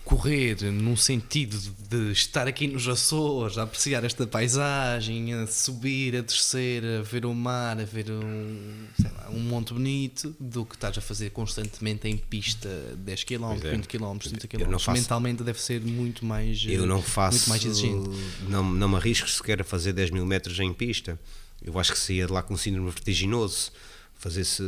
[0.04, 6.20] correr num sentido de estar aqui nos Açores, a apreciar esta paisagem, a subir, a
[6.20, 10.96] descer, a ver o mar, a ver um, lá, um monte bonito, do que estás
[10.96, 13.70] a fazer constantemente em pista 10 km, é.
[13.72, 14.84] 20 km, 30 Eu não km.
[14.84, 18.10] faço- Mentalmente deve ser muito mais, eh, Eu não faço, muito mais exigente.
[18.48, 21.18] não, não me arrisco sequer a fazer 10 mil metros em pista.
[21.62, 23.72] Eu acho que saía de lá com um síndrome vertiginoso.
[24.20, 24.62] Fazer-se,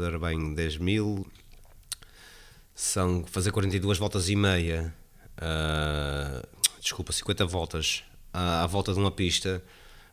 [0.00, 1.26] dar bem, 10 mil,
[2.74, 4.94] são fazer 42 voltas e meia,
[5.36, 6.42] ah,
[6.80, 8.02] desculpa, 50 voltas
[8.32, 9.62] à, à volta de uma pista,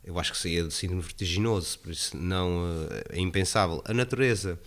[0.03, 3.81] eu acho que saía de síndrome vertiginoso, por isso não, ah, é impensável.
[3.85, 4.59] A natureza,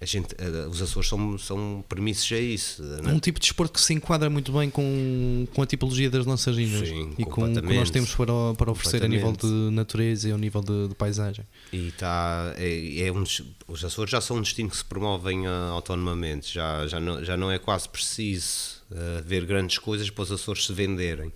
[0.00, 0.34] a gente,
[0.70, 2.82] os Açores são, são permissos a isso.
[2.82, 3.12] É né?
[3.12, 6.56] um tipo de desporto que se enquadra muito bem com, com a tipologia das nossas
[6.56, 10.30] ilhas Sim, e com o que nós temos para, para oferecer a nível de natureza
[10.30, 11.44] e ao nível de, de paisagem.
[11.70, 13.22] E tá, é, é um,
[13.68, 17.36] os Açores já são um destino que se promovem ah, autonomamente, já, já, não, já
[17.36, 21.30] não é quase preciso ah, ver grandes coisas para os Açores se venderem.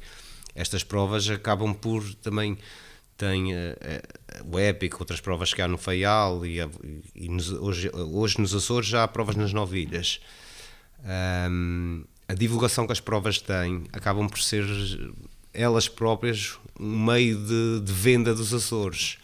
[0.55, 2.57] Estas provas acabam por também.
[3.17, 6.59] Tem ah, ah, o Épico, outras provas que há no Faial, e,
[7.15, 10.21] e nos- hoje, hoje nos Açores já há provas nas Novilhas.
[11.05, 14.65] Ahm, a divulgação que as provas têm acabam por ser
[15.53, 19.19] elas próprias um meio de, de venda dos Açores.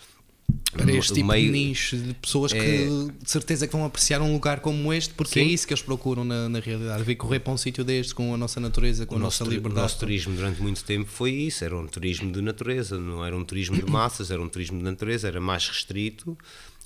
[0.73, 2.87] Para este O tipo meio- de nicho de pessoas é- que
[3.23, 5.41] de certeza que vão apreciar um lugar como este, porque Sim.
[5.41, 7.03] é isso que eles procuram na, na realidade.
[7.03, 9.75] Vir correr para um sítio deste com a nossa natureza, com o a nossa liberdade.
[9.83, 13.45] nosso turismo durante muito tempo foi isso, era um turismo de natureza, não era um
[13.45, 16.39] turismo de massas, era um turismo de natureza, era mais restrito,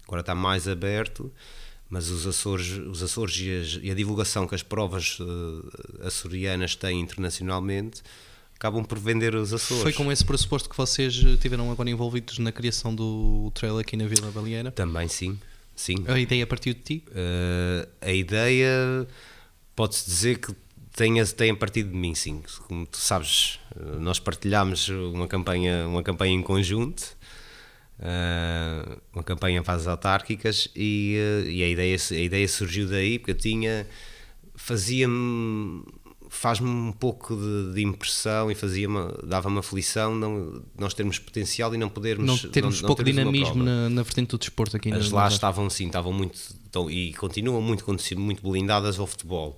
[0.06, 1.30] agora está mais aberto,
[1.90, 6.74] mas os Açores, os Açores e, as- e a divulgação que as provas eh, açorianas
[6.74, 8.02] têm internacionalmente
[8.56, 9.82] acabam por vender os Açores.
[9.82, 13.96] Foi com esse pressuposto que vocês eh, tiveram agora envolvidos na criação do trail aqui
[13.96, 14.70] na Vila Baleeira?
[14.70, 15.38] Também sim,
[15.74, 16.04] sim.
[16.06, 17.04] A ideia partiu de ti?
[17.08, 19.06] Uh, a ideia
[19.74, 20.54] pode-se dizer que
[20.94, 22.42] tenha, tenha partido de mim, sim.
[22.66, 27.16] Como tu sabes, uh, nós partilhámos uma campanha, uma campanha em conjunto,
[27.98, 33.18] uh, uma campanha para as autárquicas, e, uh, e a, ideia, a ideia surgiu daí,
[33.18, 33.86] porque eu tinha.
[34.54, 35.84] fazia-me.
[36.34, 41.78] Faz-me um pouco de, de impressão e fazia-me, dava-me aflição não, nós termos potencial e
[41.78, 42.26] não podermos.
[42.26, 45.70] Não termos não pouco termos dinamismo na, na vertente do desporto aqui As lá estavam
[45.70, 47.84] sim, estavam muito estão- e continuam muito,
[48.16, 49.56] muito blindadas ao futebol.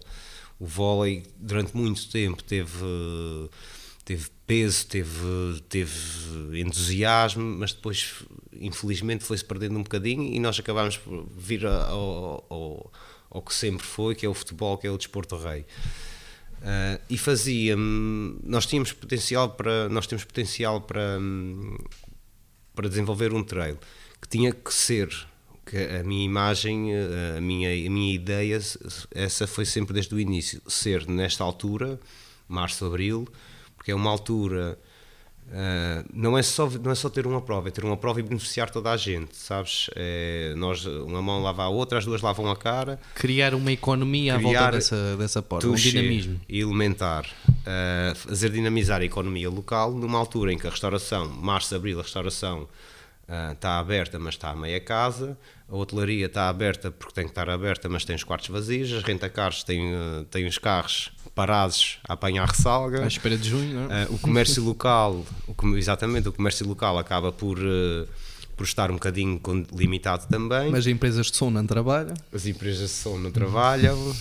[0.58, 2.70] O vôlei durante muito tempo teve,
[4.04, 8.14] teve peso, teve, teve entusiasmo, mas depois
[8.52, 12.92] infelizmente foi-se perdendo um bocadinho e nós acabámos por vir ao, ao,
[13.30, 15.66] ao que sempre foi, que é o futebol, que é o desporto rei.
[16.62, 21.76] Ah, e fazia nós tínhamos potencial para nós temos potencial para hum,
[22.74, 23.78] para desenvolver um trail
[24.20, 25.08] que tinha que ser
[25.64, 26.90] que a minha imagem
[27.36, 28.58] a minha a minha ideia
[29.14, 32.00] essa foi sempre desde o início ser nesta altura
[32.48, 33.28] março abril
[33.76, 34.78] porque é uma altura
[35.52, 38.22] ah, não é só não é só ter uma prova é ter uma prova e
[38.22, 39.88] beneficiar toda a gente sabes?
[39.94, 42.98] É, nós uma mão lava a outra as duas lavam a cara.
[43.14, 46.40] Criar uma economia à volta dessa, dessa porta, um dinamismo.
[46.48, 51.98] elementar, uh, fazer dinamizar a economia local numa altura em que a restauração, março, abril,
[52.00, 52.62] a restauração
[53.28, 55.38] uh, está aberta, mas está a meia casa,
[55.68, 59.02] a hotelaria está aberta porque tem que estar aberta, mas tem os quartos vazios, as
[59.02, 59.92] rentacarros têm,
[60.30, 63.04] têm os carros parados a apanhar ressalga.
[63.04, 64.06] À espera de junho, não é?
[64.06, 68.08] Uh, o comércio local, o exatamente, o comércio local acaba por, uh,
[68.56, 69.38] por estar um bocadinho
[69.72, 70.70] limitado também.
[70.70, 72.14] Mas as empresas de som não trabalham.
[72.32, 74.14] As empresas de som não trabalham uh,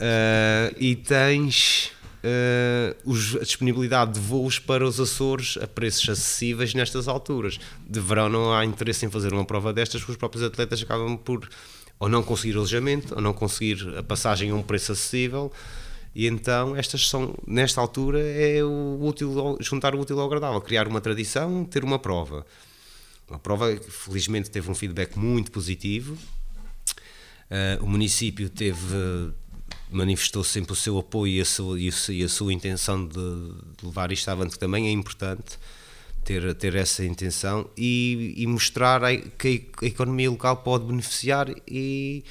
[0.80, 1.92] e tens
[2.24, 7.60] uh, os- a disponibilidade de voos para os Açores a preços acessíveis nestas alturas.
[7.86, 11.14] De verão não há interesse em fazer uma prova destas, porque os próprios atletas acabam
[11.16, 11.46] por
[12.00, 15.52] ou não conseguir alojamento, ou não conseguir a passagem a um preço acessível.
[16.14, 20.88] E então estas são, nesta altura, é o útil, juntar o útil ao agradável, criar
[20.88, 22.44] uma tradição, ter uma prova.
[23.28, 26.14] Uma prova que felizmente teve um feedback muito positivo.
[27.50, 29.32] Uh, o município teve
[29.90, 33.06] manifestou sempre o seu apoio e a sua, e a sua- e a sua intenção
[33.06, 35.58] de, de levar isto avante, que também é importante
[36.24, 42.22] ter, ter essa intenção e, e mostrar a- que a economia local pode beneficiar e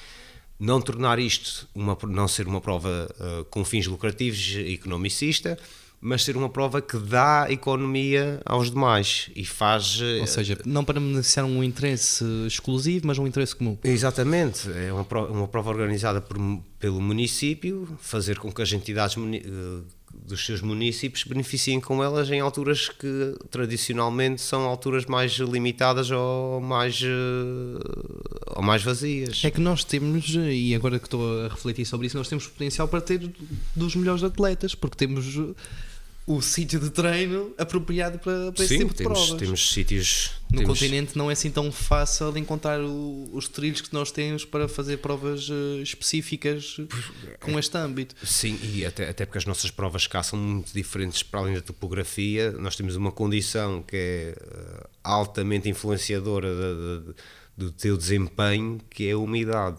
[0.59, 5.57] não tornar isto, uma, não ser uma prova uh, com fins lucrativos e economicista,
[5.99, 9.99] mas ser uma prova que dá economia aos demais e faz.
[9.99, 13.77] uh, Ou seja, não para beneficiar um interesse exclusivo, mas um interesse comum.
[13.83, 16.37] Exatamente, é uma prova, uma prova organizada por-
[16.79, 19.81] pelo município, fazer com que as entidades eh,
[20.27, 26.59] dos seus municípios beneficiem com elas em alturas que tradicionalmente são alturas mais limitadas ou
[26.59, 29.41] mais, eh, ou mais vazias.
[29.43, 32.87] É que nós temos, e agora que estou a refletir sobre isso, nós temos potencial
[32.87, 33.31] para ter
[33.75, 35.25] dos melhores atletas, porque temos
[36.27, 39.39] o sítio de treino apropriado para, para esse Sim, tipo de temos, provas.
[39.39, 40.31] temos sítios.
[40.51, 44.43] No temos- continente não é assim tão fácil encontrar o- os trilhos que nós temos
[44.43, 46.77] para fazer provas eh, específicas
[47.39, 48.13] com este âmbito.
[48.25, 51.61] Sim, e até, até porque as nossas provas cá são muito diferentes para além da
[51.61, 52.51] topografia.
[52.51, 57.13] Nós temos uma condição que é eh, altamente influenciadora da- da-
[57.57, 59.77] do teu desempenho, que é a umidade.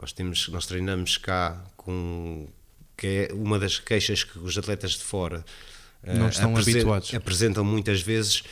[0.00, 2.46] Nós, temos, nós treinamos cá com.
[2.96, 5.44] que é uma das queixas que os atletas de fora
[6.06, 7.14] Não estão apresen- habituados.
[7.14, 8.42] apresentam muitas vezes.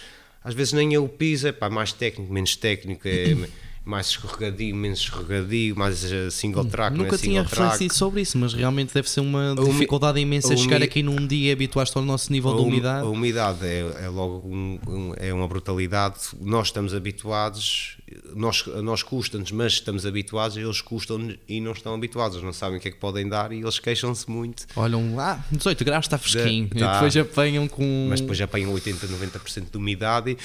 [0.45, 3.37] Às vezes nem é o piso, é pá, mais técnico, menos técnico, é,
[3.85, 8.53] mais escorregadio, menos escorregadio, mais eh, single track, Nunca menos tinha refletido sobre isso, mas
[8.53, 12.33] realmente deve ser uma dificuldade imensa a chegar aqui num dia e habituar-te ao nosso
[12.33, 13.07] nível de um- umidade.
[13.07, 16.19] A umidade é, é logo um- um- é uma brutalidade.
[16.41, 17.96] Nós estamos habituados,
[18.35, 22.79] nós, nós custa-nos, mas estamos habituados, eles custam e não estão habituados, eles não sabem
[22.79, 24.67] o que é que podem dar e eles queixam-se muito.
[24.77, 26.69] Olham, ah, 18 graus está fresquinho.
[26.69, 26.77] Tá.
[26.77, 28.07] E depois apanham com.
[28.09, 30.39] Mas depois apanham 80, 90% de umidade e.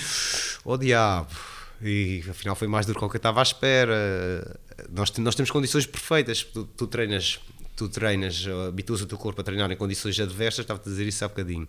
[0.66, 1.30] Oh diabo!
[1.84, 4.60] E afinal foi mais do que eu estava à espera.
[4.92, 6.44] Nós, nós temos condições perfeitas.
[6.44, 7.40] Tu, tu treinas,
[7.76, 10.60] tu treinas, habituas o teu corpo a treinar em condições adversas.
[10.60, 11.68] Estava-te a dizer isso há bocadinho.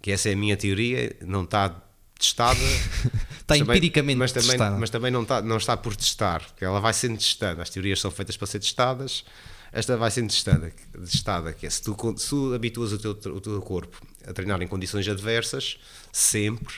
[0.00, 1.82] Que essa é a minha teoria, não está
[2.22, 2.58] testada.
[3.42, 4.76] Está mas também- empiricamente mas também, testada.
[4.78, 7.60] Mas também não está, não está por testar, porque ela vai sendo testada.
[7.60, 9.24] As teorias são feitas para ser testadas,
[9.72, 10.72] esta vai sendo testada.
[11.04, 14.62] testada que é, se, tu, se tu habituas o teu, o teu corpo a treinar
[14.62, 15.76] em condições adversas,
[16.12, 16.74] sempre,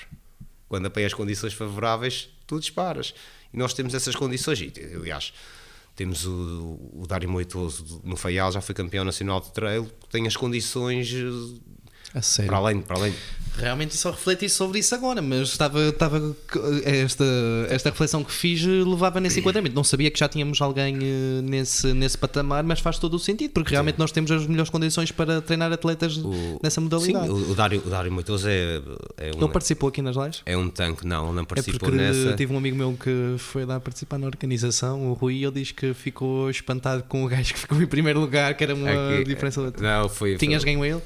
[0.68, 3.14] quando apanhas condições favoráveis, tu disparas.
[3.52, 4.60] E nós temos essas condições.
[4.60, 5.32] E, aliás,
[5.94, 10.34] temos o, o Dário Moitoso no Faial, já foi campeão nacional de trail, tem as
[10.36, 11.60] condições eh,
[12.14, 12.48] A sério.
[12.48, 13.12] para além, para além.
[13.56, 16.34] Realmente só refleti sobre isso agora, mas estava, estava
[16.84, 17.24] esta,
[17.70, 19.74] esta reflexão que fiz levava nesse enquadramento.
[19.76, 23.52] Não sabia que já tínhamos alguém eh, nesse, nesse patamar, mas faz todo o sentido,
[23.52, 27.28] porque realmente nós temos as melhores condições para treinar atletas O- nessa Sim, modalidade.
[27.28, 28.80] o, o Dário, o Dário Moitoso é,
[29.18, 30.42] é, um, Ele participou aqui nas lives?
[30.44, 32.34] é um tanque, não, não É participou porque nessa.
[32.34, 35.70] tive um amigo meu que foi lá participar na organização, o Rui, e ele diz
[35.70, 39.24] que ficou espantado com o gajo que ficou em primeiro lugar, que era uma Aqui-
[39.24, 39.72] diferença.
[39.80, 41.02] Não, foi, Tinhas foi- ganho a ele?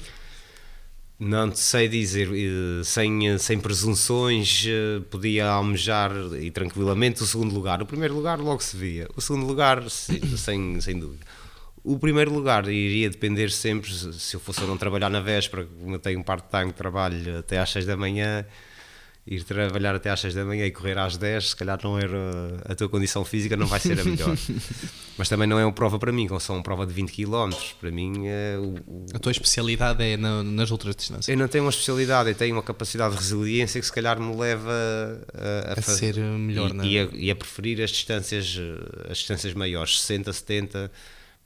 [1.19, 7.53] Não te sei dizer, eh, sem, sem presunções, eh, podia almejar e tranquilamente o segundo
[7.53, 7.81] lugar.
[7.81, 11.25] O primeiro lugar logo se via, o segundo lugar, sem, sem dúvida.
[11.83, 15.95] O primeiro lugar iria depender sempre, se eu fosse a não trabalhar na véspera, como
[15.95, 18.45] eu tenho um part-time de trabalho até às 6 da manhã,
[19.31, 22.17] ir trabalhar até às 6 da manhã e correr às 10, se calhar não era
[22.65, 24.35] a tua condição física, não vai ser a melhor.
[25.17, 27.51] Mas também não é uma prova para mim, só uma prova de 20 km.
[27.79, 31.27] Para mim, é o, A tua especialidade é na- nas outras distâncias.
[31.27, 34.35] eu não tenho uma especialidade, eu tenho uma capacidade de resiliência que se calhar me
[34.35, 34.71] leva
[35.33, 37.03] a, a, A ser melhor, e, é?
[37.03, 40.91] e, a, e a preferir as distâncias, eh, as distâncias maiores, 60, 70.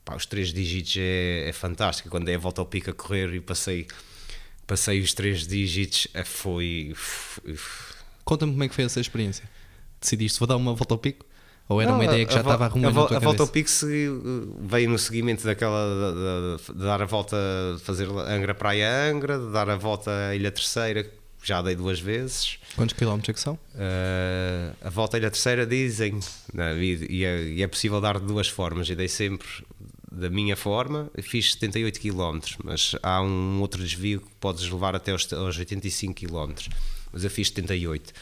[0.04, 2.08] Pá, os três dígitos é, é fantástico.
[2.10, 3.86] Quando é a volta ao pico a correr e passei,
[4.66, 6.94] passei os três dígitos, eh, foi.
[8.24, 9.44] Conta-me como é que foi essa experiência.
[10.00, 11.24] Decidiste, vou dar uma volta ao pico?
[11.68, 13.48] Ou era Não, uma ideia que já estava arrumando a, vo- tua a volta ao
[13.48, 15.80] pico seguiu- veio no seguimento daquela
[16.58, 17.36] de, de- de dar a volta,
[17.82, 21.10] fazer Angra Praia Angra, de dar a volta à Ilha Terceira, que
[21.42, 22.58] já dei duas vezes.
[22.76, 23.54] Quantos quilómetros é que são?
[23.54, 26.20] Uh, a volta à Ilha Terceira dizem,
[26.52, 28.88] né, e, e é, e é possível dar de duas formas.
[28.90, 29.46] Eu dei sempre
[30.14, 35.12] da minha forma, fiz 78 km, mas há um outro desvio que podes levar até
[35.12, 36.54] aos, aos 85 km.
[37.12, 38.12] Mas eu fiz 78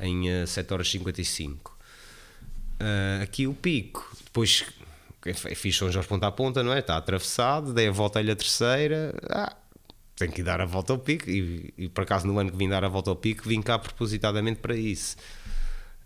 [0.00, 1.76] em uh, 7 horas 55.
[2.80, 4.64] Uh, aqui o pico, depois
[5.54, 6.80] fiz São Jorge ponta a ponta, não é?
[6.80, 9.14] Está atravessado, dei a volta à Ilha Terceira.
[9.30, 9.54] Ah,
[10.16, 12.68] tenho que dar a volta ao pico e, e, por acaso no ano que vim
[12.68, 15.16] dar a volta ao pico vim cá propositadamente para isso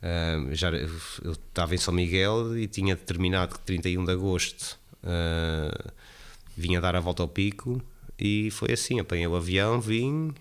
[0.03, 5.93] Ah, já eu estava em São Miguel e tinha determinado que 31 de agosto ah,
[6.57, 7.81] vinha dar a volta ao pico
[8.19, 10.33] e foi assim, apanhei o avião, vim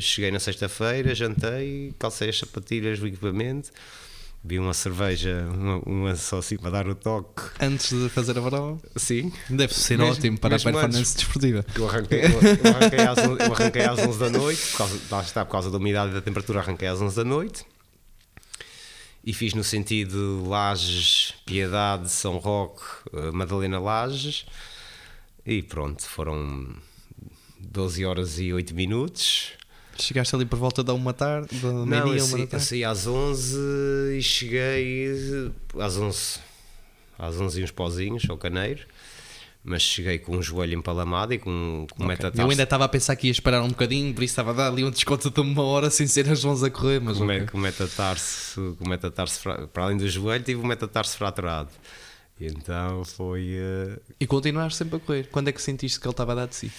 [0.00, 3.70] cheguei na sexta-feira, jantei calcei as sapatilhas do equipamento
[4.44, 8.42] vi uma cerveja, uma, uma só assim para dar o toque Antes de fazer a
[8.42, 8.78] prova?
[8.96, 11.14] sim, Deve ser Mesmo- ótimo para a performance antes.
[11.14, 11.64] desportiva.
[11.74, 15.22] eu arranquei, eu, eu arranquei, às, eu arranquei às 11 da noite, por causa, lá
[15.22, 17.64] está, por causa da umidade e da temperatura, arranquei às 11 da noite
[19.26, 24.46] e fiz no sentido Lages, Piedade, São Roque, eh, Madalena Lages.
[25.44, 26.76] E pronto, foram
[27.58, 29.50] 12 horas e 8 minutos.
[29.98, 33.06] Chegaste ali por volta da uma tarde, da Não, meia-dia, eu saí, eu saí às
[33.06, 33.58] 11
[34.16, 35.06] e cheguei
[35.80, 36.38] às 11,
[37.18, 38.86] às 11 e uns pozinhos ao caneiro,
[39.68, 42.06] mas cheguei com um joelho empalamado e com, com um Ok.
[42.06, 42.40] metatarso.
[42.40, 44.68] Eu ainda estava a pensar que ia esperar um bocadinho, por isso estava a dar
[44.68, 47.40] ali um desconto de uma hora sem ser as 11 a correr, mas com, ok.
[47.40, 49.40] me- com metatarso, com metatarso
[49.72, 51.70] para além do joelho, tive o metatarso fraturado.
[52.40, 53.56] E então foi.
[53.58, 55.28] eh, E continuaste sempre a correr.
[55.32, 56.70] Quando é que sentiste que ele estava a dar de si?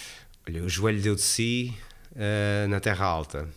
[0.48, 1.74] olha, o joelho deu de si
[2.16, 3.48] eh, na Terra Alta.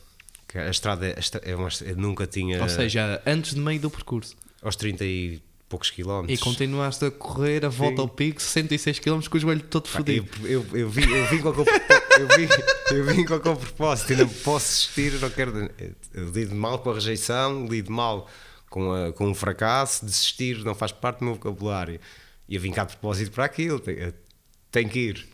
[0.53, 2.61] A estrada é- esta- é uma- eu nunca tinha.
[2.61, 4.35] Ou seja, antes de meio do percurso.
[4.61, 5.41] aos 30 e
[5.71, 6.39] poucos quilómetros.
[6.39, 8.01] E continuaste a correr a volta Sim.
[8.01, 9.95] ao pico, 66 km com o joelho todo Pá, Eu,
[10.25, 10.47] fodido.
[10.47, 11.69] eu, eu, vim, eu vim com aquele
[12.19, 12.47] eu vim,
[12.95, 15.69] eu vim com aquele propósito, ainda posso assistir, não quero.
[16.13, 18.29] Eu lido mal com a rejeição, lido mal
[18.69, 21.99] com, a, com o fracasso, desistir não faz parte do meu vocabulário.
[22.47, 24.13] E eu vim cá de propósito para aquilo, tenho,
[24.69, 25.27] tenho que ir.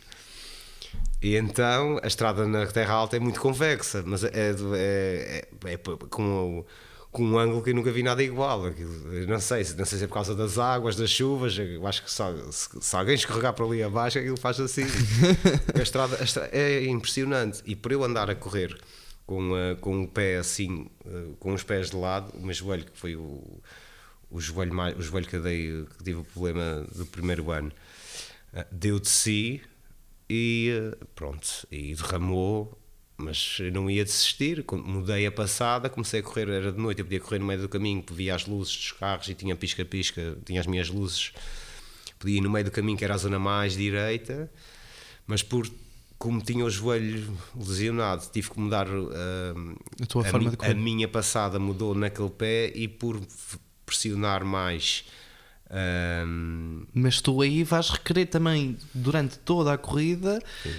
[1.20, 4.78] E então a estrada na Terra Alta é muito convexa, mas é, do- é,
[5.66, 5.96] é, é p-
[7.10, 8.66] com, um ângulo que eu nunca vi nada igual.
[8.66, 8.92] Aquilo,
[9.26, 12.10] não sei, não sei se é por causa das águas, das chuvas, eu acho que
[12.10, 14.84] só, se, se alguém escorregar para ali abaixo, aquilo faz assim.
[15.74, 17.62] a, estrada, a estrada é impressionante.
[17.64, 18.78] E por eu andar a correr
[19.28, 22.84] com, uh, com o pé assim, uh, com os pés de lado, o meu joelho,
[22.84, 23.60] que foi o,
[24.30, 27.70] o, joelho, mais, o joelho que eu dei, que tive o problema do primeiro ano,
[28.54, 29.60] uh, deu de si
[30.30, 32.78] e pronto, e derramou
[33.18, 34.64] mas não ia desistir.
[34.72, 37.68] Mudei a passada, comecei a correr, era de noite, eu podia correr no meio do
[37.68, 41.32] caminho, via as luzes dos carros e tinha pisca-pisca, tinha as minhas luzes.
[42.18, 44.50] Podia ir no meio do caminho, que era a zona mais direita,
[45.26, 45.68] mas por
[46.16, 51.60] como tinha o joelho lesionado, tive que mudar uh, a, a, mi, a minha passada
[51.60, 53.20] mudou naquele pé e por
[53.86, 55.04] pressionar mais.
[55.66, 60.74] Uh, mas tu aí vais requerer também durante toda a corrida Sim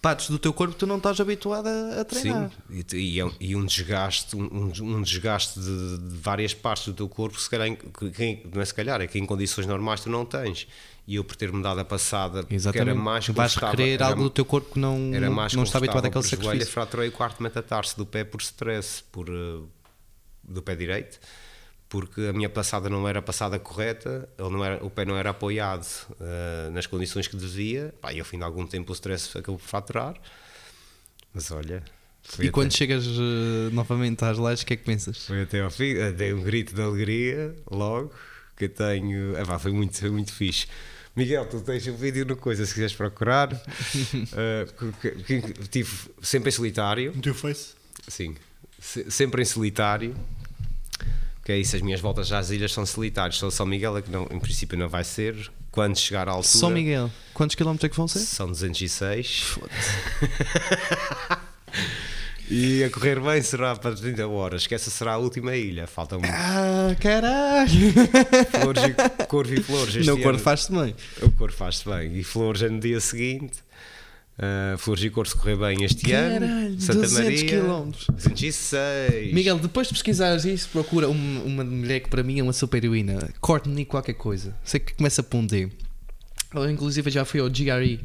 [0.00, 2.50] partes do teu corpo que tu não estás habituado a, a treinar.
[2.68, 7.08] Sim, e, e, e um desgaste, um, um desgaste de, de, várias partes do teu
[7.08, 10.24] corpo, se calhar, que, não é se calhar, é que em condições normais tu não
[10.24, 10.66] tens.
[11.06, 12.72] E eu por ter-me dado a passada, Exatamente.
[12.72, 15.76] que era mais Vais requerer algo do teu corpo que não, era mais não está
[15.76, 16.56] habituado àquele sacrifício.
[16.56, 19.68] Joelho, fraturei o quarto metatarso do pé por stress, por, uh,
[20.42, 21.20] do pé direito
[21.94, 25.30] porque a minha passada não era passada correta, ele não era, o pé não era
[25.30, 29.38] apoiado uh, nas condições que devia, pá, e ao fim de algum tempo o stress
[29.38, 30.16] acabou por fraturar.
[31.32, 31.84] Mas olha.
[32.40, 35.24] E quando chegas uh, novamente às lives, o que é que pensas?
[35.24, 38.12] Foi até ao fim, uh, dei um grito de alegria logo,
[38.56, 39.40] que eu tenho.
[39.40, 40.66] Ah, pá, foi muito, foi muito fixe.
[41.14, 43.50] Miguel, tu tens um vídeo no Coisa, se quiseres procurar.
[45.70, 47.12] tive sempre em solitário.
[47.14, 47.74] No teu face?
[48.08, 48.34] Sim,
[48.80, 50.12] se, sempre em solitário
[51.44, 53.36] que é isso, as minhas voltas às ilhas são solitárias.
[53.36, 55.36] Só São Miguel é que não, em princípio não vai ser.
[55.70, 56.48] Quando chegar à altura.
[56.48, 58.20] São Miguel, quantos quilómetros é que vão ser?
[58.20, 59.58] São 206.
[62.48, 65.88] e a correr bem será para 30 horas, que essa será a última ilha.
[65.88, 66.32] Falta muito.
[66.32, 67.92] Ah, caralho!
[68.62, 69.96] Flores e, corvo e flores.
[69.96, 70.94] Este não, o corvo faz-se bem.
[71.20, 72.16] O corvo faz-se bem.
[72.16, 73.58] E flores é no dia seguinte.
[74.36, 76.80] Uh, e Cor se correr bem este Caralho, ano.
[76.80, 77.62] Santa 200 Maria.
[77.62, 77.90] km.
[78.12, 79.32] 206.
[79.32, 82.82] Miguel, depois de pesquisares isso, procura uma, uma mulher que para mim é uma super
[82.82, 83.30] heroína.
[83.40, 84.56] Courtney qualquer coisa.
[84.64, 85.68] Sei que começa por um D.
[86.52, 88.00] Ou inclusive já foi ao GRE.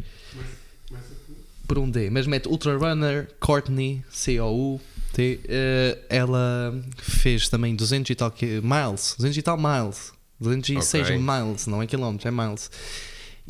[1.68, 2.10] Por um D.
[2.10, 5.40] Mas mete Ultra Runner, Courtney, C-O-U-T.
[5.44, 8.32] Uh, ela fez também 200 e tal
[8.64, 9.16] miles.
[9.18, 10.12] 200 e tal miles.
[10.40, 11.18] 206 Ok.
[11.18, 12.72] miles, não é quilómetros, é miles.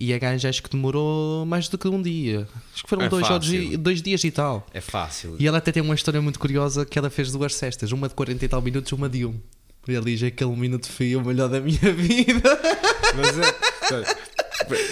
[0.02, 2.48] E a gaja acho que demorou mais do que um dia.
[2.74, 3.78] Acho que foram É dois, fácil.
[3.78, 4.66] dois, dias e tal.
[4.74, 5.36] É fácil.
[5.38, 8.16] E ela até tem uma história muito curiosa que ela fez duas cestas, uma de
[8.16, 9.36] 40 e tal minutos, uma de um.
[9.88, 12.60] E ela diz aquele minuto foi o melhor da minha vida.
[13.16, 14.16] Mas é.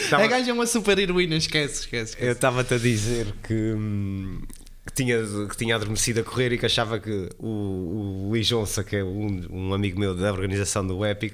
[0.10, 2.14] Tava- A gaja é uma super heroína, esquece, esquece.
[2.14, 2.32] Eu esquece.
[2.32, 4.42] estava-te a dizer que, hum,
[4.86, 5.18] que, tinha,
[5.50, 9.04] que tinha adormecido a correr e que achava que o, o Luís Onça, que é
[9.04, 11.34] um, um amigo meu da organização do Epic,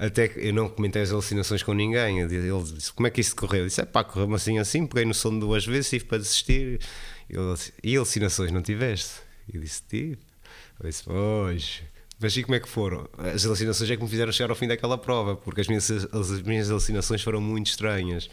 [0.00, 2.20] até que eu não comentei as alucinações com ninguém.
[2.20, 3.60] Ele disse: Como é que isso correu?
[3.60, 6.80] Eu disse: É pá, correu-me assim assim, peguei no sono duas vezes, tive para desistir.
[7.28, 9.16] Ele disse: E alucinações não tiveste?
[9.52, 10.18] Eu disse: Tive.
[10.82, 11.82] Eu disse: Pois.
[12.18, 13.08] Mas e como é que foram?
[13.18, 16.42] As alucinações é que me fizeram chegar ao fim daquela prova, porque as minhas, as
[16.42, 18.28] minhas alucinações foram muito estranhas.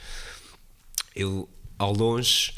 [1.15, 2.53] Eu, ao longe,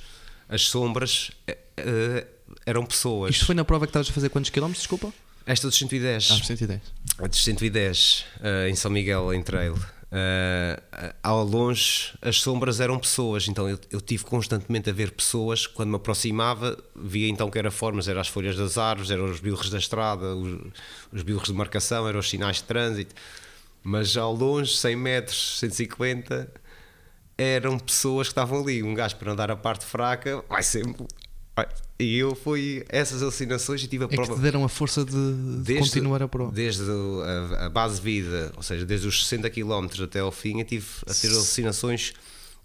[0.47, 2.27] as sombras eh,
[2.65, 3.35] eram pessoas.
[3.35, 5.13] Isto foi na prova que estavas a fazer quantos quilómetros, desculpa?
[5.49, 6.29] Esta dos 110.
[6.29, 6.81] Ah, 110.
[7.17, 9.75] A dos 110 eh, em São Miguel, em trail.
[10.11, 10.79] Eh,
[11.23, 15.65] ao longe, as sombras eram pessoas, então eu, eu tive constantemente a ver pessoas.
[15.65, 19.39] Quando me aproximava, via então que era formas: eram as folhas das árvores, eram os
[19.39, 20.71] bilros da estrada, os,
[21.11, 23.15] os bilros de marcação, eram os sinais de trânsito.
[23.81, 26.47] Mas ao longe, 100 metros, 150,
[27.35, 28.83] eram pessoas que estavam ali.
[28.83, 31.07] Um gajo para andar a parte fraca vai sempre.
[31.55, 31.67] vai.
[31.99, 35.03] E eu fui essas alucinações e tive a É que prova te deram a força
[35.03, 36.49] de, de continuar a prova.
[36.49, 40.59] Desde a, a base de vida, ou seja, desde os 60 km até ao fim,
[40.59, 42.13] eu tive a ter alucinações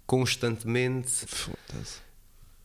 [0.05, 1.25] constantemente.
[1.27, 2.05] Foda-se.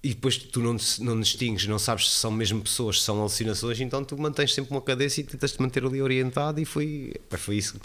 [0.02, 3.80] E depois tu não, não distingues, não sabes se são mesmo pessoas, se são alucinações,
[3.80, 6.60] então tu mantens sempre uma cadência e tentas te manter ali orientado.
[6.60, 7.78] E foi, foi isso.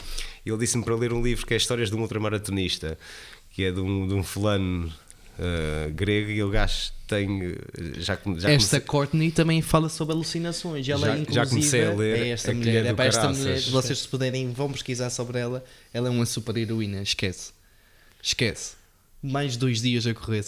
[0.46, 2.98] Ele disse-me para ler um livro que é Histórias de um Ultramaratonista,
[3.50, 4.94] que é de um, de um fulano
[5.40, 7.44] ah, grego, e o gajo tem.
[7.44, 7.56] eh,
[8.00, 10.88] Já, já esta comecei- Courtney também fala sobre alucinações.
[10.88, 12.86] Ela, Já- já inclusive, comecei a ler é esta a mulher.
[12.86, 13.44] É para esta Caraças.
[13.44, 13.62] mulher.
[13.70, 15.64] Vocês, se puderem, vão pesquisar sobre ela.
[15.94, 17.02] Ela é uma super heroína.
[17.02, 17.54] Esquece.
[18.22, 18.74] Esquece.
[19.22, 20.44] Mais dois dias a correr.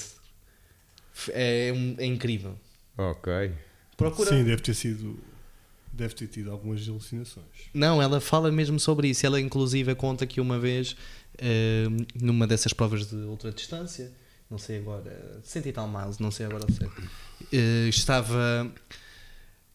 [1.30, 2.58] É, um- é incrível.
[2.98, 3.52] Ok.
[3.96, 4.30] Procura.
[4.30, 5.20] Sim, deve ter sido.
[5.92, 7.46] Deve ter tido algumas alucinações.
[7.74, 9.26] Não, ela fala mesmo sobre isso.
[9.26, 10.96] Ela, inclusive, conta que uma vez,
[11.40, 11.86] eh,
[12.22, 14.12] numa dessas provas de ultra distância,
[14.50, 17.02] não sei agora, cento e tal miles, não sei agora ao certo,
[17.52, 18.72] eh, estava.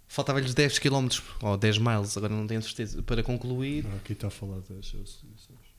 [0.08, 1.08] faltava-lhes 10 km
[1.42, 3.86] ou 10 miles, agora não tenho certeza, para concluir.
[3.90, 5.72] Ah, aqui está a falar das alucinações.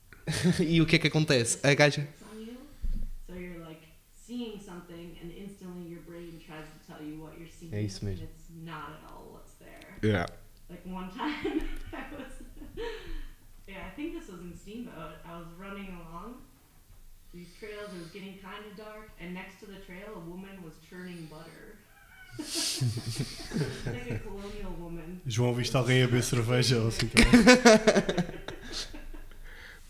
[0.60, 1.58] e o que é que acontece?
[1.66, 2.08] A gaja.
[7.72, 8.28] É isso mesmo.
[10.02, 10.26] Yeah.
[10.68, 12.32] Like one time, I was.
[13.66, 15.16] Yeah, I think this was in Steamboat.
[15.24, 16.03] I was running along
[17.34, 17.90] these trails.
[17.92, 21.28] It was getting kind of dark, and next to the trail, a woman was churning
[21.30, 21.76] butter.
[23.92, 25.20] like a colonial woman.
[25.26, 27.30] João, viste alguém a beber cerveja ou assim também?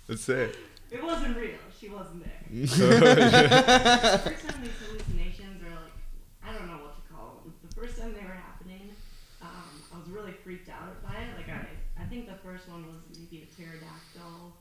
[0.07, 0.59] That's it.
[0.91, 1.59] It wasn't real.
[1.81, 2.45] She wasn't there.
[2.51, 5.97] the first time these hallucinations are like,
[6.45, 7.55] I don't know what to call them.
[7.67, 8.95] The first time they were happening,
[9.41, 11.35] um, I was really freaked out by it.
[11.37, 11.67] Like I,
[11.97, 14.53] I think the first one was maybe a pterodactyl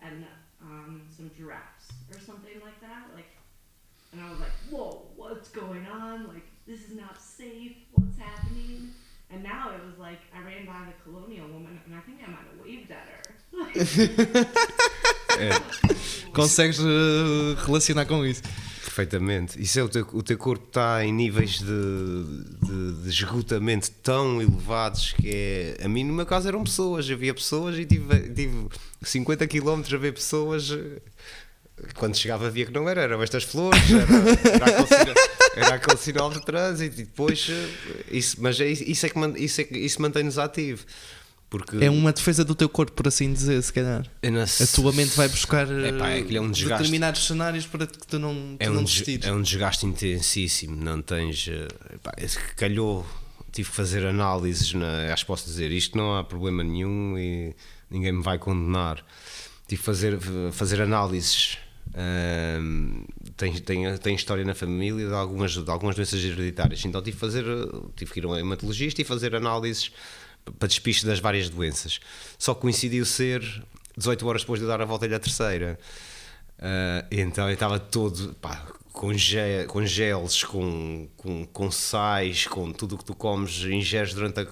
[0.00, 0.24] and
[0.62, 1.77] um, some giraffes or
[2.38, 3.04] something like that.
[3.14, 3.30] Like,
[4.12, 6.28] and I was like, whoa, what's going on?
[6.28, 7.76] Like, this is not safe.
[7.92, 8.90] What's happening?
[9.30, 12.30] And now it was like I ran by the colonial woman, and I think I
[12.30, 13.22] might have waved at her.
[15.38, 15.50] É,
[16.32, 18.42] Consegues eh, relacionar com isso?
[18.98, 19.60] perfeitamente.
[19.62, 24.42] Isso é o teu, o teu corpo está em níveis de, de, de esgotamento tão
[24.42, 25.76] elevados que é.
[25.84, 27.08] A mim, no meu caso, eram pessoas.
[27.08, 28.66] Havia pessoas e tive, tive
[29.02, 30.70] 50 km a ver pessoas.
[31.94, 35.14] Quando chegava, via que não era, eram estas flores, era, era, aquele, sinal,
[35.56, 37.46] era aquele sinal de trânsito e depois.
[37.50, 40.84] eh, Isso, mas é, isso é que, isso, é que isso mantém-nos ativo.
[41.50, 44.06] Porque É uma defesa do teu corpo, por assim dizer, se calhar.
[44.22, 48.34] A tua mente vai buscar Epá, é é um determinados cenários para que tu não,
[48.34, 49.26] tu é não um, des- desistires.
[49.26, 51.48] é um desgaste intensíssimo, não tens.
[51.48, 53.06] eh, epá, que calhou,
[53.50, 57.54] tive que fazer análises, na, acho que posso dizer isto, não há problema nenhum e
[57.90, 59.02] ninguém me vai condenar.
[59.66, 60.18] Tive que fazer,
[60.52, 61.56] fazer análises.
[61.94, 63.04] Ahm,
[63.36, 67.44] tem, tem, tem história na família de algumas, de algumas doenças hereditárias, então tive fazer,
[67.96, 69.92] tive que ir a um hematologista e fazer análises
[70.58, 72.00] para despiste das várias doenças.
[72.38, 73.42] Só coincidiu ser
[73.96, 75.78] 18 horas depois de eu dar a volta à terceira.
[76.58, 82.72] Ah, então eu estava todo pá, com, ge com geles, com, com, com sais, com
[82.72, 84.46] tudo o que tu comes, ingeres durante a,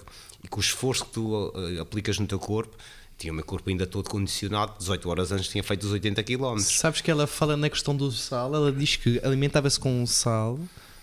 [0.45, 2.77] e com o esforço que tu ah, aplicas no teu corpo.
[3.19, 6.59] Tinha o meu corpo ainda todo condicionado, 18 horas antes tinha feito os 80 km.
[6.59, 10.59] Sabes que ela fala na questão do sal, ela diz que alimentava-se com sal,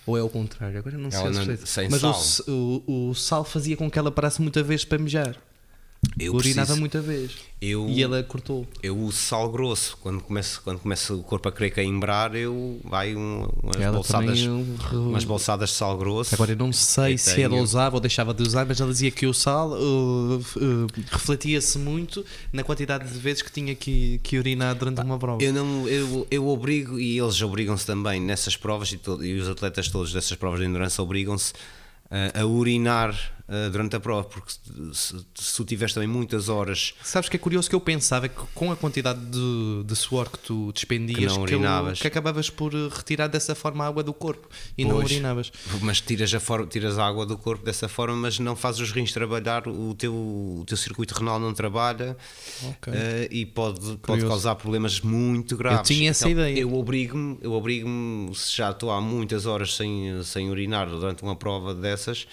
[0.05, 2.45] ou é ao contrário, agora não sei Ela não- sem Mas sal.
[2.53, 5.35] O, o, o sal fazia com que ela parasse muita vez para mejar.
[6.19, 7.31] Eu, Urinava preciso- muita vez.
[7.61, 8.67] eu, E ela cortou.
[8.83, 9.97] eu uso sal grosso.
[10.01, 14.39] Quando começa, quando começa o corpo a querer queimbrar, eu vai um, umas, Ela bolsadas,
[14.41, 16.35] eu- umas bolsadas de sal grosso.
[16.35, 18.91] Agora eu não sei Eu se ela tenho- usava ou deixava de usar, mas ela
[18.91, 24.19] dizia que o sal uh, uh, refletia-se muito na quantidade de vezes que tinha que,
[24.21, 25.41] que urinar durante uma prova.
[25.43, 29.87] Eu, não, eu, eu obrigo, e eles obrigam-se também nessas provas, e, e os atletas
[29.87, 31.53] todos dessas provas de endurance obrigam-se
[32.11, 34.59] ah, a urinar ah, durante a prova, porque se,
[34.93, 38.41] se, se tu tiveres também muitas horas Sabes que é curioso que eu pensava que
[38.55, 41.99] com a quantidade de, de suor que tu despendias, Que não que, eu- urinavas.
[42.01, 45.11] que acabavas por uh, retirar dessa forma a água do corpo e não Pois.
[45.11, 45.51] urinavas.
[45.81, 48.91] mas tiras a, for- tiras a água do corpo dessa forma, mas não fazes os
[48.91, 52.15] rins trabalhar, o teu, o teu circuito renal não trabalha
[52.63, 52.93] Ok.
[52.95, 55.87] eh, e pode, pode causar problemas muito graves.
[55.87, 56.59] tinha essa Então, ideia.
[56.61, 61.35] Eu obrigo-me, eu obrigo-me, se já estou há muitas horas sem, sem urinar durante uma
[61.35, 62.25] prova dessas,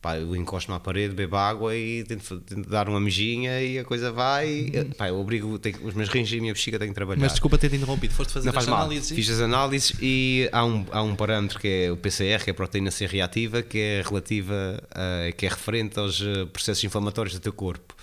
[0.00, 3.84] pá, eu encosto-me à parede, bebo água e tento, tento dar uma mijinha e a
[3.84, 4.70] coisa vai.
[4.74, 4.90] Uhum.
[4.96, 7.20] Pá, eu obrigo, tenho, os meus rins e a minha bexiga têm que trabalhar.
[7.20, 8.90] Mas desculpa ter-te interrompido, foste fazer Não faz esta mal.
[8.90, 12.52] Fiz as análises e há um, há um parâmetro que é o PCR, que é
[12.52, 17.34] a proteína C reativa, que é relativa, a, que é referente aos eh, processos inflamatórios
[17.34, 17.94] do teu corpo.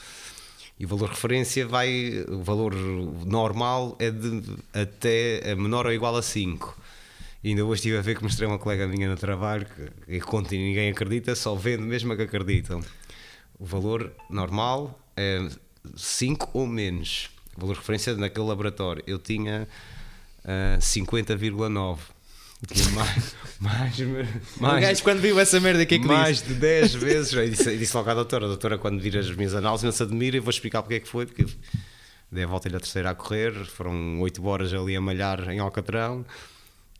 [0.79, 2.75] E o valor de referência vai, o valor
[3.25, 6.86] normal é de até menor ou igual a 5.
[7.43, 10.19] E ainda hoje estive a ver que mostrei uma colega minha no trabalho que, que
[10.21, 12.81] conta e ninguém acredita, só vendo mesmo a que acreditam.
[13.59, 15.47] O valor normal é
[15.95, 17.29] 5 ou menos.
[17.55, 19.03] O valor de referência naquele laboratório.
[19.07, 19.67] Eu tinha
[20.45, 21.97] ah, 50,9.
[22.67, 26.37] Tinha mais, mais, O mais, gajo quando viu essa merda, o que é que mais
[26.37, 26.53] disse?
[26.53, 27.33] de 10 vezes.
[27.33, 29.91] Eu disse, eu disse logo à doutora: a doutora, quando vir as minhas análises, não
[29.91, 31.27] se admira e vou explicar porque é que foi.
[31.27, 31.45] Porque
[32.31, 35.59] dei a volta e a terceira a correr, foram 8 horas ali a malhar em
[35.59, 36.25] Alcatrão.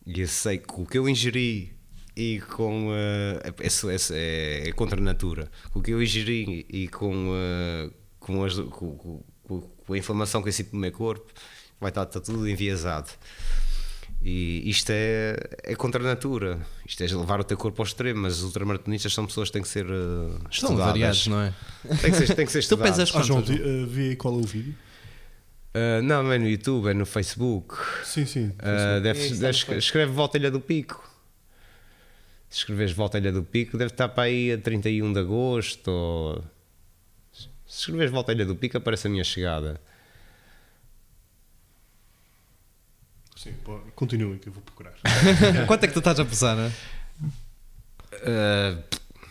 [0.07, 1.73] E eu sei que o que eu ingeri
[2.15, 2.87] e com.
[2.87, 5.51] Uh, esse, esse é, é contra a natura.
[5.75, 9.23] O que eu ingeri e com, uh, com, as, com, com-
[9.85, 11.31] com a inflamação que eu sinto no meu corpo,
[11.79, 13.09] vai estar, está tudo enviesado.
[14.21, 16.59] E isto é, é contra a natura.
[16.85, 19.61] Isto é levar o teu corpo ao extremo, mas os ultramaratonistas são pessoas que têm
[19.61, 20.85] que ser uh, Estão estudadas.
[20.85, 21.53] variados, não é?
[22.01, 22.97] Tem que ser, tem que ser Tu estudadas.
[22.97, 23.87] pesas Ah, João, quanto?
[23.87, 24.75] vi, uh, qual é o vídeo?
[25.77, 27.75] Uh, não, é no YouTube, é no Facebook.
[28.03, 28.47] Sim, sim.
[28.47, 29.01] Uh,
[29.69, 31.07] É, no escreve Volta Ilha do Pico.
[32.49, 35.87] Se escreveres Volta à Ilha do Pico, deve estar para aí a 31 de agosto.
[35.89, 36.43] Ou...
[37.31, 39.79] Se escreveres Volta à Ilha do Pico, aparece a minha chegada.
[43.35, 43.53] Sim,
[43.93, 44.93] continuem que eu vou procurar.
[45.67, 46.55] Quanto é que tu estás a pesar?
[46.55, 46.71] né?
[48.13, 48.83] Uh,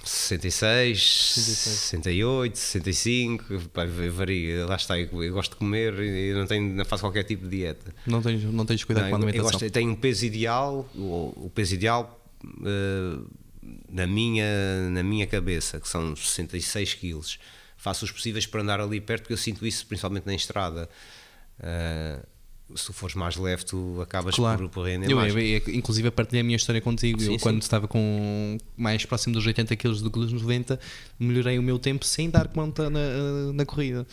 [0.09, 1.79] 66, 66.
[1.79, 4.67] 68, 65, pá, varia.
[4.67, 7.57] Lá está, eu, eu gosto de comer e não, tenho, não faço qualquer tipo de
[7.57, 7.95] dieta.
[8.07, 9.53] Não tens, não tens cuidado Não, com a eu, eu alimentação.
[9.53, 13.27] gosto, eu tenho um peso ideal, o, o peso ideal uh,
[13.91, 17.39] na, minha, na minha cabeça, que são 66 quilos.
[17.77, 20.89] Faço os possíveis para andar ali perto, porque eu sinto isso principalmente na estrada.
[21.61, 22.27] Uh,
[22.75, 25.35] se tu fores mais leve, tu acabas por, por render eu, mais.
[25.35, 27.21] eu, eu, inclusive, eu partilhei a minha história contigo.
[27.21, 27.39] Sim, eu, sim.
[27.39, 30.79] quando estava com mais próximo dos 80 kg do que dos 90,
[31.19, 34.07] melhorei o meu tempo sem dar conta na, na corrida.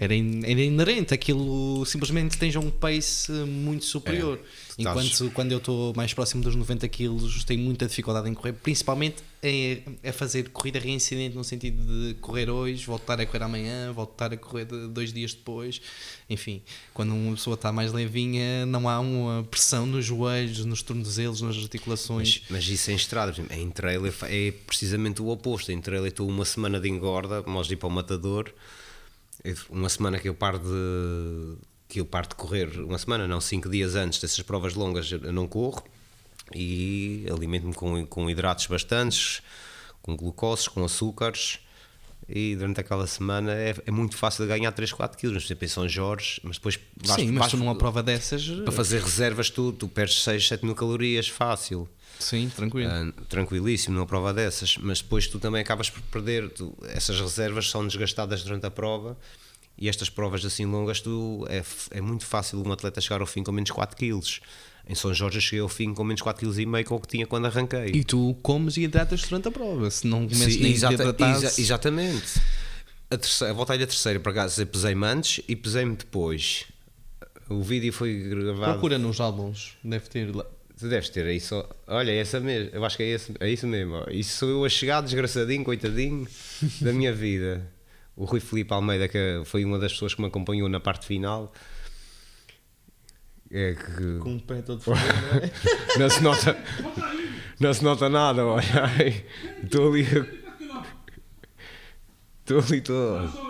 [0.00, 4.38] Era, in- era inerente, aquilo simplesmente tens um pace muito superior.
[4.78, 7.10] estás- Enquanto quando eu estou mais próximo dos 90 kg,
[7.44, 12.48] tenho muita dificuldade em correr, principalmente é, é fazer corrida reincidente no sentido de correr
[12.48, 15.80] hoje, voltar a correr amanhã, voltar a correr dois dias depois.
[16.30, 16.62] Enfim,
[16.94, 21.56] quando uma pessoa está mais levinha, não há uma pressão nos joelhos, nos tornozelos, nas
[21.56, 22.42] articulações.
[22.48, 25.72] Mas, mas isso em estrada, em trailer fa- é precisamente o oposto.
[25.72, 28.52] Em trailer estou uma semana de engorda, vamos ir para o matador.
[29.70, 31.56] Uma semana que eu paro de
[31.88, 35.32] que eu paro de correr, uma semana, não, cinco dias antes dessas provas longas eu
[35.32, 35.82] não corro
[36.54, 39.40] e alimento-me com, com hidratos bastantes,
[40.02, 41.60] com glucoses, com açúcares
[42.28, 45.64] e durante aquela semana é, é muito fácil de ganhar 3, 4 quilos, por exemplo,
[45.64, 48.46] em São Jorge, mas depois Sim, mas tu numa prova dessas.
[48.46, 51.88] para fazer reservas tu, tu perdes 6, 7 mil calorias fácil.
[52.18, 52.90] Sim, tranquilo.
[52.90, 56.50] Ah, tranquilíssimo numa prova dessas, mas depois tu também acabas por perder.
[56.50, 59.16] tu- essas reservas são desgastadas durante a prova
[59.76, 61.62] e estas provas assim longas tu, é,
[61.92, 64.20] é muito fácil um atleta chegar ao fim com menos 4 kg.
[64.90, 67.26] Em São Jorge eu cheguei ao fim com menos 4,5 kg com o que tinha
[67.26, 67.90] quando arranquei.
[67.94, 69.90] E tu comes e hidratas durante a prova.
[69.90, 72.40] Se não comes Sim, nem exata- hidratares, exa- exatamente.
[73.10, 76.64] A, terceira, a volta à ilha terceira, por acaso, pesei-me antes e pesei-me depois.
[77.50, 78.72] O vídeo foi gravado.
[78.72, 79.74] procura nos álbuns.
[79.84, 80.44] Deve ter lá.
[80.78, 81.68] Tu deves ter aí só.
[81.88, 82.70] Olha, é essa mesmo.
[82.72, 84.04] Eu acho que é, esse, é isso mesmo.
[84.10, 86.26] Isso sou eu a chegar desgraçadinho, coitadinho
[86.80, 87.68] da minha vida.
[88.14, 91.52] O Rui Filipe Almeida, que foi uma das pessoas que me acompanhou na parte final.
[93.50, 94.18] É que.
[94.20, 95.50] Com o pé todo fodido, não é?
[95.98, 96.56] Não se nota.
[97.58, 98.64] Não se nota nada, olha.
[99.64, 100.06] Estou ali.
[102.40, 103.48] Estou ali todo.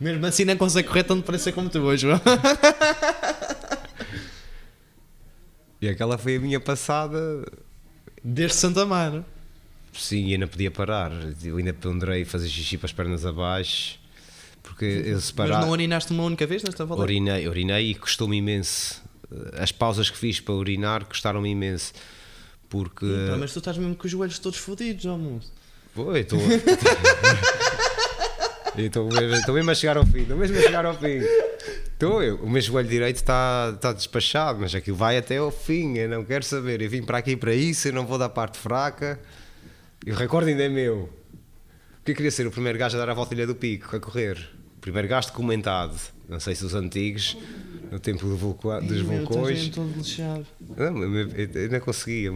[0.00, 2.20] Mesmo assim não consegue correr tão depressa como tu hoje, João.
[5.82, 7.44] E aquela foi a minha passada.
[8.22, 9.24] Desde Santa Mar.
[9.92, 11.10] Sim, e ainda podia parar.
[11.44, 13.98] Eu ainda ponderei fazer xixi para as pernas abaixo.
[14.62, 17.02] Porque eu se Mas não urinaste uma única vez nesta volta?
[17.02, 19.02] Urinei, urinei e custou-me imenso.
[19.54, 21.92] As pausas que fiz para urinar custaram-me imenso.
[22.68, 23.06] Porque.
[23.28, 25.52] Pá, mas tu estás mesmo com os joelhos todos fodidos, ó moço.
[25.94, 26.38] Pô, eu estou.
[28.74, 30.20] Eu Estou mesmo, estou mesmo a chegar ao fim.
[30.20, 31.20] Estou mesmo a chegar ao fim.
[32.02, 32.34] Estou eu.
[32.38, 35.96] O meu joelho direito está, está despachado, mas aquilo vai até ao fim.
[35.98, 36.82] Eu não quero saber.
[36.82, 37.86] Eu vim para aqui para isso.
[37.86, 39.20] Eu não vou dar parte fraca.
[40.04, 41.08] E o recorde ainda é meu.
[41.98, 43.94] Porque eu queria ser o primeiro gajo a dar a volta à Ilha do Pico,
[43.94, 44.36] a correr.
[44.78, 45.94] O primeiro gajo documentado.
[46.28, 47.36] Não sei se os antigos,
[47.88, 49.70] no tempo do vulca- dos vulcões.
[50.76, 52.32] eu, eu, eu não conseguia.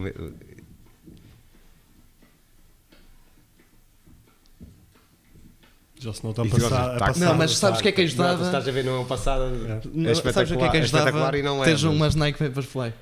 [5.99, 6.69] Já se nota a E tu passar.
[6.69, 8.45] gostas- a passar Não, mas sabes o que é que Não, ajudava?
[8.45, 9.49] estás a ver, não é passada.
[9.49, 11.37] Não, É sabes o que é que é ajudava?
[11.37, 11.65] e não é.
[11.65, 12.93] Teres umas Nike Vaporfly.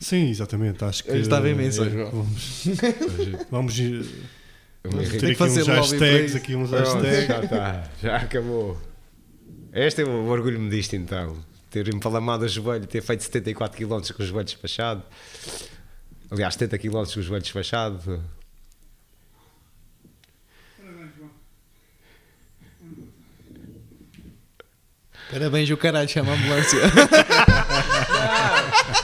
[0.00, 0.82] Sim, exatamente.
[0.84, 1.10] Acho que.
[1.10, 1.88] Ajudava imenso, é.
[3.50, 3.76] Vamos,
[4.84, 6.34] vamos ter que aqui fazer uns um hashtags.
[6.36, 7.26] Aqui uns Pronto, hashtags.
[7.26, 8.78] já está, já acabou.
[9.72, 11.36] Este é o orgulho-me disto então.
[11.70, 15.02] Ter empalamado o joelho, ter feito 74 km com o joelho despachado.
[16.30, 18.22] Aliás, 70 km com o joelho despachado.
[25.34, 26.78] Parabéns, o caralho, chama a ambulância.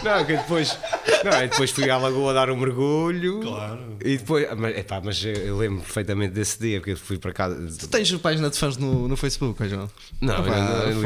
[0.02, 0.78] Não, que depois,
[1.24, 3.40] não, eu depois fui à lagoa dar um mergulho.
[3.40, 3.96] Claro.
[4.02, 7.32] E depois, mas, epá, mas eu- eu lembro perfeitamente desse dia, porque eu fui para
[7.32, 7.56] casa.
[7.78, 9.90] tu tens página de fãs no, no Facebook, João?
[10.20, 11.00] Não, Ah, eu pá, não- eu não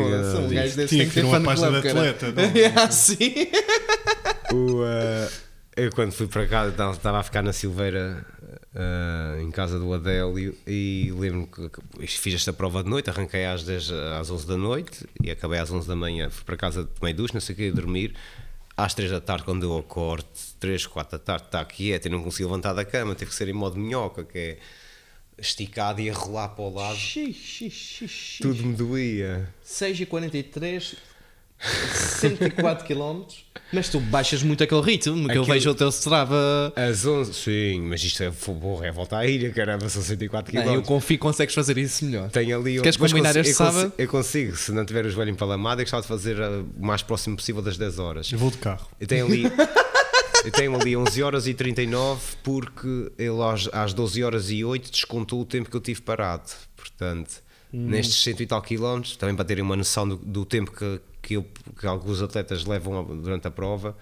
[0.45, 0.55] um disso.
[0.55, 2.11] gajo desse Tinha tem que ter uma página club, de cara.
[2.11, 2.61] atleta, não?
[2.61, 3.33] É assim.
[4.53, 5.29] O, eh,
[5.77, 8.25] eu quando fui para casa estava a ficar na Silveira
[8.75, 13.63] eh, em casa do Adélio e lembro-me que fiz esta prova de noite, arranquei às
[13.63, 17.15] 10 às 11 da noite e acabei às 11 da manhã, fui para casa, tomei
[17.15, 18.15] duas, não sei o que, dormir.
[18.77, 20.27] Às 3 da tarde quando eu acordo
[20.59, 23.49] 3, 4 da tarde está quieto e não consigo levantar da cama, tive que ser
[23.49, 24.59] em modo minhoca que é
[25.39, 26.97] esticado e a rolar para o lado.
[26.97, 28.43] Xixi, xixi.
[28.43, 29.49] tudo me doía.
[29.63, 30.97] 6 e 43
[31.65, 33.23] 104 km,
[33.73, 36.73] mas tu baixas muito aquele ritmo, que eu vejo o teu Strava.
[36.77, 40.65] Às 11, sim, mas isto é, porra, é volta à ilha, caramba, são 104 km.
[40.65, 42.31] Não, eu confio que consegues fazer isso melhor.
[42.31, 43.93] Tenho ali Queres combinar consigo- este eu consigo- sábado?
[43.99, 47.03] Eu consigo, se não tiver o joelho empalamado, eu gostava de fazer uh, o mais
[47.03, 48.31] próximo possível das 10 horas.
[48.33, 48.87] Eu vou de carro.
[49.01, 49.45] Eu tenho ali.
[50.45, 54.91] Eu tenho ali 11 horas e 39 porque ele às, às 12 horas e 8
[54.91, 56.51] descontou o tempo que eu tive parado.
[56.77, 57.43] Portanto,
[57.73, 57.87] Hum.
[57.89, 61.35] nestes cento e tal quilómetros, também para terem uma noção do, do tempo que, que,
[61.35, 61.47] eu-
[61.81, 63.97] que alguns atletas levam durante a prova,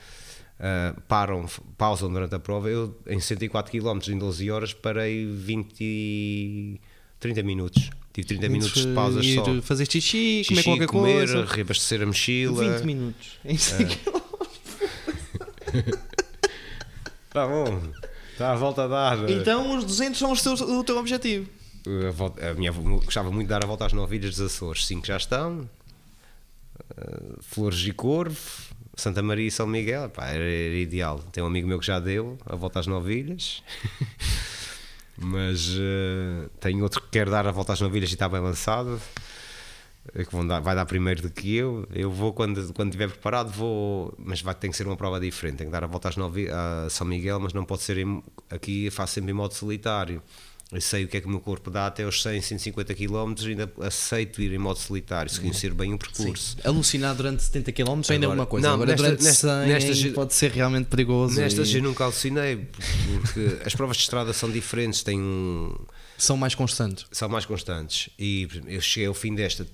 [0.60, 1.46] ah, param,
[1.78, 6.80] pausam durante a prova, eu em 104 quilómetros em 12 horas parei 20 e
[7.20, 7.90] 30 minutos.
[8.12, 9.62] Tive 30 minutos de pausa só.
[9.62, 11.44] fazer xixi, comer Xixi, qualquer comer, coisa.
[11.46, 12.74] reabastecer a mochila.
[12.74, 13.38] 20 minutos.
[13.44, 13.82] Em 5
[17.28, 17.80] Está bom,
[18.32, 19.30] está à volta a dar.
[19.30, 21.48] Então os 200 são os teus- o teu objetivo.
[22.06, 24.86] A, volta- a minha gostava muito de dar a volta às nove ilhas dos Açores.
[24.86, 25.68] Cinco já estão.
[26.90, 28.36] Uh, Flores e Corvo,
[28.94, 30.10] Santa Maria e São Miguel.
[30.10, 31.18] Pá, era, era ideal.
[31.32, 33.62] Tem um amigo meu que já deu a volta às nove ilhas.
[35.16, 38.40] Mas uh, tem outro que quer dar a volta às nove ilhas e está bem
[38.40, 39.00] lançado.
[40.14, 41.86] É que dar- vai dar primeiro do que eu.
[41.92, 45.59] Eu vou quando, quando estiver preparado, vou, mas vai ter que ser uma prova diferente.
[45.59, 48.22] Tenho que dar a volta às nove, a São Miguel, mas não pode ser em-
[48.50, 48.90] aqui.
[48.90, 50.20] Faço sempre em modo solitário.
[50.72, 53.34] Eu sei o que é que o meu corpo dá até aos 100, 150 km,
[53.46, 56.56] ainda aceito ir em modo solitário, se conhecer bem o percurso.
[56.64, 58.66] Alucinar durante 70 km ainda é uma coisa.
[58.66, 61.38] não, Agora nesta- durante nesta- 100 nesta pode ser realmente perigoso.
[61.38, 62.56] Nestas e eu nunca alucinei,
[63.20, 65.74] porque as provas de estrada são diferentes, têm um,
[66.16, 67.04] São mais constantes.
[67.12, 68.08] são mais constantes.
[68.18, 69.66] E eu cheguei ao fim desta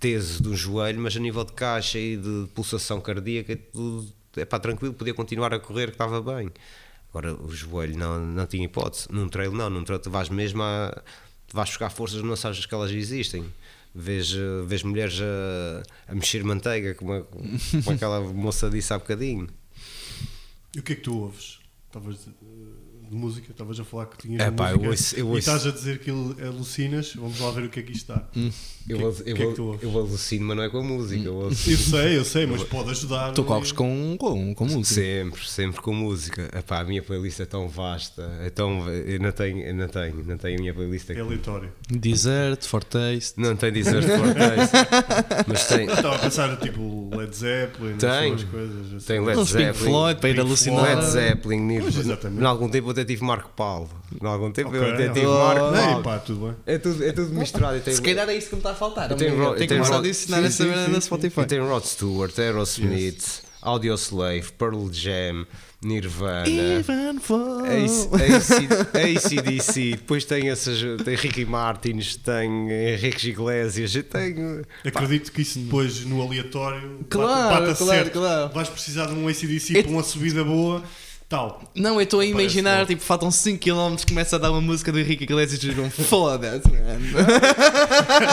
[0.00, 4.44] tese do joelho, mas a nível de caixa e de pulsação cardíaca, é tudo é
[4.44, 6.50] pá, tranquilo, podia continuar a correr, que estava bem.
[7.14, 9.06] Agora o joelho não, não tinha hipótese.
[9.10, 10.90] Num trail, não, num trail tu vais mesmo a.
[11.46, 13.44] Tu vais buscar forças, não sabes que elas existem.
[13.94, 17.48] Vês, eh, vês mulheres a, a mexer manteiga, como, a- como
[17.94, 19.48] aquela moça disse há bocadinho.
[20.74, 21.60] E o que é que tu ouves?
[21.86, 22.26] Estavas
[23.10, 25.38] de, música, estavas a falar que tinhas É pá, eu música ouço- eu e ouço-
[25.38, 27.14] estás a dizer que ele alucinas.
[27.14, 28.22] Vamos lá ver o que é que isto dá.
[28.86, 29.82] Eu, que- eu, é que al- tu ouves?
[29.82, 31.24] eu alucino, mas não é com a música.
[31.24, 33.32] Eu ouço Eu sei, eu sei, mas pode ajudar.
[33.32, 33.48] Tu ali.
[33.48, 35.00] corres com, com, com música.
[35.00, 36.50] sempre, sempre com música.
[36.56, 40.24] Epá, a minha playlist é tão vasta, é tão, eu não tenho, eu não tenho,
[40.26, 41.20] não tenho a minha playlist É aqui.
[41.22, 41.72] aleatório.
[41.90, 43.40] Desert, Fortaste.
[43.40, 44.38] Não tem dizer forte,
[45.46, 48.36] mas tem, Estava a pensar tipo Led Zeppelin, Tem.
[48.46, 48.94] coisas.
[48.94, 49.06] assim.
[49.06, 49.72] tem Led Pink Zeppelin.
[49.74, 50.84] Floyd para ir Pink alucinar.
[50.84, 52.42] Led Zeppelin, Pois, exatamente.
[52.42, 53.90] Em algum tempo eu até tive Marco Paulo.
[54.22, 55.44] Em algum tempo Ok, eu até tive ok.
[55.44, 56.02] Marco Ei, Paulo.
[56.02, 56.54] pá, tudo bem.
[56.66, 57.80] É tudo, é tudo misturado.
[57.80, 59.10] tem- Se calhar é isso que me está a faltar.
[59.10, 61.00] Eu tenho ro- Tenho que tenho começar a sim, essa merda na.
[61.00, 61.40] Spotify.
[61.42, 65.46] E tem Rod Stewart, Aerosmith, Audioslave, Pearl Jam,
[65.82, 66.48] Nirvana.
[66.48, 67.62] Even for...
[68.94, 74.62] ACDC, depois tem essas, tem Ricky Martins, tem Henrique Iglesias, eu tenho.
[74.84, 78.12] Acredito que isso depois no aleatório Claro, bata, bata claro, certo.
[78.12, 78.52] claro.
[78.54, 80.82] Vais precisar de um ACDC para uma subida boa,
[81.34, 81.60] tal.
[81.74, 85.24] Não, eu estou a imaginar, tipo, faltam 5km, começa a dar uma música do Henrique
[85.24, 86.78] Iglesias e digam foda-se, man.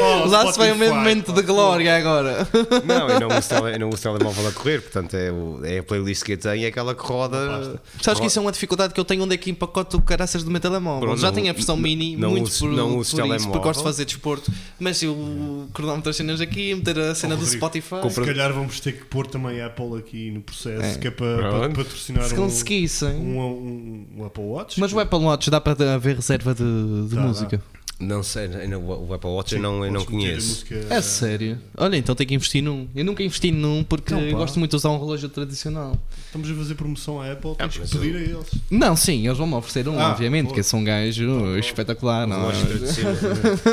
[0.00, 2.46] Oh, Lá se vai o meu momento de glória agora.
[2.84, 5.78] Não, eu não uso, tele, eu não uso telemóvel a correr, portanto é, o- é
[5.78, 7.80] a playlist que eu tenho, é aquela que roda.
[8.02, 10.42] Sabes que isso é uma dificuldade que eu tenho onde é que empacoto o caraças
[10.42, 11.00] do meu telemóvel.
[11.00, 13.16] Pronto, Já não- tenho a versão mini, não muito uso- por, não por uso isso,
[13.16, 13.46] telemóvel.
[13.52, 14.52] porque gosto de fazer desporto.
[14.78, 18.10] Mas se o cronómetro as cenas aqui, meter a cena Oh, do Rodrigo, Spotify.
[18.10, 20.98] Se calhar vamos ter que pôr também a Apple aqui no processo, É.
[20.98, 21.68] que é para.
[21.84, 23.14] Patrocinar Se um, conseguissem.
[23.16, 24.78] um, um, um Apple Watch.
[24.80, 27.62] Mas o Apple Watch dá para haver reserva de, de Dá, música.
[28.00, 30.48] Não sei, não- o Apple Watch eu não, eu não conheço.
[30.66, 31.58] música- É sério.
[31.76, 32.86] Olha, então tem que investir num.
[32.94, 35.98] Eu nunca investi num porque Não, gosto muito de usar um relógio tradicional.
[36.26, 38.50] Estamos a fazer promoção à Apple, Ah, tens que pedir eu- a eles.
[38.70, 40.54] Não, sim, eles vão-me oferecer um, Ah, obviamente, boa.
[40.54, 42.24] que sou um gajo espetacular.
[42.24, 42.66] O Não, relógio, é?
[42.78, 43.14] tradicional,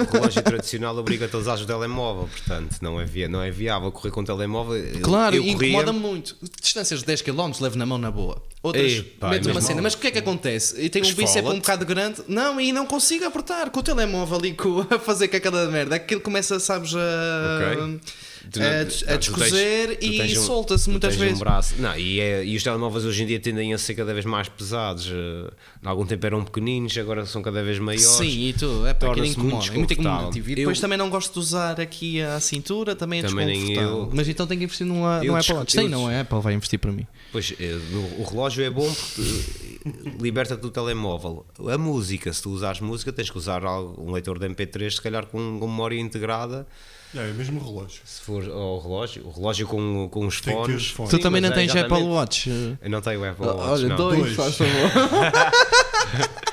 [0.09, 3.91] o relógio tradicional obriga-te a usar o telemóvel, portanto não é, via, não é viável
[3.91, 4.81] correr com o telemóvel.
[5.03, 6.35] Claro, eu e corria- incomoda-me muito.
[6.59, 8.41] Distâncias de 10km levo na mão na boa.
[8.63, 9.79] Outras, Ei, pá, meto uma cena.
[9.83, 10.81] Mas o que é que acontece?
[10.81, 12.23] E tenho um bíceps um bocado grande.
[12.27, 15.95] Não, e não consigo apertar com o telemóvel ali com, a fazer com aquela merda.
[15.95, 17.99] Aquilo começa, sabes, a, Ok.
[18.51, 21.35] Tu a, a descozer e um- solta-se muitas vezes.
[21.35, 21.75] Um braço.
[21.79, 24.47] Não, e, é- e os telemóveis hoje em dia tendem a ser cada vez mais
[24.49, 25.07] pesados.
[25.11, 25.51] Eh,
[25.83, 28.05] Há algum tempo eram pequeninos, agora são cada vez maiores.
[28.07, 29.67] Sim, e tu, é para aquilo incomoda.
[29.67, 30.49] É muito incomodativo.
[30.49, 33.99] E depois Eu- também não gosto de usar aqui a cintura, também é Também desconfortável.
[33.99, 34.09] eu.
[34.13, 35.71] Mas então tenho que investir numa, discu- Apple Watch.
[35.73, 37.05] Sim, não é Apple, vai investir para mim.
[37.31, 37.77] Pois, eh,
[38.19, 39.21] o- relógio é bom porque
[39.85, 41.45] eh, liberta-te do telemóvel.
[41.71, 45.25] A música, se tu usares música, tens que usar um leitor de MP3, se calhar
[45.27, 46.65] com, com memória integrada.
[47.15, 48.01] É, é mesmo relógio.
[48.05, 50.81] Se for ao relógio, o relógio com, com os Tem que ter fones.
[50.83, 51.09] os fones.
[51.11, 52.49] Tu Sim, também mas não é tens Apple exatamente- Watch?
[52.81, 53.59] Eu não tenho Apple Watch.
[53.69, 53.95] Olha, não.
[53.95, 54.33] dois, Dois.
[54.35, 54.91] faz favor.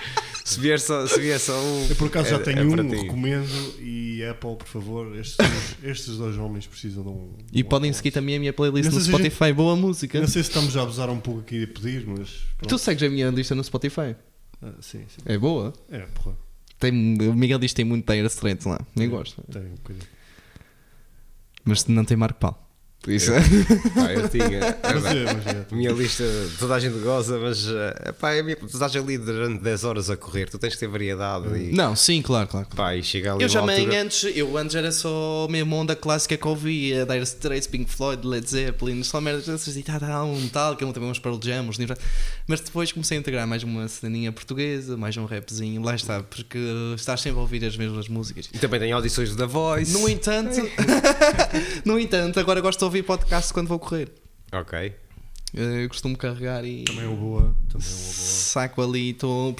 [0.45, 1.87] Se vier só, se vier só um.
[1.89, 2.97] Eu por acaso já é- tenho é para um, ti.
[2.97, 5.17] recomendo e Apple, por favor.
[5.17, 7.31] Estes, dois- estes dois homens precisam de um.
[7.51, 9.31] de E um podem seguir também a minha playlist Não no sei se a gente-
[9.33, 9.53] Spotify.
[9.55, 10.21] Boa música.
[10.21, 12.29] Não sei se estamos a abusar um pouco aqui a pedir, mas.
[12.31, 12.79] Tu pronto.
[12.79, 14.15] segues a minha lista no Spotify?
[14.61, 15.23] Ah, sim, sim.
[15.25, 15.73] É boa.
[15.91, 16.37] É, porra.
[16.79, 18.81] Tem, o Miguel diz que tem muito Dire Straits lá.
[18.97, 19.41] Nem gosto.
[19.51, 20.05] Tem um bocadinho.
[21.65, 22.62] Mas não tem Marco Paulo.
[23.03, 23.33] Por isso.
[23.95, 24.79] Pá, eu tinha.
[24.83, 25.67] Mas é, mas é.
[25.71, 26.25] A minha lista,
[26.59, 30.11] toda a gente goza, mas eh, pá, a minha, tu estás ali durante 10 horas
[30.11, 32.67] a correr, tu tens que ter variedade e, Não, sim, claro, claro.
[32.77, 35.97] pá, e chega ali Eu já altura- antes, eu antes era só a mesma onda
[35.97, 40.27] clássica que ouvia, Dire Straits, Pink Floyd, Led Zeppelin, só merdas dessas e tal, tal,
[40.29, 42.01] um tal, que eu também uns Pearl Jam, uns Nirvana.
[42.47, 46.59] mas depois comecei a integrar mais uma ceninha portuguesa, mais um rapzinho, lá está, porque
[46.95, 48.49] estás sempre a ouvir as mesmas músicas.
[48.53, 49.93] E também tem audições da Voice.
[49.93, 50.61] No entanto,
[51.85, 54.11] no entanto, agora gosto de ouvir podcast quando vou correr.
[54.53, 54.93] Ok.
[55.55, 57.41] Eu costumo carregar e Também é uma boa.
[57.71, 58.13] Também é uma boa.
[58.15, 59.55] saco ali, estou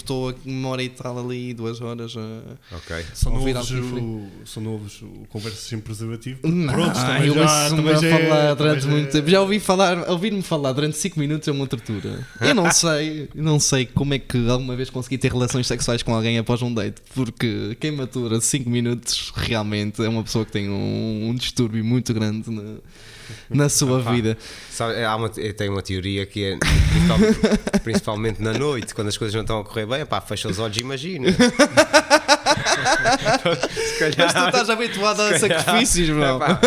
[0.47, 2.15] uma hora e tal ali, duas horas.
[2.17, 3.05] a- Ok.
[3.13, 6.41] São novos, o, são novos o Conversas Sem Preservativo.
[6.49, 9.29] Não, Pronto, também eu já, também já é- falar durante já muito é- tempo.
[9.29, 12.27] Já ouvi falar, ouvir-me falar durante 5 minutos é uma tortura.
[12.41, 16.15] Eu não sei, não sei como é que alguma vez consegui ter relações sexuais com
[16.15, 20.71] alguém após um date, porque quem matura 5 minutos realmente é uma pessoa que tem
[20.71, 22.77] um, um distúrbio muito grande na,
[23.51, 24.37] na sua vida.
[24.71, 27.39] Sabe, há uma, eu tenho uma teoria que é, principalmente,
[27.85, 30.77] principalmente na noite, quando as coisas não estão a correr bem, pá, fecha os olhos
[30.77, 31.29] e imagina.
[33.73, 34.17] Se calhar.
[34.19, 36.09] Mas tu estás habituado a calhar- sacrifícios.
[36.11, 36.59] Epá,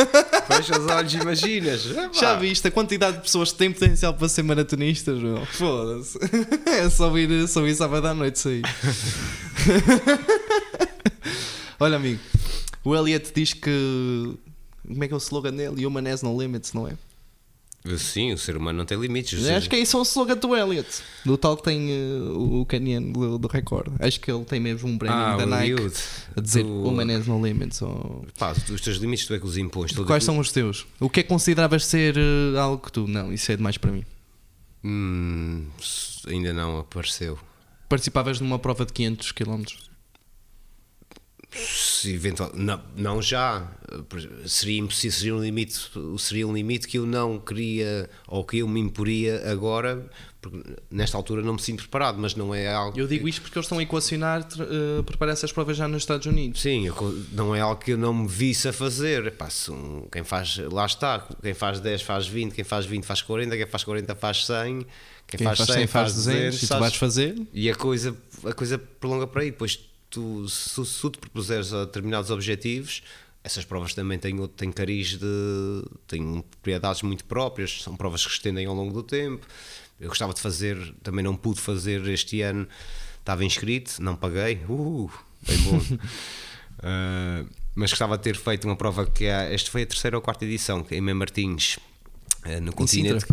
[0.48, 1.86] fecha os olhos e imaginas.
[1.86, 2.10] Epá.
[2.14, 5.46] Já viste a quantidade de pessoas que têm potencial para ser maratonistas, meu?
[5.46, 6.18] Foda-se.
[6.66, 8.64] É só ir, só ir sábado à noite sair.
[11.80, 12.20] Olha, amigo,
[12.84, 14.34] o Elliot diz que.
[14.88, 15.86] Como é que é o slogan dele?
[15.86, 16.94] Human has no limits, não é?
[17.98, 19.46] Sim, o ser humano não tem limites.
[19.46, 20.88] Acho que é isso é o slogan do Elliot.
[21.24, 23.92] Do tal que tem uh, o Canyon do, do recorde.
[24.00, 25.76] Acho que ele tem mesmo um branding ah, da Nike
[26.36, 27.82] a dizer Tu- Human has no limits.
[27.84, 28.26] Ou...
[28.40, 29.92] Pá, os teus limites tu é que os impões.
[29.92, 30.88] Quais são os teus?
[31.00, 33.08] O que é que consideravas ser uh, algo que tu?
[33.08, 34.04] Não, isso é demais para mim.
[34.84, 35.66] Hum,
[36.28, 37.38] ainda não apareceu.
[37.88, 39.64] Participavas numa prova de 500 km.
[41.56, 43.72] Se eventual, não, não já.
[44.46, 45.80] Seria impossível, seria um limite,
[46.20, 50.06] seria um limite que eu não queria ou que eu me imporia agora,
[50.42, 50.62] porque
[50.92, 53.00] nesta altura não me sinto preparado, mas não é algo.
[53.00, 56.26] Eu digo isto porque eles estão a equacionar uh, preparar essas provas já nos Estados
[56.28, 56.62] Unidos.
[56.62, 59.28] Sim, eu- não é algo que eu não me visse a fazer.
[59.28, 63.22] Epá, um- quem faz, lá está, quem faz 10 faz 20, quem faz 20 faz
[63.22, 64.80] 40, quem faz 40 faz 100,
[65.28, 66.82] quem, Quem faz 100 faz 200, e tu sabes?
[66.82, 67.36] vais fazer.
[67.54, 69.52] E a coisa, a coisa prolonga para aí.
[69.52, 69.80] Depois,
[70.16, 73.04] tu, se, tu- se tu te propuseres a determinados objetivos,
[73.44, 75.84] essas provas também têm, têm cariz de.
[76.08, 79.46] têm propriedades muito próprias, são provas que se estendem ao longo do tempo.
[80.00, 82.68] Eu gostava de fazer, também não pude fazer este ano,
[83.20, 85.10] estava inscrito, não paguei, uh,
[85.48, 85.80] bem bom.
[86.84, 90.22] Ah, mas gostava de ter feito uma prova que é, esta foi a terceira ou
[90.22, 91.78] quarta edição, que é em Mem Martins,
[92.44, 93.26] ah, no continente,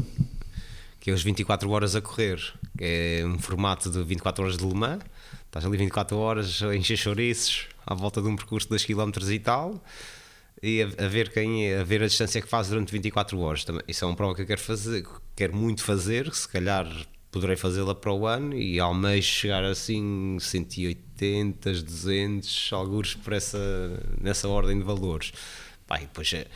[1.01, 2.39] que é os 24 horas a correr.
[2.79, 5.03] que É um formato de 24 horas de Le Mans.
[5.53, 9.11] Estás ali 24 horas a encher chouriços à volta de um percurso de 2 km
[9.31, 9.85] e tal.
[10.63, 13.63] E a, a ver quem é, a ver a distância que faz durante 24 horas.
[13.63, 15.07] Também, isso é uma prova que eu quero fazer,
[15.37, 16.87] quero muito fazer, se calhar
[17.31, 23.59] poderei fazê-la para o ano e almejo chegar assim 180, 200, alguns por essa,
[24.19, 25.33] nessa ordem de valores.
[25.87, 26.47] Pá, e depois é,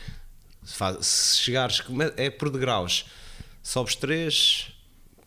[0.63, 1.83] se, faz- se chegares,
[2.15, 3.05] é por degraus,
[3.61, 4.71] sobes 3,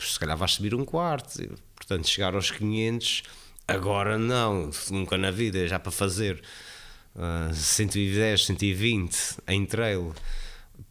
[0.00, 1.38] se calhar vais subir um quarto,
[1.76, 3.22] portanto chegar aos 500,
[3.70, 6.42] agora não, nunca na vida, já para fazer
[7.16, 9.16] ah, 110, 120
[9.48, 10.14] em trail,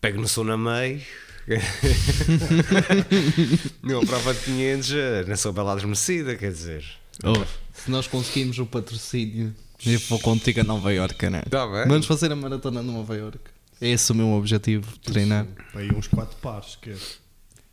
[0.02, 1.02] pego no som na meio.
[3.82, 6.86] Numa prova de 500, eh, não sou bela adormecida, quer dizer.
[7.24, 7.44] Oh,
[7.74, 11.42] se nós conseguirmos o patrocínio, eu vou contigo a Nova Iorque, né?
[11.50, 11.88] Tá bem.
[11.88, 13.50] Vamos fazer a maratona de Nova Iorque.
[13.82, 15.48] É esse o meu objetivo, treinar.
[15.74, 16.98] Aí uns 4 pares, que é.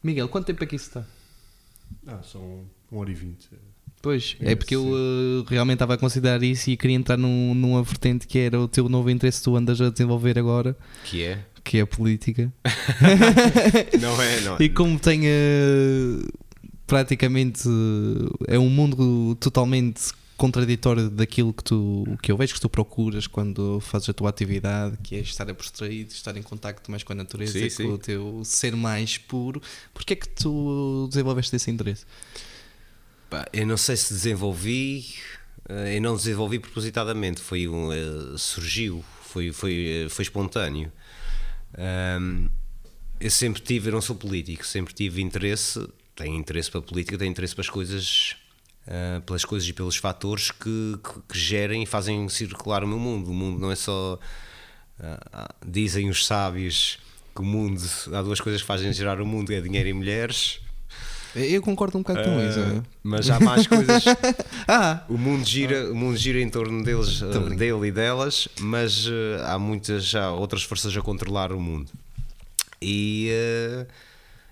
[0.03, 1.05] Miguel, quanto tempo é que isso está?
[2.07, 3.49] Ah, são 1 hora e 20.
[4.03, 7.55] Pois, É, é porque eu uh, realmente estava a considerar isso e queria entrar num,
[7.55, 11.23] numa vertente que era o teu novo interesse que tu andas a desenvolver agora, Que
[11.25, 11.45] é?
[11.65, 12.53] que é a política.
[14.01, 14.57] Não é, não.
[14.61, 16.33] E como tem uh,
[16.87, 22.69] praticamente uh, é um mundo totalmente contraditório daquilo que tu que eu vejo que tu
[22.69, 27.13] procuras quando fazes a tua atividade, que é estar abstraído, estar em contacto mais com
[27.13, 27.93] a natureza, Sim, com sim.
[27.93, 29.61] o teu ser mais puro.
[29.93, 32.05] Porquê é que tu desenvolveste esse interesse?
[33.37, 35.15] Pá, eu não sei se desenvolvi,
[35.69, 40.91] eh, eu não desenvolvi propositadamente, foi um, eh, surgiu, foi, foi, eh, foi espontâneo.
[41.77, 42.49] Ahm,
[43.21, 47.19] eu sempre tive, eu não sou político, sempre tive interesse, tenho interesse para a política,
[47.19, 48.37] tenho interesse para as coisas
[48.87, 52.99] uh, pelas coisas e pelos fatores que, que, que, gerem e fazem circular o meu
[52.99, 53.31] mundo.
[53.31, 54.19] O mundo não é só.
[54.99, 56.99] Uh, dizem os sábios
[57.35, 57.83] que o mundo.
[58.15, 60.61] Há duas coisas que fazem gerar o mundo: é dinheiro e mulheres.
[61.37, 62.59] Eu concordo um bocado com isso.
[62.59, 62.83] É.
[63.03, 64.05] Mas há mais coisas.
[64.67, 65.05] ah.
[65.09, 67.21] O mundo gira, o mundo gira em torno deles,
[67.57, 69.07] dele e delas, mas
[69.45, 71.91] há muitas, há outras forças a controlar o mundo.
[72.81, 73.87] E uh,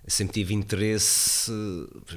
[0.07, 1.51] sempre tive interesse.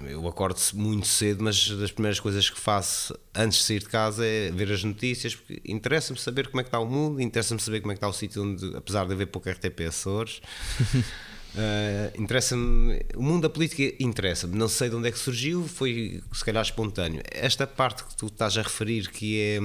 [0.10, 4.26] Eu acordo muito cedo, mas das primeiras coisas que faço antes de sair de casa
[4.26, 7.82] é ver as notícias, porque interessa-me saber como é que está o mundo, interessa-me saber
[7.82, 10.42] como é que está o sítio onde, apesar de haver pouco RTP Açores.
[11.58, 16.22] Uh, interessa-me o mundo da política interessa-me não sei de onde é que surgiu foi
[16.32, 19.60] se calhar espontâneo esta parte que tu estás a referir que é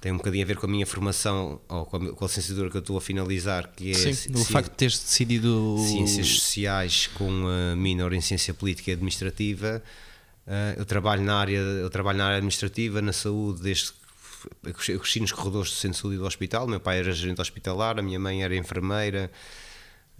[0.00, 2.70] tem um bocadinho a ver com a minha formação ou com a, com a licenciatura
[2.70, 7.06] que eu estou a finalizar, que é Sim, o facto de teres decidido Ciências Sociais
[7.08, 9.82] com a minor em Ciência Política e Administrativa.
[10.46, 13.92] Uh, eu trabalho na área, eu trabalho na área administrativa, na saúde, desde
[14.64, 16.66] eu cresci nos corredores do centro de saúde e do hospital.
[16.66, 19.30] Meu pai era gerente hospitalar, a minha mãe era enfermeira.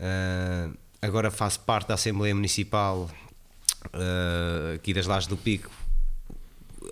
[0.01, 3.11] Uh, agora faço parte da Assembleia Municipal
[3.87, 5.71] uh, aqui das Lajes do Pico,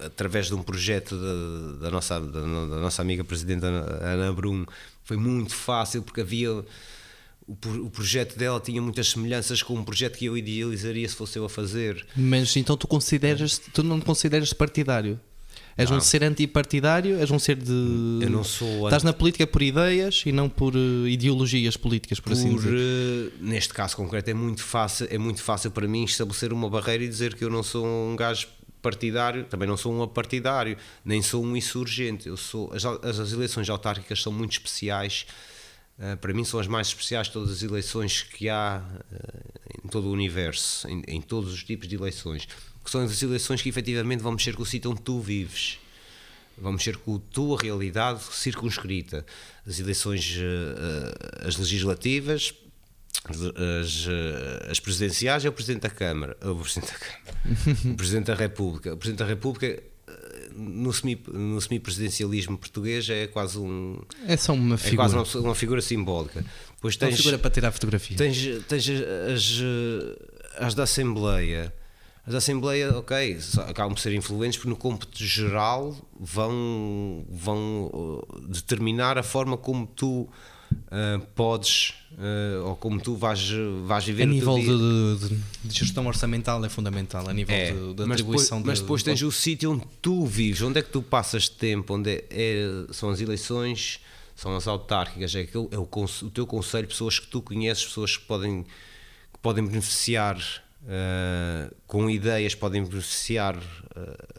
[0.00, 4.66] através de um projeto da, da nossa, da, da, nossa amiga presidente Ana Brum,
[5.02, 6.52] foi muito fácil porque havia.
[6.52, 7.56] O,
[7.86, 11.46] o, projeto dela tinha muitas semelhanças com um projeto que eu idealizaria se fosse eu
[11.46, 12.06] a fazer.
[12.14, 15.18] Mas então tu consideras, tu não te consideras partidário?
[15.78, 15.98] És não.
[15.98, 17.20] um ser antipartidário?
[17.20, 18.18] És um ser de.
[18.20, 18.88] Eu não sou.
[18.88, 22.68] Estás na política por ideias e não por uh, ideologias políticas, por, assim por assim
[22.68, 22.74] dizer.
[22.76, 27.04] Uh, neste caso concreto, é muito, fácil, é muito fácil para mim estabelecer uma barreira
[27.04, 28.48] e dizer que eu não sou um gajo
[28.82, 32.28] partidário, também não sou um apartidário, nem sou um insurgente.
[32.28, 35.26] Eu sou, as, as eleições autárquicas são muito especiais.
[35.96, 38.82] Uh, para mim são as mais especiais de todas as eleições que há
[39.12, 42.48] uh, em todo o universo, em, em, todos os tipos de eleições.
[42.88, 45.78] Que são as eleições que efetivamente vão mexer com o sítio onde tu vives.
[46.56, 49.26] Vão mexer com a tua realidade circunscrita.
[49.66, 52.54] As eleições, uh, as legislativas,
[53.26, 58.26] as, eh, as presidenciais é o Presidente da Câmara, o Presidente da, Câmara, o Presidente
[58.26, 58.94] da República.
[58.94, 64.54] O Presidente da República eh, no, semi, no semipresidencialismo português é quase um é só
[64.54, 66.42] uma é figura, quase uma, uma, figura simbólica.
[66.80, 68.16] Pois tens, uma figura para tirar fotografia.
[68.16, 69.60] Tens, tens as,
[70.58, 71.70] as da Assembleia.
[72.28, 78.40] As da Assembleia, ok, acabam por ser influentes porque no cômputo geral vão, vão eh,
[78.48, 80.28] determinar a forma como tu
[80.70, 83.48] uh, podes uh, ou como tu vais,
[83.86, 84.66] vais viver a nível de,
[85.26, 88.80] de, de, gestão orçamental é fundamental a nível é, de, de mas atribuição depois, mas
[88.82, 92.24] depois tens o sítio onde tu vives onde é que tu passas tempo onde é,
[92.30, 94.00] é são as eleições
[94.36, 98.18] são as autárquicas é, aquele, é o, o teu conselho pessoas que tu conheces pessoas
[98.18, 98.64] que podem
[99.32, 100.36] que podem beneficiar
[100.88, 103.62] uh, com ideias podem beneficiar uh,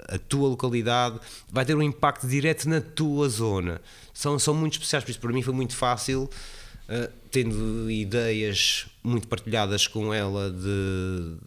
[0.09, 1.19] a tua localidade
[1.51, 3.81] vai ter um impacto direto na tua zona
[4.19, 9.30] são, são muito especiais, por isso para mim foi muito fácil, uh, tendo ideias muito
[9.30, 11.38] partilhadas com ela de,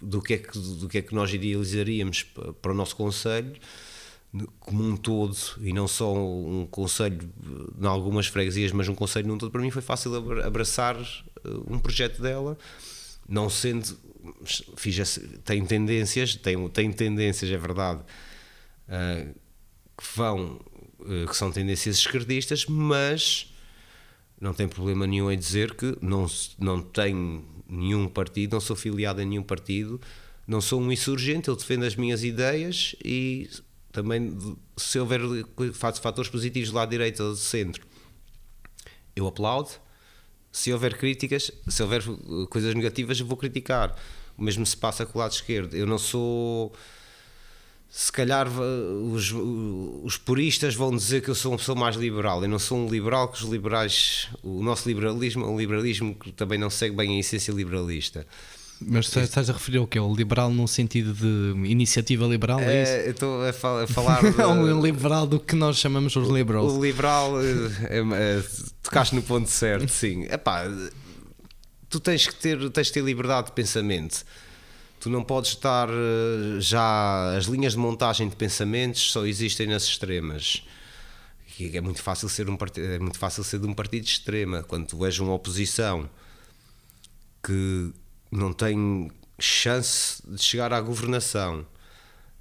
[0.00, 2.22] do, que é que, do que é que nós idealizaríamos
[2.62, 3.52] para o nosso Conselho,
[4.60, 7.30] como um todo, e não só um conselho
[7.78, 10.96] em algumas freguesias, mas um conselho num todo, para mim foi fácil abraçar
[11.68, 12.56] um projeto dela,
[13.28, 13.94] não sendo.
[14.76, 18.02] Fiz, tem tendências, tem, tem tendências, é verdade,
[18.88, 19.34] uh,
[19.96, 20.60] que vão
[21.08, 23.52] eh, que são tendências esquerdistas, mas
[24.40, 26.26] não tem problema nenhum em dizer que não,
[26.58, 30.00] não tenho nenhum partido, não sou filiado a nenhum partido,
[30.46, 33.48] não sou um insurgente, eu defendo as minhas ideias e
[33.90, 34.36] também
[34.76, 35.20] se houver
[35.74, 37.84] fatores positivos lá à direita ou do centro,
[39.14, 39.70] eu aplaudo.
[40.52, 42.02] Se houver críticas, se houver
[42.50, 43.96] coisas negativas, eu vou criticar.
[44.36, 45.74] O mesmo se passa com o lado esquerdo.
[45.74, 46.72] Eu não sou
[47.92, 49.32] se calhar os,
[50.02, 52.42] os puristas vão dizer que eu sou uma pessoa mais liberal.
[52.42, 56.32] Eu não sou um liberal, que os liberais, o nosso liberalismo é um liberalismo que
[56.32, 58.26] também não segue bem a essência liberalista.
[58.86, 59.98] Mas estás a referir ao que?
[59.98, 62.60] O liberal num sentido de iniciativa liberal?
[62.60, 64.20] É, é estou a, fal a falar.
[64.32, 66.72] De, um liberal do que nós chamamos os liberals.
[66.72, 68.42] O liberal, é, é,
[68.82, 70.24] tocaste no ponto certo, sim.
[70.24, 70.64] Epá,
[71.88, 74.24] tu tens que, ter, tens que ter liberdade de pensamento
[75.00, 79.82] tu não podes estar eh, já as linhas de montagem de pensamentos só existem nas
[79.82, 80.62] extremas
[81.60, 84.62] é muito fácil ser um partido, é muito fácil ser de um partido de extrema
[84.62, 86.08] quando tu és uma oposição
[87.42, 87.92] que
[88.32, 91.60] não tem chance de chegar à governação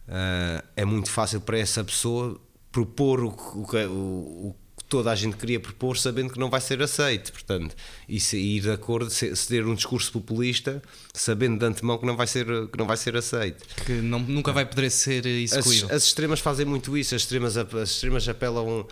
[0.08, 2.40] uh, é muito fácil para essa pessoa
[2.72, 6.62] propor o, o, o, o que toda a gente queria propor sabendo que não vai
[6.62, 7.76] ser aceito, portanto,
[8.08, 9.10] e se ir de acordo,
[9.48, 10.82] ter um discurso populista,
[11.14, 13.64] sabendo de antemão que não vai ser, que não vai ser aceito.
[13.86, 15.94] Que não, nunca vai poder ser As, execuído.
[15.94, 18.88] as extremas fazem muito isso, as extremas, as extremas apelam,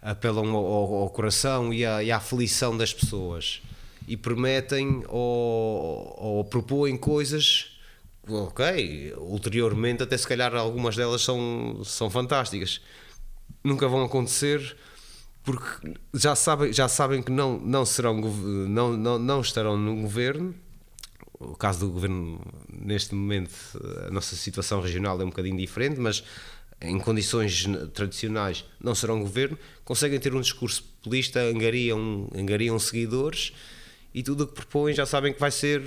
[0.00, 3.60] apelam ao, ao- ao coração e à, e à aflição das pessoas
[4.06, 7.78] e prometem ou, ou propõem coisas,
[8.28, 12.80] ok, ulteriormente até se calhar algumas delas são, são fantásticas,
[13.62, 14.76] nunca vão acontecer
[15.44, 20.54] porque já sabem, já sabem que não, não, serão, não, não, não estarão no governo.
[21.38, 22.40] O caso do governo,
[22.72, 23.52] neste momento,
[24.06, 26.24] a nossa situação regional é um bocadinho diferente, mas
[26.80, 33.52] em condições tradicionais não serão governo, conseguem ter um discurso populista, angariam, angariam seguidores
[34.14, 35.82] e tudo o que propõem já sabem que vai ser.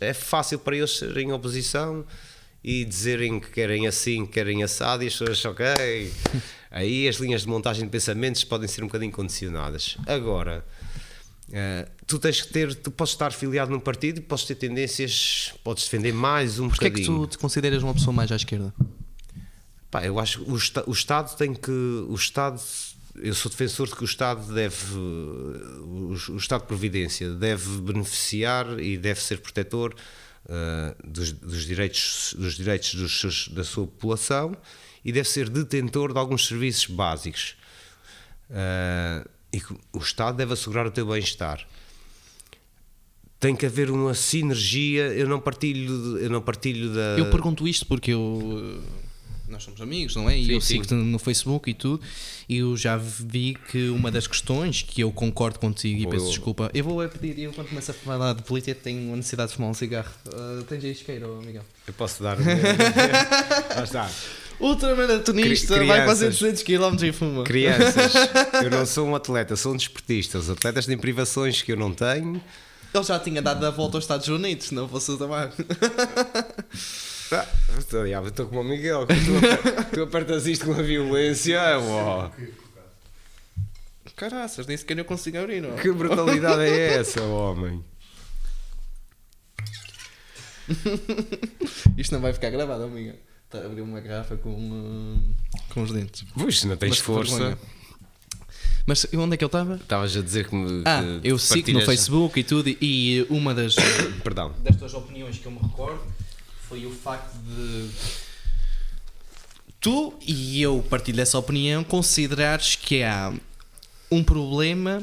[0.00, 2.04] É fácil para eles serem oposição
[2.64, 6.12] e dizerem que querem assim, que querem assado, e as pessoas, ok.
[6.70, 9.96] Aí as linhas de montagem de pensamentos podem ser um bocadinho condicionadas.
[10.06, 10.64] Agora.
[11.48, 15.54] Uh, tu tens que ter, tu podes estar filiado num partido e podes ter tendências,
[15.64, 17.26] podes defender mais um Porquê é que bocadinho.
[17.26, 18.74] tu te consideras uma pessoa mais à esquerda?
[19.90, 21.70] Pá, eu acho que o, o Estado tem que.
[21.70, 22.60] O Estado,
[23.22, 24.94] eu sou defensor de que o Estado deve.
[24.94, 29.94] O, Estado de Providência deve beneficiar e deve ser protetor
[30.46, 34.56] uh, dos, dos direitos, dos direitos dos da sua população
[35.04, 37.56] e deve ser detentor de alguns serviços básicos.
[38.50, 41.66] Uh, e que o Estado deve assegurar o teu bem-estar.
[43.40, 45.04] Tem que haver uma sinergia.
[45.14, 47.16] Eu não partilho, eu não partilho da.
[47.18, 48.82] Eu pergunto isto porque eu.
[49.48, 50.36] Nós somos amigos, não é?
[50.38, 52.02] E Sim, eu sigo-te no Facebook e tudo.
[52.48, 56.26] E eu já vi que uma das questões que eu concordo contigo e Vou- peço
[56.26, 56.70] eu- desculpa.
[56.74, 59.56] Eu vou é pedir, eu quando começo a falar de política tenho a necessidade de
[59.56, 60.10] fumar um cigarro.
[60.26, 61.64] Uh, tens aí isqueiro, Miguel?
[61.86, 62.36] Eu posso dar.
[63.74, 64.10] Lá está.
[64.60, 66.62] Ultramaratonista Cri- vai fazer crianças.
[66.62, 67.44] 200 km e fuma.
[67.44, 68.12] Crianças,
[68.62, 70.36] eu não sou um atleta, sou um desportista.
[70.38, 72.42] Os atletas têm privações que eu não tenho.
[72.92, 75.54] Ele já tinha dado a volta aos Estados Unidos, não fosse o tabaco.
[77.30, 77.46] Ah,
[77.78, 81.60] estou, já, estou como o Miguel, que tu, aper- tu apertas isto com a violência.
[81.78, 82.30] uó.
[84.16, 85.76] Caraças, nem sequer eu consigo abrir, não.
[85.76, 87.84] Que brutalidade é essa, homem?
[91.96, 93.14] Isto não vai ficar gravado, amiga.
[93.44, 95.34] Está a abrir uma garrafa com, uh,
[95.72, 96.24] com os dentes.
[96.36, 97.32] Pois, não tens Mas força.
[97.36, 97.58] vergonha.
[98.86, 99.76] Mas onde é que eu estava?
[99.76, 100.82] Estavas a dizer que me.
[100.86, 103.76] Ah, que eu sigo no Facebook e tudo, e uma das,
[104.24, 104.54] Perdão.
[104.62, 106.00] das tuas opiniões que eu me recordo
[106.68, 107.88] foi o facto de
[109.80, 113.32] tu e eu partilho dessa opinião considerares que há
[114.10, 115.02] um problema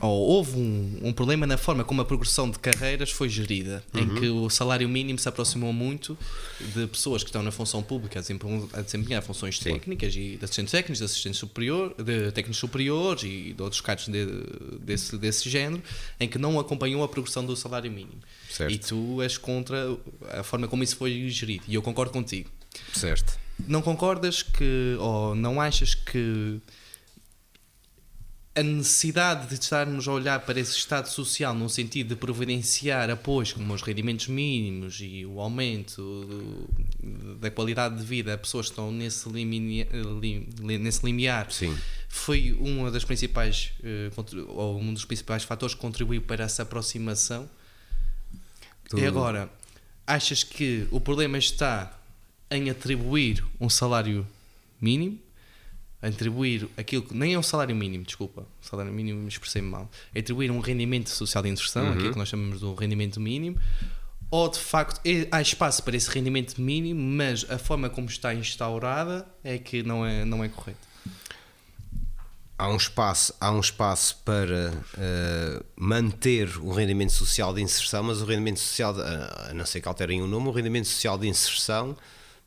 [0.00, 4.08] ou houve um, um problema na forma como a progressão de carreiras foi gerida, em
[4.14, 6.16] que o salário mínimo se aproximou muito
[6.74, 8.20] de pessoas que estão na função pública
[8.74, 13.52] a desempenhar, funções técnicas e de assistentes técnicos, de assistentes superior, de técnicos superiores e
[13.52, 14.26] de outros cargos de-
[14.80, 15.82] desse, desse género,
[16.20, 18.18] em que não acompanhou a progressão do salário mínimo.
[18.50, 18.72] Certo.
[18.72, 19.96] E tu és contra
[20.30, 22.48] a forma como isso foi gerido, e eu concordo contigo.
[22.92, 23.38] Certo.
[23.66, 26.60] Não concordas que, ou não achas que
[28.58, 33.52] a necessidade de estarmos a olhar para esse Estado Social num sentido de providenciar apoios
[33.52, 38.72] como os rendimentos mínimos e o aumento do- da qualidade de vida a pessoas que
[38.72, 39.86] estão nesse, limine-
[40.20, 41.76] lim- nesse limiar Sim.
[42.08, 44.10] foi uma das principais eh,
[44.48, 47.48] ou um dos principais fatores que contribuiu para essa aproximação
[48.88, 49.48] Tu- e agora,
[50.06, 51.96] achas que o problema está
[52.50, 54.26] em atribuir um salário
[54.80, 55.18] mínimo?
[56.00, 59.90] Atribuir aquilo que nem é um salário mínimo, desculpa, salário mínimo me expressei mal.
[60.16, 63.58] Atribuir um rendimento social de inserção, aquilo que nós chamamos do rendimento mínimo,
[64.30, 68.32] ou de facto é- há espaço para esse rendimento mínimo, mas a forma como está
[68.34, 70.86] instaurada é que não é, não é correta.
[72.60, 78.20] há um espaço, há um espaço para eh, manter o rendimento social de inserção, mas
[78.20, 81.28] o rendimento social, de- a não ser que alterem o nome, o rendimento social de
[81.28, 81.96] inserção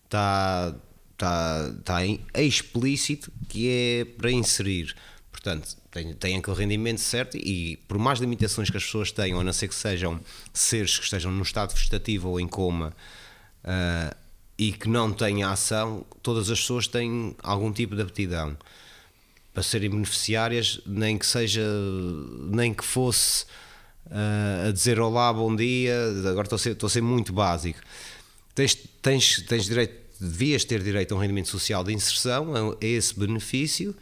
[0.03, 0.76] está,
[1.22, 4.95] está, está em- explícito que é para inserir.
[5.31, 5.76] Portanto,
[6.19, 9.68] tem, aquele rendimento certo e por mais limitações que as pessoas tenham, a não ser
[9.68, 10.19] que sejam
[10.53, 12.93] seres que estejam num estado vegetativo ou em coma,
[13.64, 14.15] ah,
[14.57, 18.56] e que não tenha ação, todas as pessoas têm algum tipo de aptidão
[19.53, 21.65] para serem beneficiárias, nem que seja,
[22.49, 23.45] nem que fosse
[24.10, 25.95] ah, a dizer olá, bom dia,
[26.30, 27.80] agora estou a ser, estou a ser muito básico.
[28.53, 33.18] Tens, tens, tens direito, devias ter direito a um rendimento social de inserção, a, esse
[33.19, 33.95] benefício,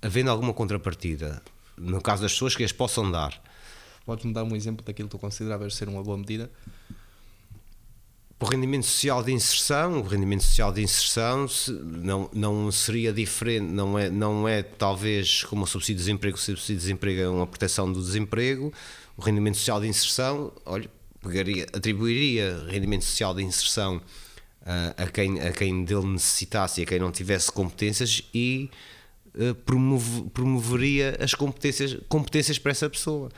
[0.00, 1.42] havendo alguma contrapartida.
[1.76, 3.40] No caso das pessoas que as possam dar.
[4.04, 6.50] Podes-me dar um exemplo daquilo que tu consideravas ser uma boa medida?
[8.42, 13.70] o rendimento social de inserção, o rendimento social de inserção se- não, não seria diferente,
[13.70, 17.28] não é, não é talvez como o subsídio de desemprego, o subsídio de desemprego é
[17.28, 18.72] uma proteção do desemprego,
[19.14, 20.90] o rendimento social de inserção, olha,
[21.22, 24.00] pegaria, atribuiria rendimento social de inserção
[24.64, 28.70] a, quem, a quem dele necessitasse e a quem não tivesse competências e
[29.38, 33.30] eh, promove- promoveria as competências, competências para essa pessoa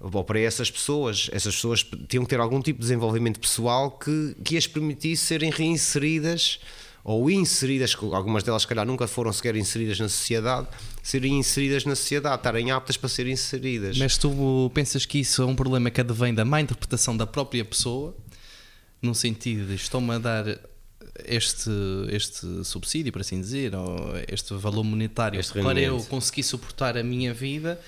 [0.00, 1.28] ou para essas pessoas.
[1.32, 5.50] Essas pessoas tinham que ter algum tipo de desenvolvimento pessoal que, que as permitisse serem
[5.50, 6.60] reinseridas
[7.04, 10.68] ou inseridas, algumas delas, se calhar, nunca foram sequer inseridas na sociedade,
[11.02, 13.96] serem inseridas na sociedade, estarem aptas para serem inseridas.
[13.96, 17.64] Mas tu pensas que isso é um problema que advém da má interpretação da própria
[17.64, 18.14] pessoa,
[19.00, 20.58] no sentido de estão-me a dar
[21.24, 21.70] este,
[22.10, 27.02] este subsídio, por assim dizer, ou este valor monetário Este para eu conseguir suportar a
[27.02, 27.80] minha vida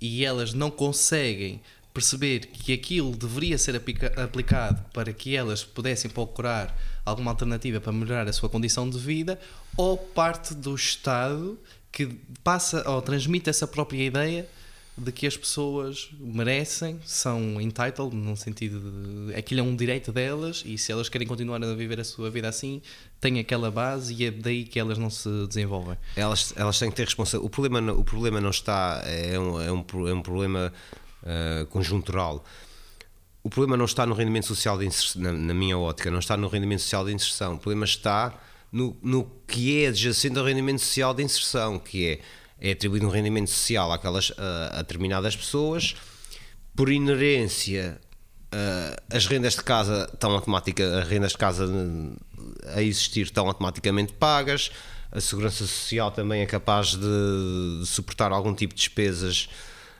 [0.00, 1.60] e elas não conseguem
[1.92, 7.92] perceber que aquilo deveria ser aplica- aplicado para que elas pudessem procurar alguma alternativa para
[7.92, 9.38] melhorar a sua condição de vida,
[9.76, 11.56] ou parte do Estado
[11.92, 12.06] que
[12.42, 14.48] passa ou transmite essa própria ideia
[14.96, 18.80] de que as pessoas merecem, são entitled, no sentido
[19.28, 22.30] de aquilo é um direito delas e se elas querem continuar a viver a sua
[22.30, 22.80] vida assim,
[23.20, 25.96] têm aquela base e é daí que elas não se desenvolvem.
[26.14, 27.46] elas, elas têm que ter responsabilidade.
[27.46, 30.72] O problema, o problema não está, é um, é um, é um problema
[31.24, 32.44] ah, conjuntural.
[33.42, 36.36] O problema não está no rendimento social de inserção, na, na minha ótica, não está
[36.36, 37.54] no rendimento social de inserção.
[37.54, 38.38] O problema está
[38.70, 42.20] no, no que é adjacente ao rendimento social de inserção, que é,
[42.64, 45.94] é atribuído um rendimento social àquelas, a, a determinadas pessoas,
[46.74, 48.00] por inerência,
[48.50, 51.70] ah, as rendas de casa estão automática, as rendas de casa
[52.74, 54.70] a existir estão automaticamente pagas,
[55.12, 59.48] a segurança social também é capaz de, suportar algum tipo de despesas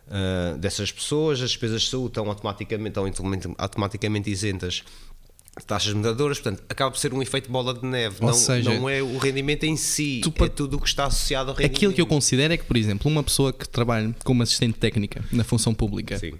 [0.08, 4.82] ah, dessas pessoas, as despesas de saúde estão automaticamente, estão automaticamente- automaticamente isentas
[5.62, 8.88] taxas moderadoras, portanto, acaba por ser um efeito bola de neve, Ou não, seja, não
[8.88, 11.76] é o rendimento em si, tu é tudo o que está associado ao rendimento.
[11.76, 15.24] Aquilo que eu considero é que, por exemplo, uma pessoa que trabalha como assistente técnica
[15.30, 16.32] na função pública Sim.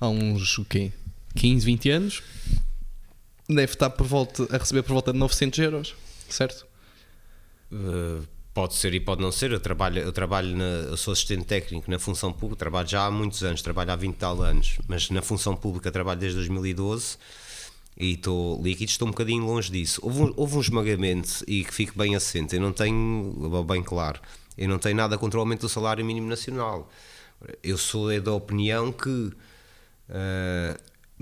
[0.00, 0.92] há uns o quê?
[1.34, 2.22] 15, 20 anos
[3.48, 5.94] deve estar por volta, a receber por volta de 900 euros,
[6.28, 6.66] certo?
[7.72, 8.24] Uh,
[8.54, 9.50] pode ser e pode não ser.
[9.50, 13.10] Eu trabalho, eu trabalho na, eu sou assistente técnico na função pública, trabalho já há
[13.10, 17.18] muitos anos, trabalho há 20 e tal anos, mas na função pública trabalho desde 2012
[17.96, 20.00] e estou líquido, estou um bocadinho longe disso.
[20.02, 24.20] Houve um, houve um esmagamento e que fique bem assente, eu não tenho, bem claro,
[24.58, 26.90] eu não tenho nada contra o aumento do salário mínimo nacional.
[27.62, 29.32] Eu sou é da opinião que uh,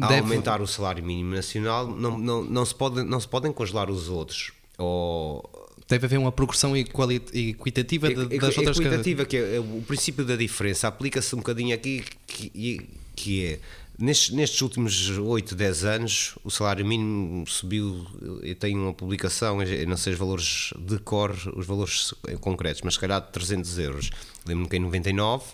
[0.00, 3.52] ao Deve- aumentar o salário mínimo nacional não, não, não, se pode, não se podem
[3.52, 4.52] congelar os outros.
[4.78, 5.48] Ou,
[5.88, 10.88] Deve haver uma progressão equitativa das outras equitativa, que é, é o princípio da diferença,
[10.88, 13.58] aplica-se um bocadinho aqui, que, e- que é,
[13.98, 18.06] nestes, nestes últimos 8, 10 anos, o salário mínimo subiu,
[18.42, 23.00] eu tenho uma publicação, não sei os valores de cor, os valores concretos, mas se
[23.00, 24.10] calhar de 300 euros.
[24.46, 25.44] Lembro-me que em 99,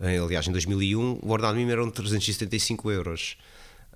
[0.00, 3.36] eh, aliás em 2001, o ordenado mínimo eram 375 euros.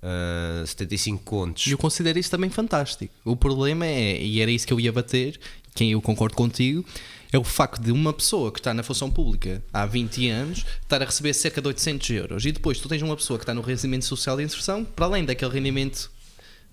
[0.03, 1.65] ah, 75 contos.
[1.67, 3.13] E eu considero isso também fantástico.
[3.25, 5.39] O problema é, e era isso que eu ia bater,
[5.73, 6.85] quem eu concordo contigo,
[7.31, 11.01] é o facto de uma pessoa que está na função pública há 20 anos estar
[11.01, 12.45] a receber cerca de 800 euros.
[12.45, 15.25] E depois tu tens uma pessoa que está no rendimento social de inserção, para além
[15.25, 16.09] daquele rendimento,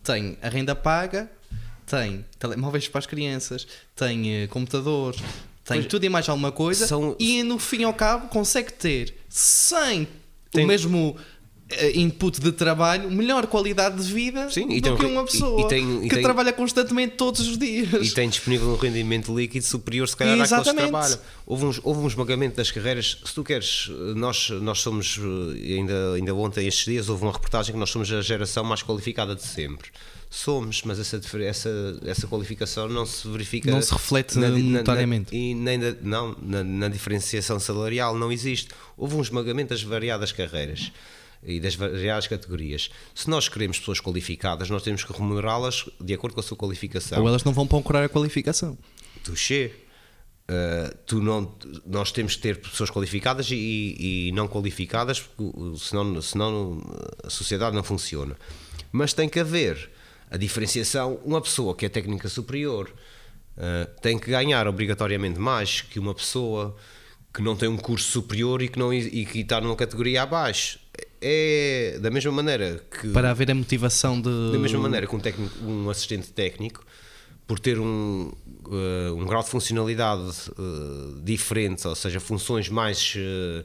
[0.02, 1.30] tem a renda paga,
[1.86, 3.66] tem telemóveis para as crianças,
[3.96, 5.20] tem eh, computadores,
[5.64, 9.14] tem Pois, tudo e mais alguma coisa são- e no fim ao cabo consegue ter
[9.28, 10.06] sem
[10.50, 11.16] Tem- o mesmo
[11.94, 15.60] input de trabalho, melhor qualidade de vida Sim, e do tem- que uma e- pessoa
[15.62, 18.06] e tem- e que tem- trabalha constantemente todos os dias.
[18.06, 21.18] E tem disponível um rendimento líquido superior, se calhar, àqueles que trabalham.
[21.46, 23.18] Houve, uns, houve um esmagamento das carreiras.
[23.24, 27.72] Se tu queres, nós, nós somos, eh, ainda, ainda ontem, estes dias, houve uma reportagem
[27.72, 29.88] que nós somos a geração mais qualificada de sempre.
[30.30, 31.70] Somos, mas essa, essa,
[32.04, 33.70] essa qualificação não se verifica.
[33.70, 35.34] Não se reflete notariamente.
[35.34, 38.68] e nem da- não, na, na diferenciação salarial não existe.
[38.96, 40.90] Houve um esmagamento das variadas carreiras
[41.44, 42.90] e das variadas categorias.
[43.14, 47.20] Se nós queremos pessoas qualificadas, nós temos que remunerá-las de acordo com a sua qualificação.
[47.20, 48.78] Ou elas não vão procurar a qualificação.
[49.22, 49.72] Touché.
[50.46, 51.54] Uh, tu não,
[51.86, 56.82] nós temos que ter pessoas qualificadas e, e não qualificadas, porque, senão, senão
[57.22, 58.36] a sociedade não funciona.
[58.92, 59.90] Mas tem que haver
[60.30, 61.18] a diferenciação.
[61.24, 62.92] Uma pessoa que é técnica superior
[63.56, 66.76] uh, tem que ganhar obrigatoriamente mais que uma pessoa
[67.32, 70.78] que não tem um curso superior e que, não, e que está numa categoria abaixo.
[71.26, 73.08] É da mesma maneira que.
[73.08, 74.52] Para haver a motivação de.
[74.52, 76.84] Da mesma maneira que um, técnico, um assistente técnico,
[77.46, 78.30] por ter um,
[78.70, 83.14] eh, um grau de funcionalidade eh, diferente, ou seja, funções mais.
[83.16, 83.64] eh,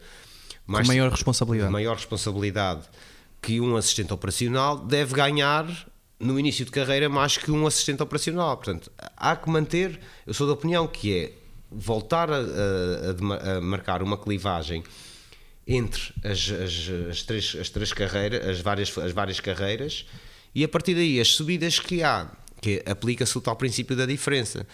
[0.65, 1.69] Com maior responsabilidade.
[1.71, 2.83] maior responsabilidade
[3.41, 5.65] que um assistente operacional, deve ganhar
[6.17, 8.55] no início de carreira mais que um assistente operacional.
[8.55, 11.33] Portanto, há que manter, eu sou da opinião que é
[11.71, 14.83] voltar a, a, a marcar uma clivagem
[15.69, 20.03] entre as, as, as, três, as três carreiras, as várias, as várias carreiras,
[20.53, 22.27] e a partir daí as subidas que há,
[22.59, 24.65] que aplica-se o tal princípio da diferença,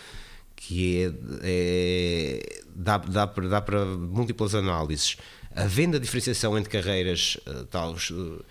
[0.56, 1.12] que é,
[1.44, 5.18] é dá, dá, dá para múltiplas análises.
[5.54, 8.46] Havendo a diferenciação entre carreiras, uh, tal, uh,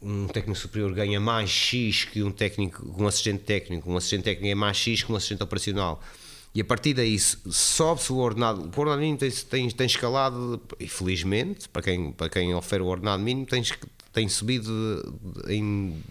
[0.00, 4.46] um técnico superior ganha mais X que um técnico, um assistente técnico, um assistente técnico
[4.46, 6.00] é mais X que um assistente operacional.
[6.54, 8.62] E a partir daí sobe-se o ordenado.
[8.62, 12.90] O ordenado mínimo tem, tem, tem escalado, e felizmente, para quem, para quem oferece o
[12.90, 13.62] ordenado mínimo, tem,
[14.12, 14.72] tem subido
[15.48, 16.02] em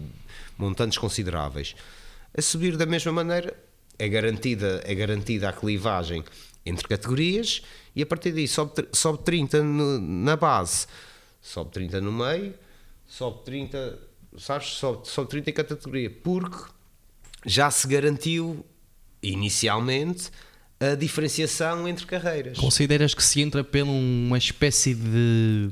[0.56, 1.74] montantes consideráveis.
[2.36, 3.54] A subir da mesma maneira,
[3.98, 6.24] é garantida, é garantida a clivagem
[6.64, 7.62] entre categorias
[7.94, 10.86] e a partir daí sobe, sobe 30 no, na base,
[11.42, 12.54] sobe 30 no meio,
[13.06, 13.98] sobe 30,
[14.38, 16.64] sabes, sobe, sobe 30 em categoria, porque
[17.44, 18.64] já se garantiu
[19.22, 20.30] inicialmente
[20.80, 22.58] a diferenciação entre carreiras.
[22.58, 25.70] Consideras que se entra por uma espécie de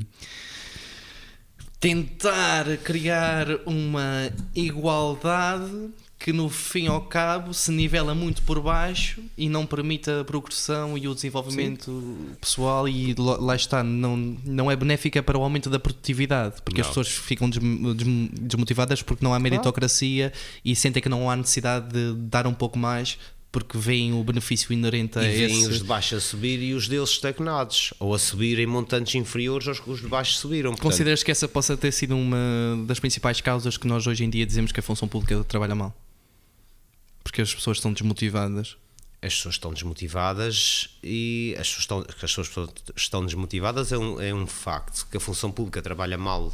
[1.80, 9.48] tentar criar uma igualdade que no fim ao cabo se nivela muito por baixo e
[9.48, 12.36] não permite a progressão e o desenvolvimento Sim.
[12.40, 16.82] pessoal e lá está, não, não é benéfica para o aumento da produtividade, porque não.
[16.82, 20.32] as pessoas ficam desmotivadas porque não há meritocracia
[20.64, 23.16] e sentem que não há necessidade de dar um pouco mais
[23.50, 25.66] porque veem o benefício inerente a e esse...
[25.68, 29.66] os de baixo a subir e os deles estagnados, ou a subir em montantes inferiores
[29.66, 30.70] aos que os de baixo subiram.
[30.70, 30.82] Portanto...
[30.82, 32.38] Consideras que essa possa ter sido uma
[32.86, 35.96] das principais causas que nós hoje em dia dizemos que a função pública trabalha mal?
[37.22, 38.76] Porque as pessoas estão desmotivadas?
[39.20, 44.32] As pessoas estão desmotivadas e as pessoas estão, as pessoas estão desmotivadas é um, é
[44.32, 45.06] um facto.
[45.10, 46.52] Que a função pública trabalha mal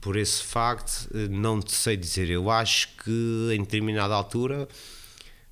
[0.00, 2.28] por esse facto, eh, não te sei dizer.
[2.30, 4.68] Eu acho que em determinada altura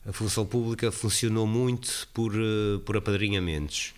[0.07, 3.93] a função pública funcionou muito por, eh, por apadrinhamentos.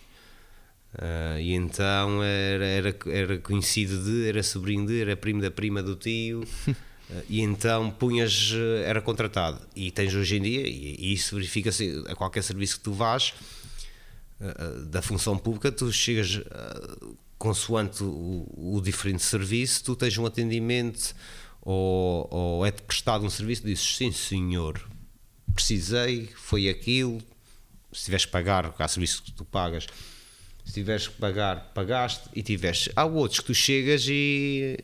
[0.91, 5.83] Uh, e então era, era, era conhecido de, era sobrinho de, era primo da prima
[5.83, 6.75] do tio, uh,
[7.29, 8.51] e então punhas,
[8.83, 9.61] era contratado.
[9.75, 13.35] E tens hoje em dia, e, e isso verifica-se a qualquer serviço que tu vás,
[14.41, 16.41] uh, da função pública, tu chegas,
[17.37, 21.13] consoante o, o, diferente serviço, tu tens um atendimento
[21.61, 24.81] ou, ou é-te prestado um serviço, dizes sim senhor,
[25.49, 27.21] precisei, foi aquilo.
[27.91, 29.87] Se tiveres que pagar, há serviços que tu pagas,
[30.65, 32.91] se tiveres que pagar, pagaste e tiveste.
[32.95, 34.77] Há outros que tu chegas e,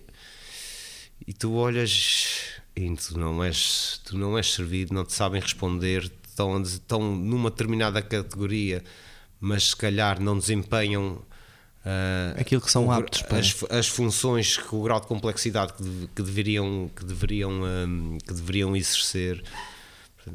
[1.28, 6.12] e tu olhas e tu não és, tu não és servido, não te sabem responder,
[6.28, 8.84] estão, estão numa determinada categoria,
[9.40, 11.22] mas se calhar não desempenham.
[11.86, 15.72] Uh, aquilo que são o, aptos para as, as, funções com o grau de complexidade
[15.74, 19.44] que, que deveriam que deveriam um, que deveriam exercer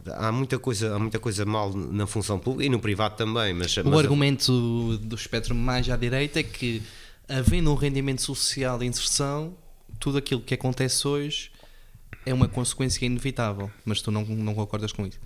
[0.07, 3.53] Há muita coisa, há muita coisa mal na função pública e no privado também.
[3.53, 6.83] Mas, o mas argumento do espectro mais à direita é que,
[7.29, 9.55] havendo um rendimento social de inserção,
[9.99, 11.51] tudo aquilo que acontece hoje
[12.25, 13.71] é uma consequência inevitável.
[13.85, 15.19] Mas tu não, não concordas com isso?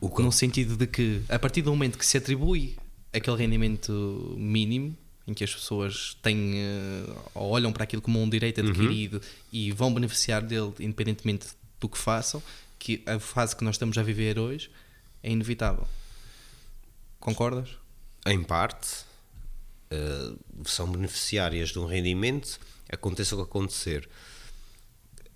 [0.00, 2.76] O no sentido de que, a partir do momento que se atribui
[3.12, 4.96] aquele rendimento mínimo,
[5.26, 9.20] em que as pessoas têm, uh, olham para aquilo como um direito adquirido uhum.
[9.52, 11.48] e vão beneficiar dele independentemente
[11.80, 12.42] do que façam,
[12.86, 14.70] que a fase que nós estamos a viver hoje
[15.20, 15.88] é inevitável.
[17.18, 17.70] Concordas?
[18.24, 19.04] Em parte,
[19.90, 24.08] uh, são beneficiárias de um rendimento, aconteça o que acontecer.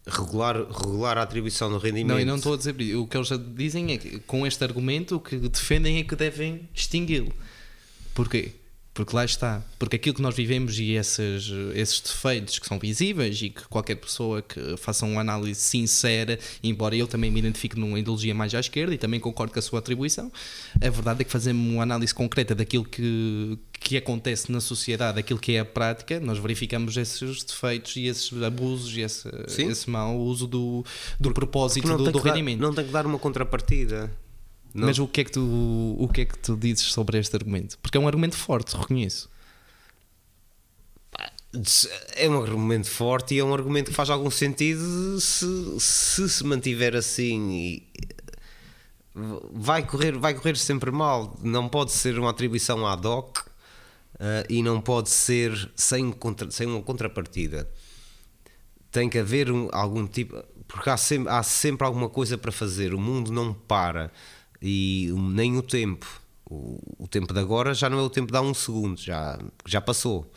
[0.06, 2.12] Regular, regular a atribuição do rendimento.
[2.12, 5.16] Não, eu não estou a dizer O que eles dizem é que, com este argumento,
[5.16, 7.34] o que defendem é que devem extingui-lo.
[8.14, 8.52] Porquê?
[9.00, 9.62] Porque lá está.
[9.78, 13.94] Porque aquilo que nós vivemos e esses, esses defeitos que são visíveis e que qualquer
[13.94, 18.60] pessoa que faça uma análise sincera, embora eu também me identifique numa ideologia mais à
[18.60, 20.30] esquerda e também concordo com a sua atribuição,
[20.74, 25.38] a verdade é que fazemos uma análise concreta daquilo que, que acontece na sociedade, aquilo
[25.38, 29.30] que é a prática, nós verificamos esses defeitos e esses abusos e esse,
[29.62, 30.84] esse mau uso do,
[31.18, 32.60] do propósito do, do rendimento.
[32.60, 34.10] Dar, não tem que dar uma contrapartida.
[34.74, 34.86] Não.
[34.86, 37.78] Mas o que, é que tu, o que é que tu dizes sobre este argumento?
[37.78, 39.28] Porque é um argumento forte, reconheço.
[42.14, 46.44] É um argumento forte e é um argumento que faz algum sentido se se, se
[46.44, 47.82] mantiver assim
[49.52, 51.36] vai correr, vai correr sempre mal.
[51.42, 53.44] Não pode ser uma atribuição ad hoc uh,
[54.48, 57.68] e não pode ser sem, contra, sem uma contrapartida.
[58.90, 60.42] Tem que haver um, algum tipo.
[60.66, 62.94] Porque há sempre, há sempre alguma coisa para fazer.
[62.94, 64.12] O mundo não para
[64.60, 66.06] e nem o tempo.
[66.44, 69.38] O, o, tempo de agora já não é o tempo de há um segundo, já,
[69.66, 70.30] já passou.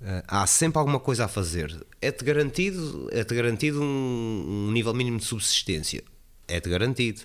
[0.00, 1.86] Uh, há sempre alguma coisa a fazer.
[2.00, 6.02] É-te garantido, é-te garantido um, um nível mínimo de subsistência.
[6.48, 7.22] É-te garantido.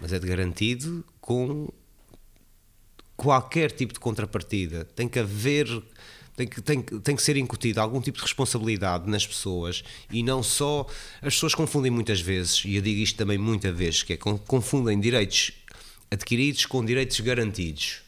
[0.00, 1.68] Mas é-te garantido com
[3.16, 4.84] qualquer tipo de contrapartida.
[4.84, 5.66] Tem que haver.
[6.38, 10.40] Tem que, tem, tem que ser incutido algum tipo de responsabilidade nas pessoas e não
[10.40, 10.86] só.
[11.16, 15.00] As pessoas confundem muitas vezes, e eu digo isto também muitas vezes, que é confundem
[15.00, 15.50] direitos
[16.08, 18.02] adquiridos com direitos garantidos.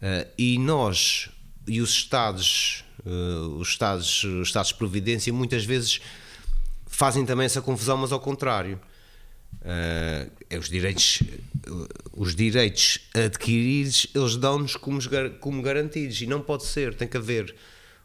[0.00, 1.28] Uh, e nós
[1.66, 6.00] e os Estados, uh, os Estados, os Estados de Providência, muitas vezes
[6.86, 8.80] fazem também essa confusão, mas ao contrário.
[9.62, 11.22] Uh, é os direitos
[12.12, 15.00] os direitos adquiridos eles dão-nos como,
[15.40, 16.20] como garantidos.
[16.20, 17.54] E não pode ser, tem que haver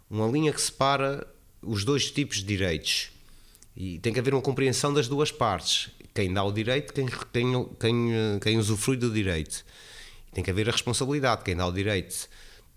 [0.10, 1.28] uma linha que separa
[1.62, 3.12] os dois tipos de direitos.
[3.76, 5.90] E tem que haver uma compreensão das duas partes.
[6.14, 9.64] Quem dá o direito, quem, quem, quem, quem usufrui do direito.
[10.34, 12.30] Tem que haver a responsabilidade, quem dá o direito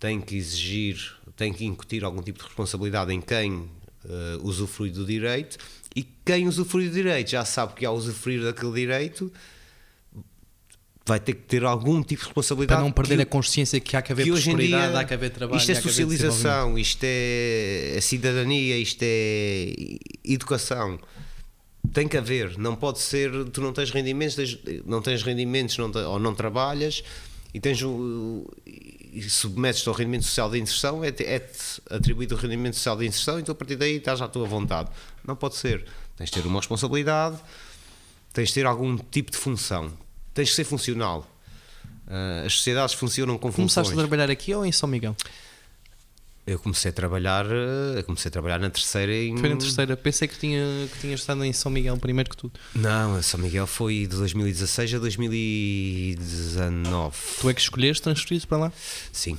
[0.03, 3.71] tem que exigir, tem que incutir algum tipo de responsabilidade em quem uh,
[4.43, 5.57] usufrui do direito
[5.95, 9.33] e quem usufrui do direito já sabe que ao usufruir daquele direito
[11.05, 12.81] vai ter que ter algum tipo de responsabilidade.
[12.81, 15.15] Para não perder que, a consciência que há que haver que prosperidade, dia, há que
[15.15, 15.59] haver trabalho.
[15.59, 19.75] Isto é socialização, isto é cidadania, isto é
[20.25, 20.99] educação.
[21.93, 26.19] Tem que haver, não pode ser, tu não tens rendimentos, não tens rendimentos não, ou
[26.19, 27.03] não trabalhas
[27.53, 27.83] e tens
[29.13, 31.45] e submetes-te ao rendimento social de inserção, é-te é
[31.91, 34.89] atribuído o rendimento social de inserção, então a partir daí estás à tua vontade.
[35.23, 35.85] Não pode ser.
[36.17, 37.39] Tens de ter uma responsabilidade,
[38.33, 39.93] tens de ter algum tipo de função,
[40.33, 41.29] tens de ser funcional.
[42.07, 43.75] Uh, as sociedades funcionam com funções.
[43.75, 45.15] Começaste a trabalhar aqui ou em São Miguel?
[46.45, 49.37] Eu comecei a trabalhar, eh, comecei a trabalhar na terceira em...
[49.37, 52.59] Foi na terceira, pensei que, tinha, que tinhas estado em São Miguel primeiro que tudo.
[52.75, 57.17] Não, São Miguel foi de 2016 a 2019.
[57.41, 58.73] Tu é que escolheste transferir para lá?
[59.13, 59.39] Sim.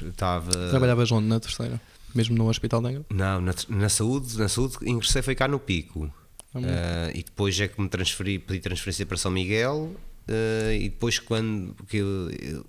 [0.00, 0.50] Estava...
[0.70, 1.78] Trabalhavas onde na terceira?
[2.14, 3.04] Mesmo no Hospital Angra?
[3.10, 6.10] Não, na, na, saúde, na saúde ingressei foi cá no Pico.
[6.54, 9.94] uh, e depois é que me transferi, pedi transferência para São Miguel
[10.28, 12.66] uh, e depois quando porque eu, eu,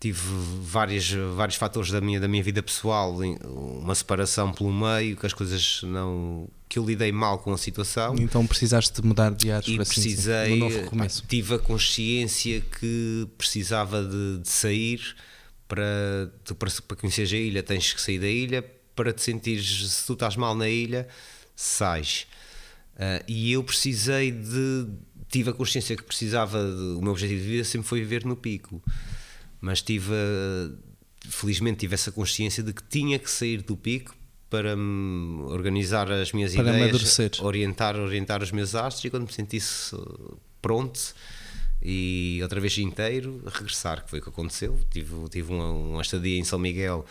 [0.00, 0.20] tive
[0.62, 5.32] várias, vários fatores da minha, da minha vida pessoal, uma separação pelo meio, que as
[5.32, 6.48] coisas não.
[6.68, 8.14] que eu lidei mal com a situação.
[8.18, 11.24] Então precisaste de mudar de ares e assim, precisei, um novo recomeço.
[11.26, 15.16] Tive a consciência que precisava de, de sair
[15.66, 18.64] para, tu, para, para conheceres a ilha, tens que sair da ilha.
[18.94, 21.06] Para te sentires, se tu estás mal na ilha,
[21.54, 22.26] sais.
[22.96, 24.88] Uh, e eu precisei de.
[25.28, 26.58] tive a consciência que precisava.
[26.64, 28.82] De, o meu objetivo de vida sempre foi viver no pico
[29.60, 30.12] mas tive,
[31.28, 34.16] felizmente tive essa consciência de que tinha que sair do pico
[34.50, 34.74] para
[35.46, 39.94] organizar as minhas para ideias, orientar, orientar os meus astros e quando me sentisse
[40.62, 41.14] pronto
[41.82, 44.78] e outra vez inteiro, regressar, que foi o que aconteceu.
[44.90, 47.04] Tive, tive uma, uma estadia em São Miguel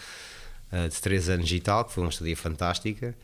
[0.72, 3.16] uh, de 3 anos e tal, que foi uma estadia fantástica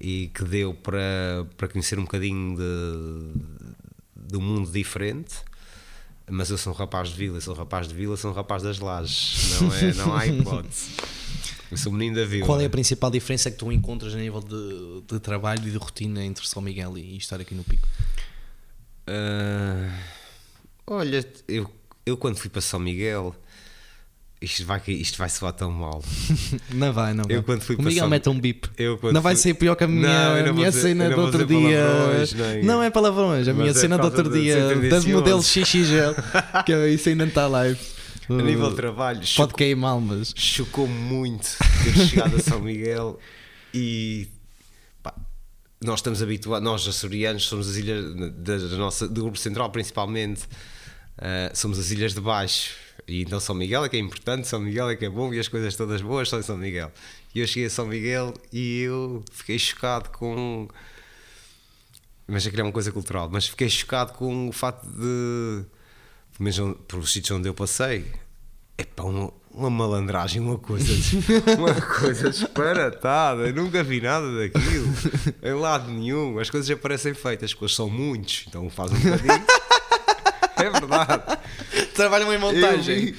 [0.00, 5.36] e que deu para, para conhecer um bocadinho de, de um mundo diferente
[6.28, 8.62] mas eu sou um rapaz de vila, sou um rapaz de vila, sou um rapaz
[8.62, 10.90] das lajes, não, é, não há hipótese.
[11.70, 12.46] Eu sou menino da vila.
[12.46, 15.76] Qual é a principal diferença que tu encontras a nível de, de trabalho e de
[15.76, 17.86] rotina entre São Miguel e, estar aqui no Pico?
[19.08, 19.92] Uh,
[20.86, 21.70] olha, eu,
[22.06, 23.34] eu quando fui para São Miguel
[24.40, 26.02] isto vai, isto vai soar tão mal.
[26.72, 27.36] não vai, não vai.
[27.36, 28.68] Eu, quando fui o Miguel mete um bip.
[28.76, 31.46] Eu, não vai ser pior que a minha, não, a minha dizer, cena do outro
[31.46, 31.82] dia.
[32.36, 32.62] Nem...
[32.62, 36.14] Não é palavrões, a minha Mas é cena é do outro dia das modelos XXL,
[36.66, 37.78] que isso ainda não está live.
[38.28, 41.46] A nível de trabalho, pode chocou, cair mal, mas chocou muito
[41.84, 43.18] ter chegado a São Miguel
[43.72, 44.28] e
[45.02, 45.14] pá,
[45.82, 50.44] nós estamos habituados, nós açorianos somos as ilhas da, da nossa, do grupo central principalmente,
[51.18, 54.60] uh, somos as ilhas de baixo e então São Miguel é que é importante, São
[54.60, 56.90] Miguel é que é bom e as coisas todas boas são em São Miguel.
[57.34, 60.68] E eu cheguei a São Miguel e eu fiquei chocado com.
[62.26, 65.64] Mas aquilo é uma coisa cultural, mas fiquei chocado com o facto de.
[66.36, 68.10] Pelo menos pelos sítios onde eu passei,
[68.76, 70.92] é para uma, uma malandragem, uma coisa,
[71.56, 73.42] uma coisa disparatada.
[73.42, 74.88] Eu nunca vi nada daquilo,
[75.42, 76.38] em lado nenhum.
[76.38, 79.44] As coisas já parecem feitas, porque são muitos, então faz um bocadinho.
[80.64, 81.38] é verdade.
[81.94, 83.14] Trabalham em montagem.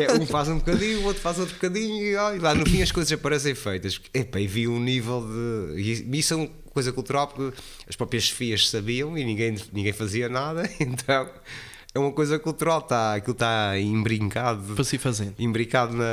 [0.00, 2.66] é, um faz um bocadinho, o outro faz outro bocadinho e, ó, e lá no
[2.66, 4.00] fim as coisas aparecem feitas.
[4.14, 5.80] Epa, e vi um nível de.
[5.80, 7.56] E isso é uma coisa cultural porque
[7.88, 11.28] as próprias chefias sabiam e ninguém, ninguém fazia nada, então
[11.94, 14.74] é uma coisa cultural, tá, aquilo está embrincado.
[14.74, 15.34] Para se fazer.
[15.38, 16.04] Embrincado na,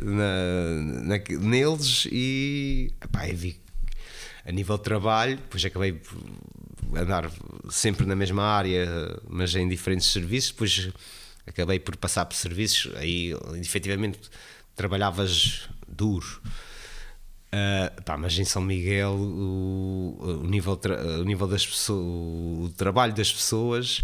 [0.00, 2.90] na, na, neles e.
[3.02, 3.60] Epá, vi
[4.44, 6.18] a nível de trabalho, depois acabei por
[6.96, 7.30] andar
[7.70, 8.86] sempre na mesma área,
[9.28, 10.90] mas em diferentes serviços, depois
[11.46, 14.18] acabei por passar por serviços, aí efetivamente
[14.74, 16.40] trabalhavas duro.
[17.52, 20.78] Ah, pá, mas em São Miguel o, o nível,
[21.20, 24.02] o nível das pessoas, o trabalho das pessoas,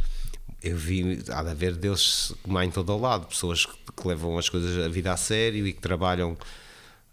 [0.63, 4.09] eu vi, há de haver deles como há em todo o lado, pessoas que, que
[4.09, 6.37] levam as coisas, a vida a sério e que trabalham,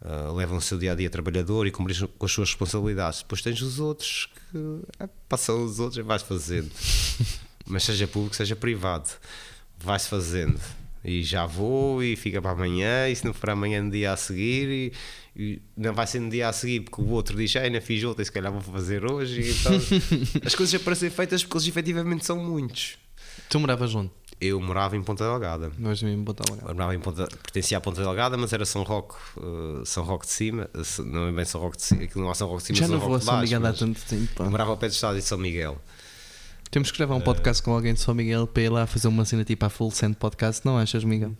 [0.06, 3.22] ah, levam o seu dia a dia trabalhador e cumprem com as suas responsabilidades.
[3.22, 6.70] Depois tens os outros que ah, passam os outros e vais fazendo,
[7.66, 9.10] mas seja público, seja privado,
[9.80, 10.60] vai-se fazendo.
[11.06, 14.18] E já vou e fica para amanhã, e se não for amanhã no dia a
[14.18, 14.94] seguir, e,
[15.36, 18.04] e não vai ser no dia a seguir porque o outro diz, ai, ainda fiz
[18.04, 19.52] outra e se calhar vou fazer hoje.
[19.52, 19.74] Então,
[20.46, 22.98] as coisas para ser feitas porque eles efetivamente são muitos.
[23.50, 24.12] Tu moravas onde?
[24.46, 25.72] Eu morava em Ponta Delgada.
[25.78, 26.58] Nós mesmo botar lá.
[26.68, 30.26] Eu morava em Ponta, pertencia à Ponta Delgada, mas era São Roque, eh, São Roque
[30.26, 32.62] de Cima, eh, não é bem São Roque de Cima, aquilo não é São Roque
[32.62, 34.44] de Cima, Já São não vou a São Miguel há tanto tempo.
[34.50, 35.78] morava ao pé do estádio de São Miguel.
[36.70, 39.24] Temos que gravar um podcast com alguém de São Miguel para ir lá fazer uma
[39.26, 41.34] cena tipo a Full Send Podcast, não achas, Miguel?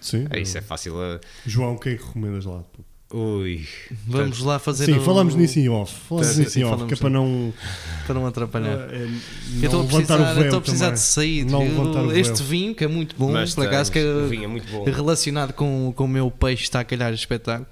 [0.00, 0.26] Sim.
[0.30, 1.02] É, isso é fácil.
[1.02, 2.62] eh, João, quem é que recomendas lá?
[3.16, 3.64] Ui.
[4.08, 5.94] Vamos lá fazer Sim, o- falamos nisso em off.
[6.08, 7.54] Falamos Sim, nisso sim, em off, que é para não,
[8.06, 8.88] para não atrapalhar.
[8.92, 9.14] é, Eu não
[9.62, 10.94] estou a levantar precisar, o eu véu estou a precisar também.
[11.00, 11.44] de sair.
[11.44, 12.46] Não Eu- o este véu.
[12.46, 14.82] vinho, que é muito bom, Mas por acaso, que é vinho é muito bom.
[14.84, 17.68] relacionado com, com o meu peixe está a calhar espetáculo.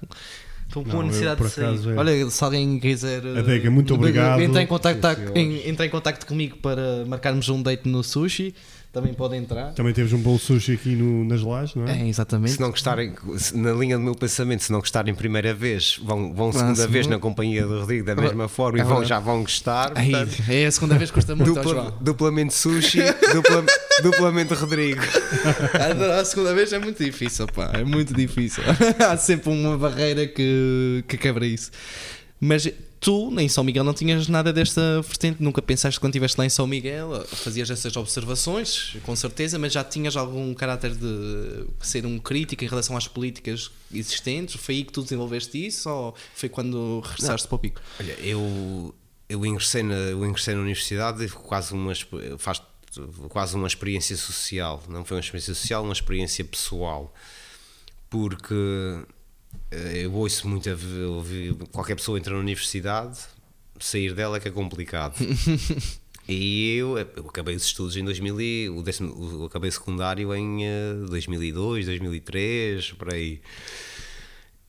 [0.65, 1.65] Estou com Não, a eu, necessidade de sair.
[1.65, 1.95] acaso, é.
[1.97, 3.23] Olha, se alguém quiser.
[3.25, 4.39] eh, Adega, muito obrigado.
[4.41, 5.35] Entrar em, contacto, Sim, senhores.
[5.65, 8.55] em, entrar em contacto comigo para marcarmos um date no sushi.
[8.93, 9.73] Também pode entrar.
[9.73, 12.03] Também temos um bom sushi aqui no, nas lajes, não é?
[12.03, 12.51] É, exatamente.
[12.53, 13.11] Se não gostarem,
[13.55, 16.93] na linha do meu pensamento, se não gostarem primeira vez, vão, vão segunda segunda.
[16.93, 19.89] vez na companhia do Rodrigo da mesma forma e é vão, já vão gostar.
[19.95, 21.97] Portanto, é a segunda vez que custa muito, dupla- João.
[21.99, 22.99] duplamente sushi,
[23.33, 23.65] dupla-
[24.03, 25.01] duplamente Rodrigo.
[26.19, 27.71] A segunda vez é muito difícil, pá.
[27.73, 28.61] É muito difícil.
[29.09, 31.71] Há sempre uma barreira que, que quebra isso.
[32.39, 32.69] Mas
[33.03, 35.43] tu, em São Miguel, não tinhas nada desta vertente.
[35.43, 39.83] Nunca pensaste quando estiveste lá em São Miguel, fazias essas observações, com certeza, mas já
[39.83, 44.55] tinhas algum caráter de ser um crítico em relação às políticas existentes?
[44.55, 47.81] Foi aí que tu desenvolveste isso ou foi quando regressaste para o pico?
[47.99, 48.95] Olha, eu,
[49.27, 51.93] eu, ingressei na, eu ingressei na universidade e quase uma,
[52.37, 52.61] faz
[53.29, 54.81] quase uma experiência social.
[54.87, 57.13] Não foi uma experiência social, uma experiência pessoal.
[58.09, 58.55] Porque
[59.71, 60.73] eu ouço muito, a
[61.07, 63.17] ouvir- qualquer pessoa entra na universidade,
[63.79, 65.15] sair dela é que é complicado.
[66.25, 70.65] E eu, eu acabei os estudos em 2000, e- o décimo, acabei o secundário em
[70.65, 73.41] eh, 2002, 2003, por aí.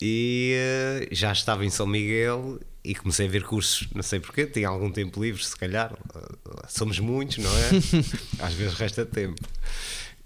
[0.01, 4.45] E eh, já estava em São Miguel e comecei a ver cursos, não sei porquê,
[4.45, 5.93] tinha algum tempo livre, se calhar.
[6.13, 7.69] eh, Somos muitos, não é?
[8.45, 9.41] Às vezes resta tempo.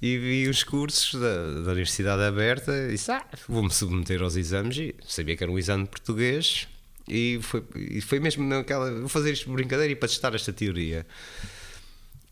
[0.02, 4.78] E vi os cursos da, da Universidade Aberta e disse: Ah, vou-me submeter aos exames.
[4.78, 6.68] E sabia que era um exame de português.
[7.08, 8.92] E foi, e foi mesmo naquela.
[8.92, 11.06] Vou fazer isto por brincadeira e para testar esta teoria.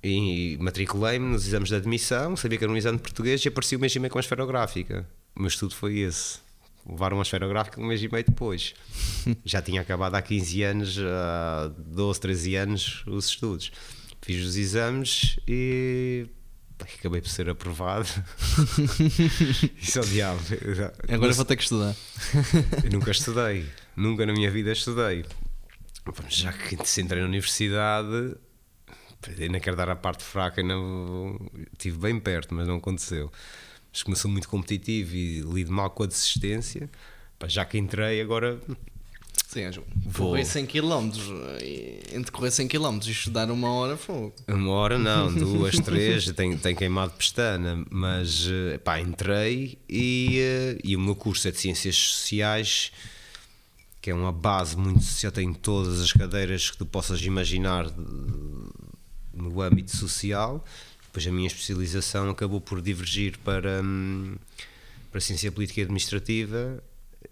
[0.02, 3.76] E matriculei-me nos exames de admissão, sabia que era um exame de português e apareci
[3.76, 5.08] um mês e meio com a esferográfica.
[5.36, 6.40] O meu estudo foi esse.
[6.88, 8.74] Levaram uma esferográfica um mês e meio depois.
[9.44, 13.72] Já tinha acabado há 15 anos, há 12, 13 anos, os estudos.
[14.22, 16.28] Fiz os exames e
[16.78, 18.08] pá, acabei por ser aprovado.
[19.82, 20.40] Isso é o diabo.
[21.10, 21.96] Agora vou ter que estudar.
[22.84, 25.26] eu nunca estudei, nunca na minha vida estudei.
[26.30, 28.36] Já que se entrei na universidade,
[29.40, 31.38] ainda quero dar a parte fraca, não,
[31.74, 33.32] estive bem perto, mas não aconteceu.
[34.08, 36.90] Mas sou muito competitivo e lido mal com a desistência,
[37.48, 38.60] já que entrei, agora
[39.48, 39.62] Sim.
[40.06, 40.32] Vou.
[40.32, 41.10] Correr 100 km,
[41.62, 44.34] e- entre correr 100 km e estudar uma hora, fogo.
[44.46, 50.78] Uma hora não, duas, três, tenho, tenho queimado pestana, mas eh, pá, entrei e, eh,
[50.84, 52.92] e o meu curso é de Ciências Sociais,
[54.02, 57.90] que é uma base muito social, tem todas as cadeiras que tu possas imaginar
[59.34, 60.64] no âmbito social.
[61.06, 64.36] Depois a minha especialização acabou por divergir para, hum,
[65.10, 66.84] para Ciência Política e Administrativa,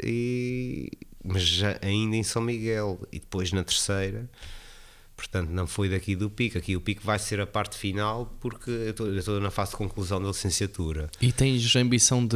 [0.02, 0.90] e,
[1.26, 4.30] mas já, ainda em São Miguel, e depois na terceira.
[5.18, 6.58] Portanto, não foi daqui do pico.
[6.58, 10.22] Aqui o pico vai ser a parte final, porque eu estou- na fase de conclusão
[10.22, 11.10] da licenciatura.
[11.22, 12.36] E tens a ambição de,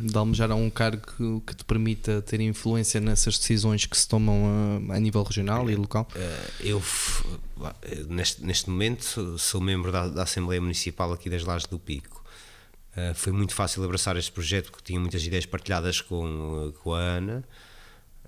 [0.00, 4.80] de almejar a um cargo que te permita ter influência nessas decisões que se tomam
[4.90, 6.08] a, a nível regional e local?
[6.16, 6.82] Eh, Eu,
[8.08, 12.24] neste, neste momento, sou membro da, da Assembleia Municipal aqui das Lajes do Pico.
[12.96, 17.00] Eh, Foi muito fácil abraçar este projeto, porque tinha muitas ideias partilhadas com, com a
[17.00, 17.44] Ana.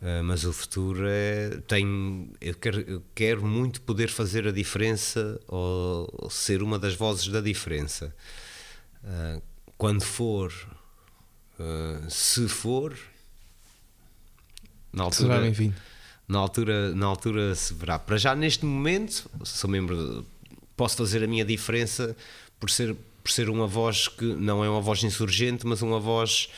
[0.04, 1.48] Eh, mas o futuro é.
[1.66, 6.94] Tenho, eu, quero, eu quero muito poder fazer a diferença ou, ou ser uma das
[6.94, 8.14] vozes da diferença.
[9.02, 9.40] Eh,
[9.78, 10.52] quando for,
[11.58, 12.94] eh, se for,
[14.92, 15.74] na Será altura, bem-vindo.
[16.28, 17.98] na altura, na altura se verá.
[17.98, 20.26] Para já, neste momento, sou membro,
[20.76, 22.14] posso fazer a minha diferença
[22.60, 26.50] por ser, por ser uma voz que não é uma voz insurgente, mas uma voz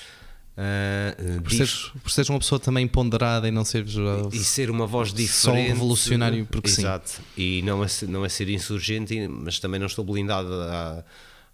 [0.56, 3.94] ah, Por seres, por seres uma pessoa também ponderada e não seres.
[3.96, 5.68] uh, e ser uma voz Só diferente.
[5.68, 6.82] revolucionário porque sim.
[6.82, 7.20] Exato.
[7.36, 11.04] E não é, ser- não é ser insurgente, mas também não estou blindado à,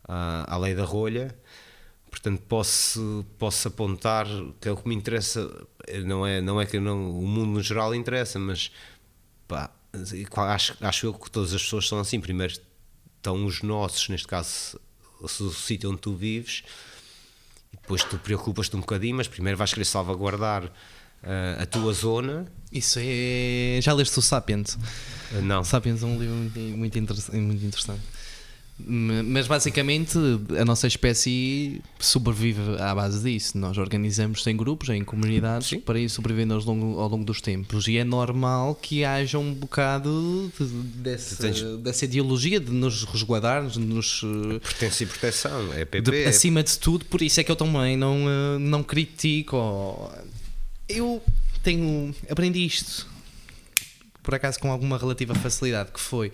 [0.08, 1.34] à, à lei da rolha.
[2.10, 4.26] Portanto, posso, posso apontar
[4.60, 5.50] que é o que me interessa.
[6.04, 8.70] Não é, não é que não, o mundo no geral interessa, mas
[9.48, 9.70] pá,
[10.48, 12.20] acho, acho eu que todas as pessoas são assim.
[12.20, 12.52] Primeiro
[13.16, 14.78] estão os nossos, neste caso,
[15.20, 16.62] o sítio onde tu vives,
[17.72, 20.70] e depois tu preocupas-te um bocadinho, mas primeiro vais querer salvaguardar
[21.22, 22.46] ah, a tua zona.
[22.72, 23.78] Isso é.
[23.82, 24.78] Já leste o Sapiens?
[25.34, 28.02] Ah, não, Sapiens é um livro muito, muito, muito interessante.
[28.86, 30.18] Mas basicamente
[30.58, 33.56] a nossa espécie sobrevive à base disso.
[33.58, 35.80] Nós organizamos em grupos, em comunidades, Sim.
[35.80, 37.86] para ir sobrevivendo ao longo, ao longo dos tempos.
[37.88, 40.64] E é normal que haja um bocado de-
[41.02, 44.22] dessa, Tens- dessa ideologia de nos resguardar, de nos.
[44.62, 46.10] pertence e proteção, é PP.
[46.10, 50.10] de- acima de tudo, por isso é que eu também não, eh, não critico.
[50.88, 51.22] Eu
[51.62, 52.14] tenho.
[52.28, 53.06] aprendi isto
[54.22, 56.30] por acaso com alguma relativa facilidade, que foi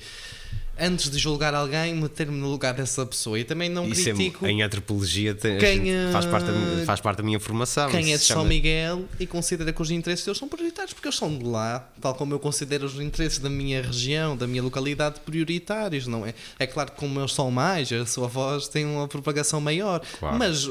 [0.81, 3.39] antes de julgar alguém, meter-me no lugar dessa pessoa.
[3.39, 5.83] E também não Isso é- critico em antropologia tem- Quem,
[6.13, 7.91] faz, parte da, minha- eh, faz parte da minha formação.
[7.91, 10.93] quem é de se São chama- Miguel e considera que os interesses deles são prioritários,
[10.93, 14.47] porque eles são de lá, tal como eu considero os interesses da minha região, da
[14.47, 16.35] minha localidade prioritários, não é?
[16.59, 20.39] É claro que como eles são mais, a sua voz tem uma propagação maior, Claro.
[20.39, 20.69] mas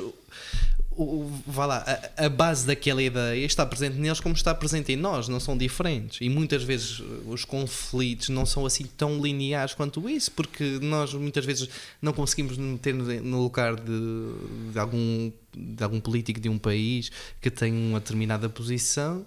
[0.98, 4.96] o, vá lá, a, a base daquela ideia está presente neles como está presente em
[4.96, 6.20] nós, não são diferentes.
[6.22, 11.14] E muitas vezes uh, os conflitos não são assim tão lineares quanto isso, porque nós
[11.14, 11.70] muitas vezes
[12.02, 17.52] não conseguimos meter no lugar de, de algum, de algum político de um país que
[17.52, 19.26] tem uma determinada posição.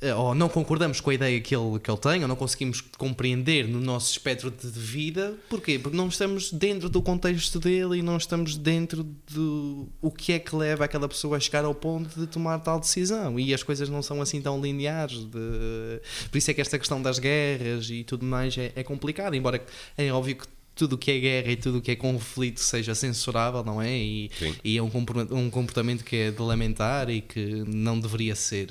[0.00, 2.80] Eh, Ou não concordamos com a ideia que ele, que ele tem, ou não conseguimos
[2.80, 5.34] compreender no nosso espectro de vida.
[5.48, 5.78] Porquê?
[5.78, 9.02] Porque não estamos dentro do contexto dele e não estamos dentro
[9.32, 12.78] do o que é que leva aquela pessoa a chegar ao ponto de tomar tal
[12.80, 13.38] decisão.
[13.40, 15.24] E as coisas não são assim tão lineares.
[15.24, 16.00] de-
[16.30, 19.34] Por isso é que esta questão das guerras e tudo mais é, é complicado.
[19.34, 19.64] Embora
[19.96, 20.46] é óbvio que
[20.76, 23.90] tudo o que é guerra e tudo o que é conflito seja censurável, não é?
[23.96, 24.30] E,
[24.62, 28.68] e é um compor- um comportamento que é de lamentar e que não deveria ser.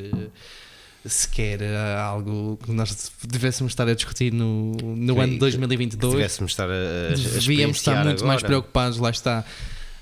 [1.05, 5.39] Sequer eh, algo que nós devêssemos estar a discutir no, no Sim, ano de que-
[5.39, 8.47] 2022 Que tivéssemos estar a, a, devíamos estar muito mais agora.
[8.47, 9.45] preocupados, lá está,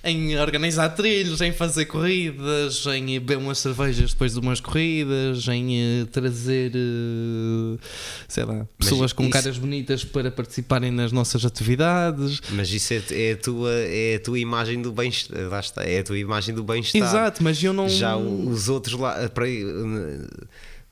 [0.03, 5.75] em organizar trilhos, em fazer corridas, em beber umas cervejas depois de umas corridas, em
[6.01, 7.77] eh, trazer, eh,
[8.27, 12.39] sei lá, pessoas com isso- caras bonitas para participarem nas nossas atividades.
[12.51, 15.33] Mas isso é, é a tua, é a tua imagem do bem-estar.
[15.87, 17.01] É a tua imagem do bem-estar.
[17.01, 17.89] Exato, mas eu não.
[17.89, 19.27] Já os outros lá.
[19.29, 19.45] para-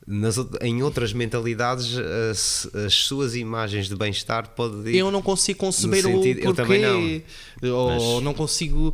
[0.05, 1.97] nas em outras mentalidades,
[2.29, 4.95] as, as suas imagens de bem-estar podem.
[4.95, 7.23] Eu não consigo conceber sentido- o eu porquê, também
[7.71, 8.93] ou Mas- não consigo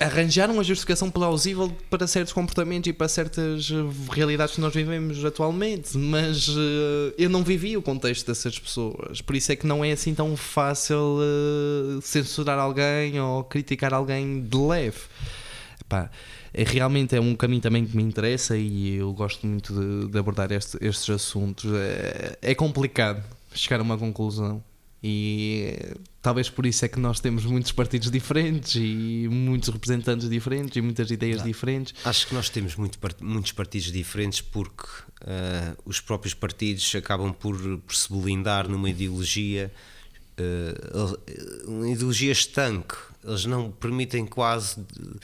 [0.00, 3.68] arranjar uma justificação plausível para certos comportamentos e para certas
[4.10, 9.36] realidades que nós vivemos atualmente, mas eh, eu não vivi o contexto dessas pessoas, por
[9.36, 14.56] isso é que não é assim tão fácil eh, censurar alguém ou criticar alguém de
[14.56, 14.98] leve.
[15.80, 16.10] Epá,
[16.54, 20.18] é, realmente é um caminho também que me interessa e eu gosto muito de, de
[20.18, 21.70] abordar este- estes assuntos.
[21.74, 23.22] É, é complicado
[23.54, 24.62] chegar a uma conclusão
[25.06, 30.28] e eh, talvez por isso é que nós temos muitos partidos diferentes e muitos representantes
[30.30, 31.94] diferentes e muitas ideias diferentes.
[32.06, 34.86] Acho que nós temos muito muitos partidos diferentes porque
[35.26, 39.70] ah, os próprios partidos acabam por, por se blindar numa ideologia,
[40.38, 42.94] eles- uma ideologia estanque.
[43.22, 44.76] Eles não permitem quase.
[44.80, 45.18] de-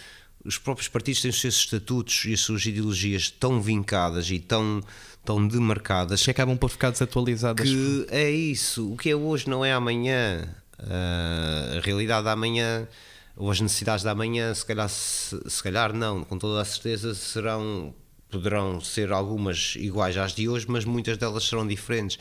[0.44, 4.82] os próprios partidos têm os seus estatutos e as suas ideologias tão vincadas e tão,
[5.24, 7.68] tão demarcadas Que acabam por ficar desatualizadas.
[7.68, 8.92] que é isso.
[8.92, 10.48] O que é hoje não é amanhã.
[10.78, 12.88] Ah, a realidade da amanhã,
[13.36, 17.14] ou as necessidades da amanhã, se calhar, se, se calhar não, com toda a certeza
[17.14, 17.94] serão,
[18.30, 22.18] poderão ser algumas iguais às de hoje, mas muitas delas serão diferentes.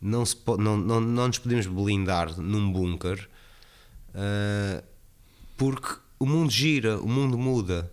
[0.00, 3.28] Não, se não, não, não nos podemos blindar num bunker
[4.14, 4.82] ah,
[5.56, 7.92] porque o mundo gira, o mundo muda.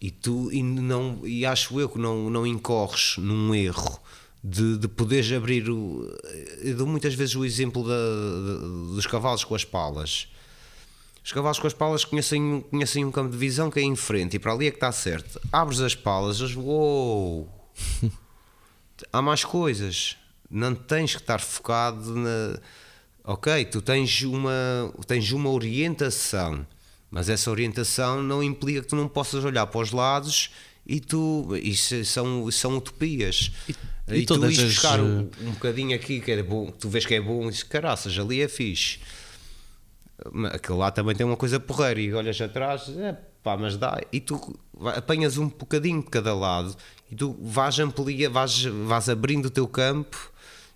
[0.00, 3.98] E tu e não e acho eu que não, não incorres num erro
[4.44, 6.06] de, de poderes abrir o.
[6.62, 10.28] Eu dou muitas vezes o exemplo da, dos cavalos com as palas.
[11.24, 14.36] Os cavalos com as palas conhecem, conhecem um campo de visão que é em frente
[14.36, 15.40] e para ali é que está certo.
[15.52, 16.54] Abres as palas, eles.
[16.54, 17.48] Uou!
[19.12, 20.16] Há mais coisas.
[20.48, 22.60] Não tens que estar focado na.
[23.24, 26.64] Ok, tu tens uma, tens uma orientação,
[27.16, 30.50] mas essa orientação não implica que tu não possas olhar para os lados
[30.86, 31.48] e tu.
[31.62, 33.52] Isso são, são utopias.
[33.66, 33.74] E-
[34.08, 36.88] E, e tu ires as, buscar eh, um, um bocadinho aqui que é bom, tu
[36.90, 38.98] vês que é bom e dizes, caraças, ali é fixe.
[40.30, 43.98] Mas Aquele lá também tem uma coisa porreira e olhas atrás, é pá, mas dá.
[44.12, 44.58] E tu
[44.94, 46.76] apanhas um bocadinho de cada lado
[47.10, 50.30] e tu vais amplia, vais, vais abrindo o teu campo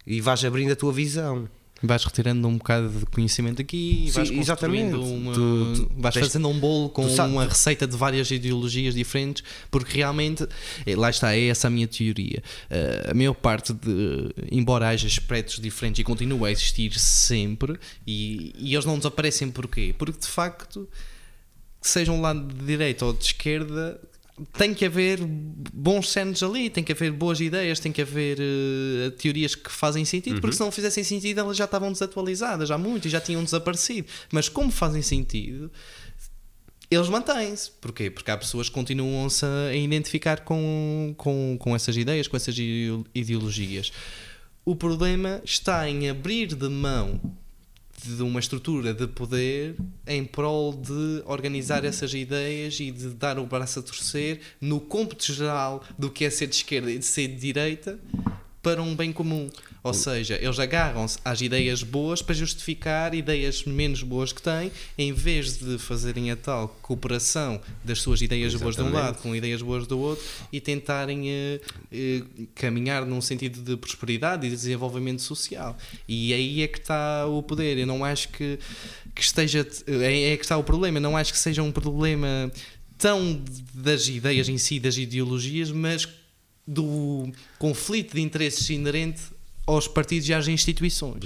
[0.07, 1.49] e vais abrindo a tua visão.
[1.83, 4.91] Vais retirando um bocado de conhecimento aqui e Sim, vais exatamente.
[4.95, 9.43] construindo uma, Tu- tu vais fazendo um bolo com uma receita de várias ideologias diferentes,
[9.71, 10.47] porque realmente,
[10.85, 12.43] eh, lá está, é essa a minha teoria.
[12.69, 18.55] Eh, a maior parte de, embora haja espectros diferentes e continua a existir sempre, e,
[18.59, 19.95] e eles não desaparecem porquê?
[19.97, 20.87] Porque de facto,
[21.81, 23.99] sejam lá de direita ou de esquerda,
[24.57, 29.11] tem que haver bons centros ali, tem que haver boas ideias, tem que haver eh,
[29.19, 33.07] teorias que fazem sentido, porque se não fizessem sentido elas já estavam desatualizadas há muito
[33.07, 34.07] e já tinham desaparecido.
[34.33, 35.71] Mas como fazem sentido,
[36.91, 37.71] eles mantêm-se.
[37.81, 38.11] Porquê?
[38.11, 43.05] Porque há pessoas que continuam-se a identificar com, com, com essas ideias, com essas ide-
[43.15, 43.93] ideologias.
[44.65, 47.21] O problema está em abrir de mão
[48.09, 53.47] de uma estrutura de poder em prol de organizar essas ideias e de dar o
[53.47, 57.29] braço a torcer no cômputo geral do que é ser de esquerda e de ser
[57.29, 57.99] de direita
[58.63, 59.49] para um bem comum.
[59.83, 65.13] Ou seja, eles agarram-se às ideias boas para justificar ideias menos boas que têm, em
[65.13, 69.07] vez de fazerem a tal cooperação das suas ideias boas de um Exatamente.
[69.07, 71.61] lado com ideias boas do outro e tentarem eh,
[71.91, 72.23] eh,
[72.55, 75.77] caminhar num sentido de prosperidade e de desenvolvimento social.
[76.07, 77.79] E aí é que está o poder.
[77.79, 78.59] Eu não acho que,
[79.15, 79.67] que esteja.
[79.87, 80.99] É, é que está o problema.
[80.99, 82.53] Eu não acho que seja um problema
[82.99, 83.43] tão
[83.73, 86.07] das ideias em si, das ideologias, mas
[86.71, 89.21] do conflito de interesses inerente
[89.67, 91.21] aos partidos e às instituições.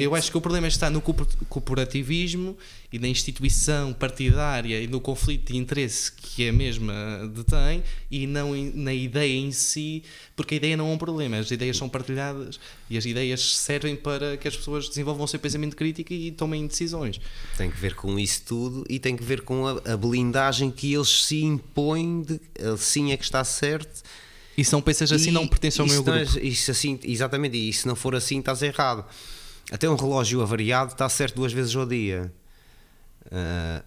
[0.00, 2.56] Eu acho que o problema está no corpor- corporativismo
[2.92, 6.92] e na instituição partidária e no conflito de interesse que a mesma
[7.34, 10.04] detém e não na ideia em si,
[10.36, 13.96] porque a ideia não é um problema, as ideias são partilhadas e as ideias servem
[13.96, 17.20] para que as pessoas desenvolvam o seu pensamento crítico e tomem decisões.
[17.56, 21.24] Tem que ver com isso tudo e tem que ver com a, blindagem que eles
[21.24, 22.40] se impõem de
[22.72, 24.02] assim é que está certo.
[24.60, 26.18] E se não pensas assim, E- não pertence ao meu não grupo.
[26.18, 29.04] és- Isso assim, exatamente, e se não for assim, estás errado.
[29.72, 32.32] Até um relógio avariado está certo duas vezes ao dia.
[33.32, 33.82] Ah,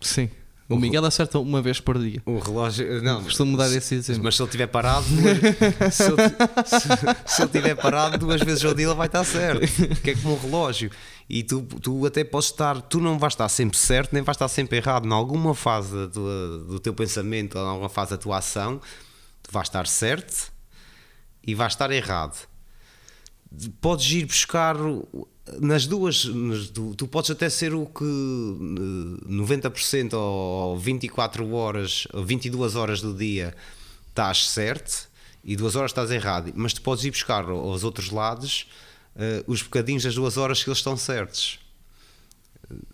[0.00, 0.30] Sim.
[0.68, 2.22] O Miguel acerta uma vez por dia.
[2.24, 3.02] o relógio.
[3.02, 4.22] Não, Costumo dar esse exemplo.
[4.22, 5.36] Mas se ele estiver parado, duas-
[5.92, 6.16] se, ele,
[6.64, 9.60] se, se ele estiver parado duas vezes ao dia, ele vai estar certo.
[10.00, 10.88] Que é como um relógio.
[11.28, 14.46] E tu, tu até podes estar, tu não vais estar sempre certo, nem vais estar
[14.48, 15.06] sempre errado.
[15.08, 18.80] Em alguma fase tua- do teu pensamento, ou em alguma fase da tua ação,
[19.50, 20.52] tu vais estar certo
[21.44, 22.36] e vais estar errado.
[23.80, 24.76] Podes ir buscar
[25.60, 32.06] nas duas, nas du- tu podes até ser o que eh, 90% ou 24 horas,
[32.12, 33.52] ou 22 horas do dia
[34.08, 35.08] estás certo
[35.42, 38.68] e duas horas estás errado, mas tu podes ir buscar aos outros lados
[39.16, 41.58] eh, os bocadinhos das duas horas que eles estão certos.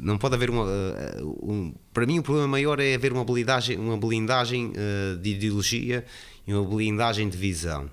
[0.00, 0.64] Não pode haver uma.
[0.70, 5.30] eh, um- para mim, o problema maior é haver uma blindagem, uma blindagem eh, de
[5.34, 6.06] ideologia
[6.46, 7.90] e uma blindagem de visão.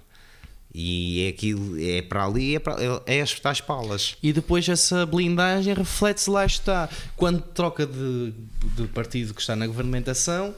[0.73, 4.15] E é aquilo, é para ali, é, para, é as tais palas.
[4.23, 6.89] E depois essa blindagem reflete-se lá está.
[7.15, 8.34] Quando troca de,
[8.75, 10.55] de partido que está na governamentação,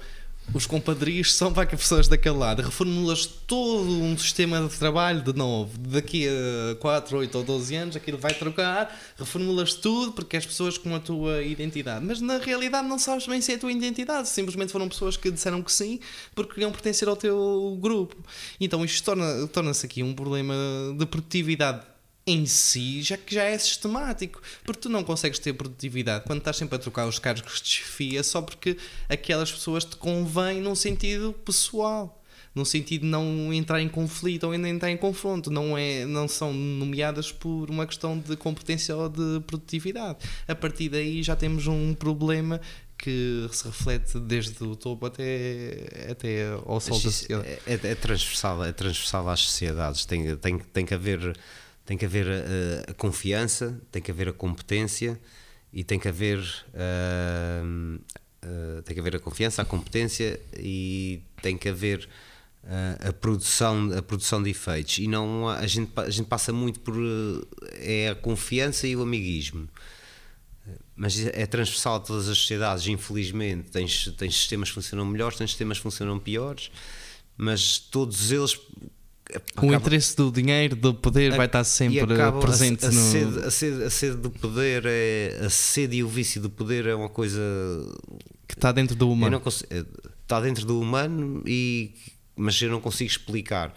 [0.54, 2.62] os compadrios são que pessoas daquele lado.
[2.62, 5.78] Reformulas todo um sistema de trabalho de novo.
[5.78, 10.78] Daqui a 4, 8 ou 12 anos aquilo vai trocar, reformulas tudo porque és pessoas
[10.78, 12.06] com a tua identidade.
[12.06, 14.30] Mas na realidade não sabes bem se é a tua identidade.
[14.30, 16.00] Simplesmente foram pessoas que disseram que sim
[16.34, 18.16] porque queriam pertencer ao teu grupo.
[18.60, 20.54] Então isto torna- torna-se aqui um problema
[20.98, 21.82] de produtividade
[22.28, 26.58] em si, já que já é sistemático, porque tu não consegues ter produtividade quando estás
[26.58, 28.78] sempre a trocar os cargos de chefia só porque
[29.08, 32.24] aquelas pessoas te convêm num sentido pessoal,
[32.56, 36.28] num sentido de não entrar em conflito ou ainda entrar em confronto, não, é, não
[36.28, 40.18] são nomeadas por uma questão de competência ou de produtividade.
[40.48, 42.60] A partir daí já temos um problema
[42.98, 47.48] que se reflete desde o topo até, até ao sol da sociedade.
[47.68, 50.06] é, é- é transversal, é transversal às sociedades.
[50.06, 51.38] Tem, tem, tem que haver,
[51.86, 55.20] tem que haver eh, a, confiança, tem que haver a competência
[55.72, 56.40] e tem que haver
[56.74, 57.64] ah,
[58.42, 62.08] ah, tem que haver a confiança, a competência e tem que haver
[62.64, 64.98] ah, a produção, a produção de efeitos.
[64.98, 66.96] E não a gente, a gente passa muito por
[67.74, 69.70] é a confiança e o amiguismo
[70.96, 73.70] mas é transversal a todas as sociedades, infelizmente.
[73.70, 76.72] Tens, tens sistemas que funcionam melhores, tens sistemas que funcionam piores,
[77.38, 78.58] mas todos eles.
[79.34, 83.12] O acabam- interesse do dinheiro, do poder, vai estar sempre acabam a- presente a, no.
[83.12, 86.86] sede, a, sede, a sede do poder é a sede e o vício do poder
[86.86, 87.42] é uma coisa
[88.48, 89.40] que está dentro do humano.
[89.40, 89.70] consigo-
[90.22, 91.92] está dentro do humano e
[92.38, 93.74] mas eu não consigo explicar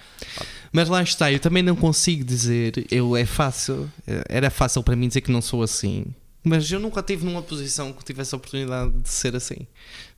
[0.73, 3.91] Mas lá está, eu também não consigo dizer, eu é fácil,
[4.29, 6.07] era fácil para mim dizer que não sou assim.
[6.43, 9.67] Mas eu nunca tive numa posição que tivesse a oportunidade de ser assim,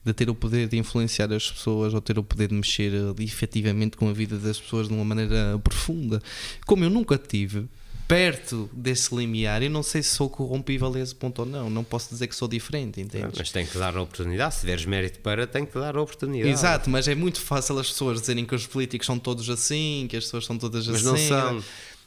[0.05, 3.97] de ter o poder de influenciar as pessoas ou ter o poder de mexer efetivamente
[3.97, 6.21] com a vida das pessoas de uma maneira profunda.
[6.65, 7.67] Como eu nunca tive
[8.07, 11.69] perto desse limiar, eu não sei se sou corrompível a esse ponto ou não.
[11.69, 13.27] Não posso dizer que sou diferente, entende?
[13.37, 14.53] Mas tem que dar a oportunidade.
[14.55, 16.51] Se tiveres mérito para, tem que dar a oportunidade.
[16.51, 20.17] Exato, mas é muito fácil as pessoas dizerem que os políticos são todos assim, que
[20.17, 21.07] as pessoas são todas Mas assim.
[21.07, 21.63] não são.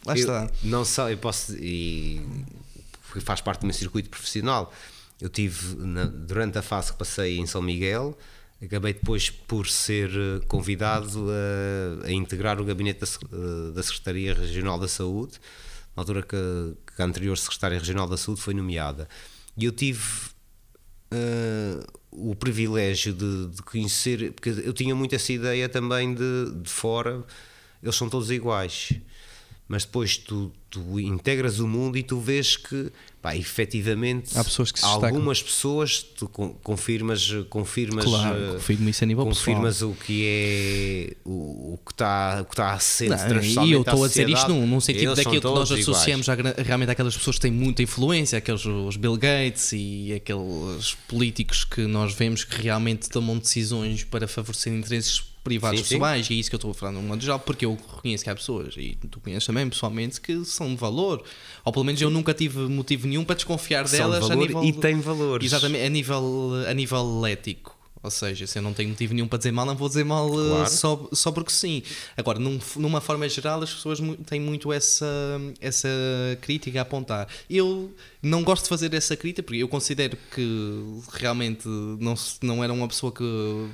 [0.07, 0.51] Lá Eu- está.
[0.62, 1.57] Não são, eu posso.
[1.57, 2.20] E
[3.20, 4.73] faz parte do meu circuito profissional.
[5.20, 8.16] Eu tive, na- durante a fase que passei em São Miguel,
[8.62, 11.27] acabei depois por ser eh, convidado
[12.03, 15.35] a, a integrar o gabinete da, eh, da Secretaria Regional da Saúde,
[15.97, 16.36] na altura que,
[16.97, 19.09] que a anterior Secretária Regional da Saúde foi nomeada.
[19.57, 20.03] E eu tive
[21.11, 26.70] eh, o privilégio de, de conhecer, porque eu tinha muito essa ideia também de, de
[26.70, 27.24] fora,
[27.82, 28.93] eles são todos iguais.
[29.66, 32.93] Mas depois tu, tu integras o mundo e tu vês que,
[33.23, 39.05] pá, efetivamente, Há pessoas que algumas pessoas tu con- confirmas, confirmas, Claro, eh, confirmo isso
[39.05, 43.09] a nível confirmas o que é o, o que está o que está a ser
[43.09, 46.35] Não, e eu estou a dizer isto num, num sentido daquilo que nós associamos à
[46.59, 51.86] realmente àquelas pessoas que têm muita influência, aqueles os Bill Gates e aqueles políticos que
[51.86, 55.95] nós vemos que realmente tomam decisões para favorecer interesses privados Sim, sim.
[55.97, 58.25] pessoais, e é isso que eu estou a falar no modo geral, porque eu reconheço
[58.25, 61.23] que há pessoas, e tu conheces também pessoalmente, que são de valor,
[61.65, 64.47] ou pelo menos eu nunca tive motivo nenhum para desconfiar São de delas a valor
[64.49, 65.47] nível e têm valores.
[65.47, 67.75] Exatamente, a nível, a nível ético.
[68.03, 70.29] Ou seja, se eu não tenho motivo nenhum para dizer mal, não vou dizer mal
[70.31, 70.69] uh, Claro.
[70.71, 71.83] só, só porque sim.
[72.15, 75.07] Agora, num- numa forma geral, as pessoas têm muito essa,
[75.59, 75.89] essa
[76.43, 77.27] crítica a apontar.
[77.49, 77.91] Eu
[78.25, 82.89] não gosto de fazer essa crítica porque eu considero que realmente não, não era uma
[82.89, 83.23] pessoa que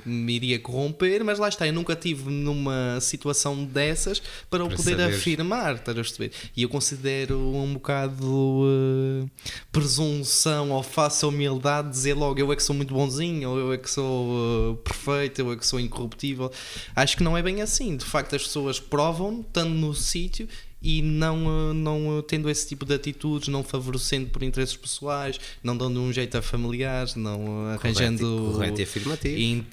[0.05, 4.77] me iria corromper, mas lá está, eu nunca tive numa situação dessas para o Para
[4.77, 6.31] poder afirmar, estás a perceber?
[6.55, 9.29] E eu considero um bocado uh,
[9.71, 13.77] presunção ou falsa humildade dizer logo eu é que sou muito bonzinho, ou eu é
[13.77, 16.51] que sou uh, perfeito, eu é que sou incorruptível.
[16.95, 17.95] Acho que não é bem assim.
[17.95, 20.47] De facto, as pessoas provam, estando no sítio
[20.81, 25.39] e não, uh, não uh, tendo esse tipo de atitudes, não favorecendo por interesses pessoais,
[25.63, 28.25] não dando um jeito a familiares, não uh, arranjando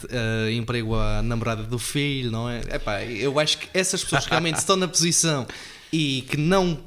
[0.04, 2.60] uh, emprego à namorada do filho, não é?
[2.72, 5.46] Epá, eu acho que essas pessoas que realmente estão na posição
[5.92, 6.78] e que não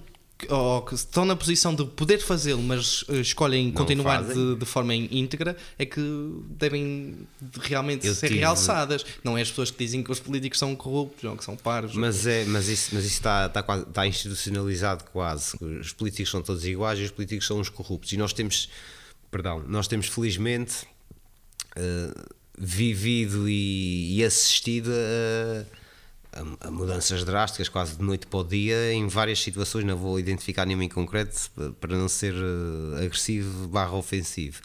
[0.49, 4.35] ou que estão na posição de poder fazê-lo, mas uh, escolhem continuar fazem.
[4.53, 6.01] de, de forma íntegra, é que
[6.49, 9.05] devem de- realmente Eu ser tive- realçadas.
[9.23, 11.95] Não é as pessoas que dizem que os políticos são corruptos ou que são parvos.
[11.95, 15.55] Mas, é, mas isso, mas isso está, está, quase- está institucionalizado quase.
[15.61, 18.11] Os políticos são todos iguais e os políticos são os corruptos.
[18.13, 18.69] E nós temos,
[19.29, 20.85] perdão, nós temos felizmente
[21.75, 22.13] eh,
[22.57, 25.80] vivido e, e assistido a,
[26.33, 29.83] a- a mudanças drásticas, quase de noite para o dia, em várias situações.
[29.85, 34.61] Não vou identificar nenhuma em concreto pa- para não ser eh, agressivo barra ofensivo.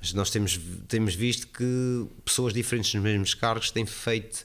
[0.00, 0.58] Mas nós temos,
[0.88, 4.44] temos visto que pessoas diferentes nos mesmos cargos têm feito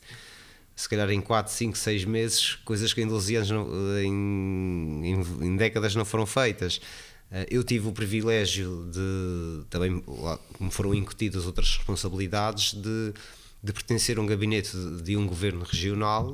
[0.76, 5.46] se calhar em 4, 5, 6 meses, coisas que em 12 anos, não- em, em,
[5.48, 6.82] em décadas não foram feitas.
[7.32, 10.04] Eh, Eu tive o privilégio de, também
[10.60, 13.14] me foram incutidas outras responsabilidades, de,
[13.66, 14.72] de pertencer a um gabinete
[15.02, 16.34] de, um governo regional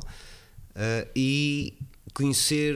[0.75, 1.73] eh, e
[2.13, 2.75] conhecer,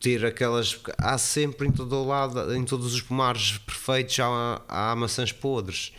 [0.00, 0.78] ter aquelas.
[0.98, 5.92] Há sempre em todo o lado, em todos os pomares perfeitos, há, há maçãs podres.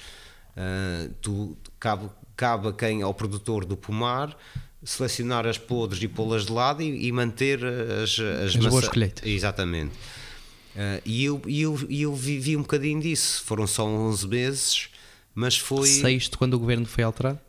[0.55, 4.37] Uh, tu, cabe, cabe a quem, ao produtor do pomar,
[4.83, 8.89] selecionar as podres e pô-las de lado e, e manter as, as, As boas maçã-
[8.89, 9.25] colheitas.
[9.27, 9.93] Exatamente.
[10.75, 13.43] Uh, e eu, eu, eu vivi um bocadinho disso.
[13.45, 14.89] Foram só 11 meses,
[15.33, 17.39] mas foi Sexto, quando o governo foi alterado?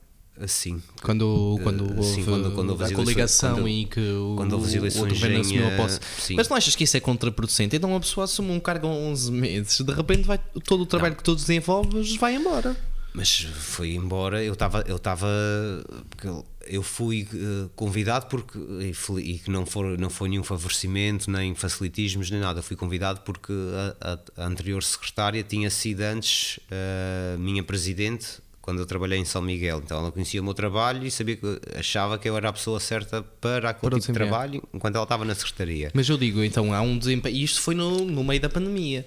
[0.41, 0.83] Assim.
[1.03, 4.67] Quando, quando Eh, houve quando- quando houve a coligação quando- e que o, quando houve
[4.67, 6.01] as o eleições governo em, assumiu a eh, posse.
[6.21, 6.35] sim.
[6.35, 7.77] Mas não achas que isso é contraproducente?
[7.77, 11.15] Então uma pessoa assume um cargo há 11 meses, de repente vai, todo o trabalho
[11.17, 12.77] que tu desenvolves vai embora.
[13.17, 15.29] Mas foi embora, eu estava, eu estava,
[16.67, 18.59] eu fui eh, convidado porque
[19.21, 23.21] e, que não foi não foi nenhum favorecimento nem facilitismos nem nada, eu fui convidado
[23.21, 23.53] porque
[24.01, 26.59] a, a- a anterior secretária tinha sido antes
[27.39, 31.11] minha presidente quando eu trabalhei em São Miguel, então ela conhecia o meu trabalho e
[31.11, 34.63] sabia que achava que eu era a pessoa certa para aquele Para tipo de trabalho
[34.73, 35.91] enquanto ela estava na secretaria.
[35.93, 37.37] Mas eu digo, então há um desempenho.
[37.37, 39.07] E isto foi no, no meio da pandemia.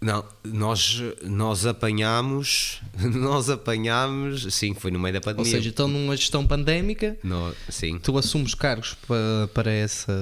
[0.00, 5.50] Não, nós, nós apanhámos, nós apanhámos, sim, foi no meio da Ou pandemia.
[5.50, 7.98] seja, estão numa gestão pandémica, No- sim.
[7.98, 10.12] tu assumes cargos para, para, essa,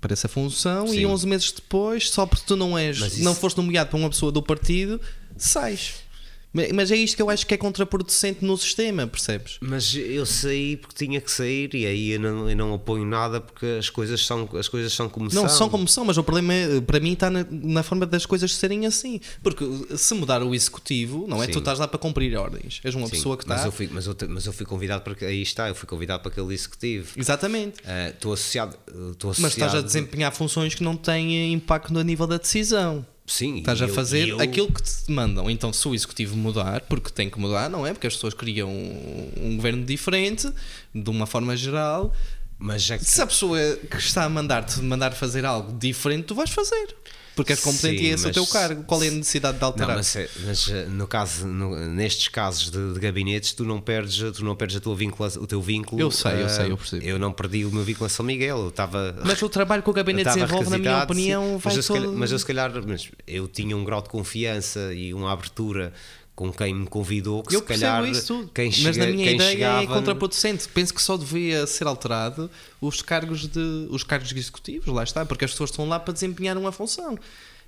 [0.00, 1.00] para essa função Sim.
[1.00, 4.10] e 11 meses depois, só porque tu não és, isso- não foste nomeado para uma
[4.10, 5.00] pessoa do partido,
[5.36, 5.94] sais.
[6.52, 9.56] Ma- Mas é isto que eu acho que é contraproducente no sistema, percebes?
[9.60, 13.40] Mas eu saí porque tinha que sair e aí eu não, eu não apoio nada
[13.40, 15.58] porque as coisas são, as coisas são como Não são.
[15.58, 18.52] são como são, mas o problema é, para mim está na, na forma das coisas
[18.54, 19.20] serem assim.
[19.42, 19.64] Porque
[19.96, 21.46] se mudar o executivo, não é?
[21.46, 21.52] Sim.
[21.52, 22.80] Tu estás lá para cumprir ordens.
[22.84, 23.68] És uma Sim, pessoa que mas está.
[23.68, 26.32] eu, fui, mas, eu, mas eu fui convidado para aí está, eu fui convidado para
[26.32, 27.08] aquele executivo.
[27.16, 27.76] Exatamente.
[27.84, 28.76] Ah, Estou associado,
[29.12, 29.40] estou associado.
[29.42, 33.06] Mas estás a desempenhar funções que não têm impacto no nível da decisão.
[33.30, 35.48] Sim, Estás a eu- fazer eu- aquilo que te mandam.
[35.48, 37.92] Então, se o executivo mudar, porque tem que mudar, não é?
[37.92, 40.50] Porque as pessoas criam um, um governo diferente,
[40.92, 42.12] de uma forma geral.
[42.58, 43.58] Mas já que Se a pessoa
[43.90, 46.94] que está a mandar-te mandar fazer algo diferente, tu vais fazer.
[47.34, 48.82] Porque és competente Sim, e esse é o teu cargo.
[48.84, 49.96] Qual é a necessidade de Não, alterar?
[49.96, 54.36] mas, é- mas, eh, no caso, no- nestes casos de, de gabinetes, tu não perdes,
[54.36, 54.96] tu não perdes a tua
[55.40, 56.00] o teu vínculo.
[56.00, 57.04] Eu sei, eu ah, sei, eu percebo.
[57.04, 59.16] Eu não perdi o meu vínculo a São Miguel, eu estava.
[59.24, 61.58] Mas o trabalho que o gabinete desenvolve, na minha opinião, sim.
[61.58, 62.02] vai mas eu, todo...
[62.02, 65.92] calhar, mas eu se calhar mas eu tinha um grau de confiança e uma abertura
[66.40, 69.50] com quem me convidou que Eu se calhar isso quem mas chega- na minha ideia
[69.50, 70.66] chegava é contraproducente.
[70.68, 72.50] Penso que só devia ser alterado
[72.80, 76.56] os cargos de os cargos executivos, lá está, porque as pessoas estão lá para desempenhar
[76.56, 77.18] uma função.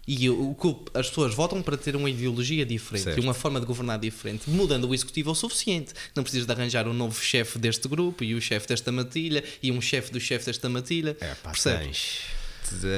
[0.09, 3.19] E o que as pessoas votam para ter uma ideologia diferente Certo.
[3.19, 5.93] e uma forma de governar diferente, mudando o executivo é o suficiente.
[6.17, 9.71] Não precisas de arranjar um novo chefe deste grupo e o chefe desta matilha e
[9.71, 11.15] um chefe do chefe desta matilha.
[11.21, 12.21] É, pá, Percebes?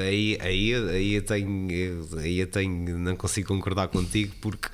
[0.07, 4.69] Aí, aí, aí, eu tenho, aí eu tenho, não consigo concordar contigo porque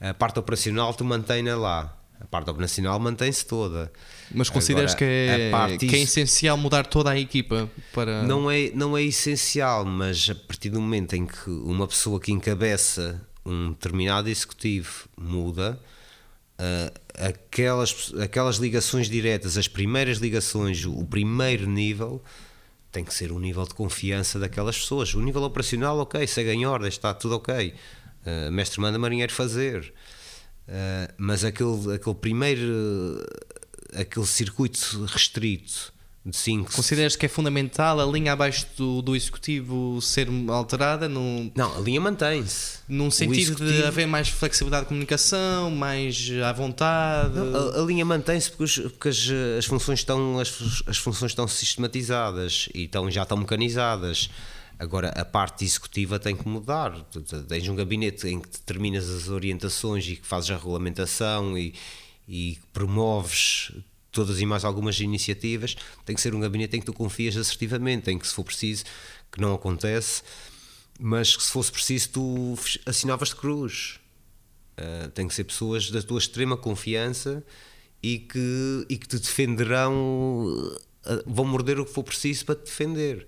[0.00, 1.98] a parte operacional tu mantém-na lá.
[2.20, 3.92] A parte operacional mantém-se toda.
[4.32, 8.22] Mas consideras Agora, que, é, parte que é essencial mudar toda a equipa para.
[8.22, 12.32] Não é, não é essencial, mas a partir do momento em que uma pessoa que
[12.32, 15.78] encabeça um determinado executivo muda,
[16.58, 16.92] ah,
[17.28, 22.22] aquelas, aquelas ligações diretas, as primeiras ligações, o primeiro nível,
[22.90, 25.14] tem que ser um nível de confiança daquelas pessoas.
[25.14, 27.74] O nível operacional, ok, segue em ordem, está tudo ok.
[28.26, 29.92] Ah, mestre manda marinheiro fazer.
[30.68, 33.24] Ah, mas aquele, aquele primeiro,
[33.94, 35.92] aquele circuito restrito
[36.26, 41.52] de 5, Consideras que é fundamental a linha abaixo do, do executivo ser alterada num,
[41.54, 42.78] Não, a linha mantém-se.
[42.88, 47.34] num sentido de executivo- haver mais flexibilidade de comunicação, mais à vontade?
[47.38, 49.28] A, a linha mantém-se porque, porque as,
[49.58, 54.30] as funções estão as, as funções estão sistematizadas e estão, já estão mecanizadas.
[54.78, 56.92] Agora a parte executiva tem que mudar.
[57.04, 61.74] Tu tens um gabinete em que determinas as orientações e que fazes a regulamentação e,
[62.28, 63.72] e promoves
[64.10, 65.76] todas e mais algumas iniciativas.
[66.04, 68.84] Tem que ser um gabinete em que tu confias assertivamente, em que se for preciso,
[69.30, 70.22] que não acontece,
[70.98, 74.00] mas que se fosse preciso tu assinavas de cruz.
[74.78, 77.44] Uh, tem que ser pessoas da tua extrema confiança
[78.02, 79.92] e que, e que te defenderão,
[81.06, 83.26] uh, vão morder o que for preciso para te defender.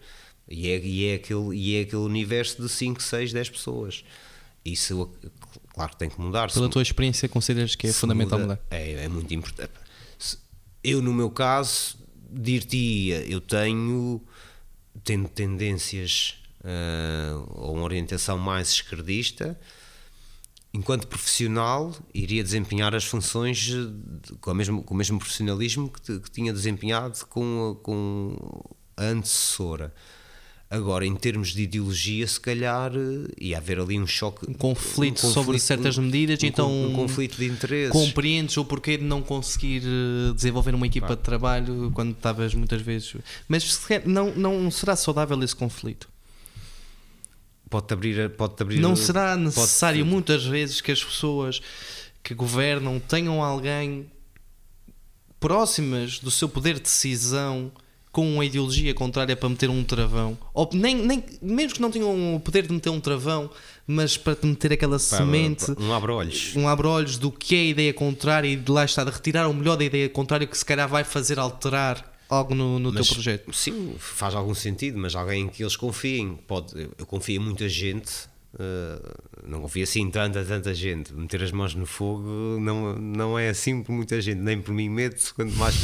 [0.49, 4.05] E é, e é, aquele, e é aquele universo de 5, 6, 10 pessoas.
[4.65, 5.11] Isso,
[5.75, 6.51] claro, que tem que mudar.
[6.53, 8.67] Pela Se- tua experiência, consideras que é fundamental muda, mudar?
[8.71, 9.73] É, é muito importante.
[10.83, 11.97] Eu, no meu caso,
[12.31, 14.21] dir-te-ia, eu tenho,
[15.03, 19.59] tendo tendências uh, a uma orientação mais esquerdista,
[20.73, 23.93] enquanto profissional, iria desempenhar as funções de-
[24.41, 28.37] com, a mesmo, com o mesmo profissionalismo que, que tinha desempenhado com, com
[28.97, 29.93] a antecessora.
[30.69, 34.51] Agora, em termos de ideologia, se calhar eh, ia haver ali um choque.
[34.51, 37.93] Um conflito sobre certas medidas, um, então um conflito de interesses.
[37.93, 42.83] Compreendes o porquê de não conseguir eh, desenvolver uma equipa de trabalho quando estavas muitas
[42.83, 43.15] vezes.
[43.47, 46.09] Mas não, não será saudável esse conflito?
[47.71, 51.61] Pode-te abrir, pode abrir Não será necessário muitas vezes que as pessoas
[52.25, 54.11] que governam tenham alguém
[55.39, 57.71] próximas do seu poder de decisão
[58.17, 60.39] com uma ideologia contrária para meter um travão?
[60.55, 63.51] Ou nem, nem, mesmo que não tenham o poder de meter um travão,
[63.87, 66.57] mas para te meter aquela Pá, semente, Um abre-olhos.
[66.57, 69.53] um abre-olhos do que é a ideia contrária e de lá está de retirar o
[69.53, 73.13] melhor da ideia contrária que se calhar vai fazer alterar algo no, no teu Mas,
[73.13, 73.53] projeto.
[73.53, 76.39] Sim, faz algum sentido, mas alguém em que eles confiem.
[76.47, 78.11] Pode, eu confio em muita gente,
[78.59, 78.99] eh,
[79.47, 81.13] não confio assim em tanta, tanta gente.
[81.13, 84.89] Meter as mãos no fogo não, não é assim por muita gente, nem por mim
[84.89, 85.75] medo, quanto mais.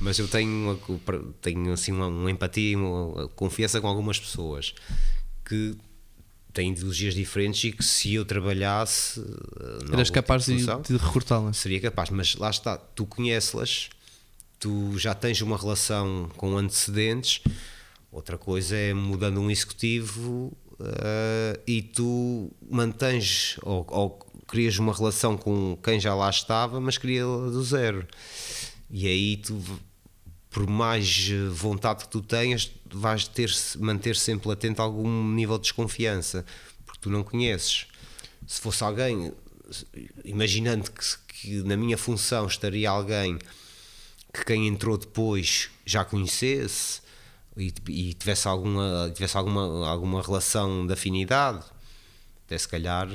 [0.00, 0.78] mas eu tenho, uma,
[1.40, 4.74] tenho assim uma, uma empatia uma confiança com algumas pessoas
[5.44, 5.76] que
[6.54, 9.20] têm ideologias diferentes e que se eu trabalhasse.
[9.20, 11.58] em Eras capaz de, de recrutá-las.
[11.58, 13.90] seria capaz, mas lá está, tu conheces-las,
[14.58, 17.42] tu já tens uma relação com antecedentes,
[18.10, 24.10] outra coisa é mudando um executivo eh, e tu mantens ou, ou
[24.46, 28.06] crias uma relação com quem já lá estava, mas cria do zero.
[28.90, 29.60] E aí tu,
[30.50, 36.44] por mais vontade que tu tenhas, vais ter manter sempre latente algum nível de desconfiança,
[36.84, 37.86] porque tu não conheces.
[38.46, 39.32] Se fosse alguém
[40.24, 43.38] imaginando que, que na minha função estaria alguém
[44.32, 47.00] que quem entrou depois já conhecesse
[47.56, 51.64] e, e tivesse alguma, tivesse alguma, alguma relação de afinidade,
[52.44, 53.08] até se calhar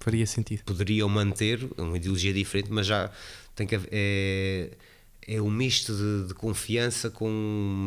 [0.00, 0.62] Faria sentido.
[0.64, 3.10] poderiam manter uma ideologia diferente, mas já
[3.54, 4.70] tem que haver, é,
[5.26, 7.28] é um misto de, de confiança com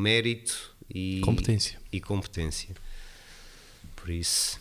[0.02, 1.80] mérito e Competência.
[1.92, 2.76] e competência.
[3.96, 4.60] Por isso,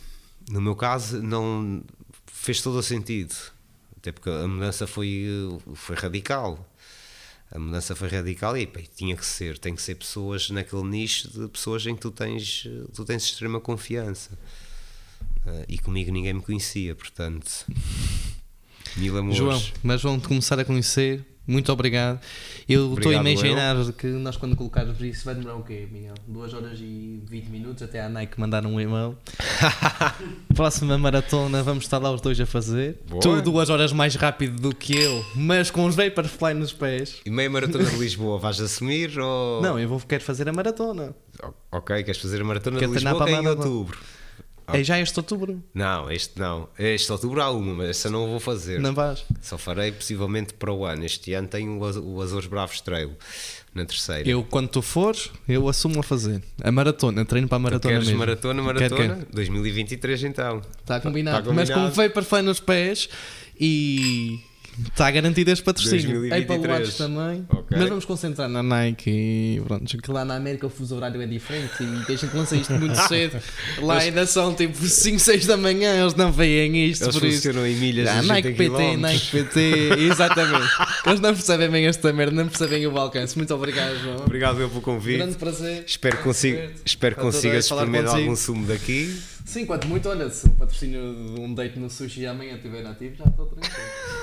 [0.49, 1.83] no meu caso, não
[2.25, 3.35] fez todo o sentido,
[3.97, 5.25] até porque a mudança foi,
[5.75, 6.67] foi radical.
[7.51, 11.47] A mudança foi radical e tinha que ser, tem que ser pessoas naquele nicho de
[11.49, 14.31] pessoas em que tu tens, tu tens extrema confiança.
[15.45, 17.65] Ah, e comigo ninguém me conhecia, portanto.
[18.95, 19.37] Mil amores.
[19.37, 21.25] João, mas vão-te começar a conhecer.
[21.51, 22.19] Muito obrigado.
[22.67, 26.13] Eu estou a imaginar que nós, quando colocarmos isso, vai demorar o quê, Miguel?
[26.25, 29.17] 2 horas e 20 minutos até a Nike mandar um e-mail.
[30.55, 32.99] Próxima maratona, vamos estar lá os dois a fazer.
[33.09, 33.21] Boa.
[33.21, 37.19] Tu duas horas mais rápido do que eu, mas com os Vaporfly nos pés.
[37.25, 39.61] E meia maratona de Lisboa, vais assumir ou.
[39.61, 41.13] Não, eu vou, quero fazer a maratona.
[41.69, 43.99] Ok, queres fazer a maratona Quero de Lisboa é em outubro?
[44.73, 45.63] É já este outubro.
[45.73, 46.67] Não, este não.
[46.77, 48.79] Este outubro há uma, mas essa não vou fazer.
[48.79, 49.23] Não vais?
[49.41, 51.05] Só farei possivelmente para o ano.
[51.05, 53.11] Este ano tenho o Az- o Azores Bravos Trail
[53.73, 54.27] na terceira.
[54.29, 56.41] Eu, quando tu fores, eu assumo a fazer.
[56.63, 58.19] A maratona, treino para a Tu maratona queres mesmo.
[58.19, 59.15] maratona, maratona?
[59.15, 59.27] quero.
[59.33, 60.61] 2023 então.
[60.79, 61.47] Está combinado.
[61.49, 61.95] Tá Mas com o combinado.
[62.09, 63.09] Vaporfly nos pés
[63.59, 64.39] e
[64.87, 66.19] está garantido este patrocínio.
[66.21, 66.59] 2023.
[66.59, 67.45] Apple Watch também.
[67.49, 67.77] Ok.
[67.77, 69.97] Mas vamos concentrar na Nike e pronto.
[69.97, 72.95] Que lá na América o fuso horário é diferente e a gente lança isto muito
[73.07, 73.39] cedo.
[73.81, 77.03] Lá ainda são tipo 5, 6 da manhã, eles não veem isto.
[77.03, 77.35] Eles por isso.
[77.37, 79.01] funcionam em milhas Ah, Nike PT, quilómetros.
[79.01, 79.59] Nike PT,
[80.11, 80.69] exatamente.
[81.05, 83.37] Eles não percebem bem esta merda, não percebem o alcance.
[83.37, 84.17] Muito obrigado, João.
[84.17, 85.17] Obrigado eu pelo convite.
[85.17, 85.83] Grande prazer.
[85.85, 89.15] Espero que consiga, espero consigas experimentar algum sumo daqui.
[89.51, 93.17] Sim, quanto muito, olha, se o patrocínio de um date no sushi amanhã estiver ativo,
[93.17, 93.75] já estou tranquilo.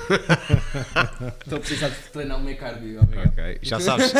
[1.45, 2.99] estou a precisar de treinar o meu cardio.
[2.99, 3.27] Obrigado.
[3.33, 4.11] Ok, já sabes.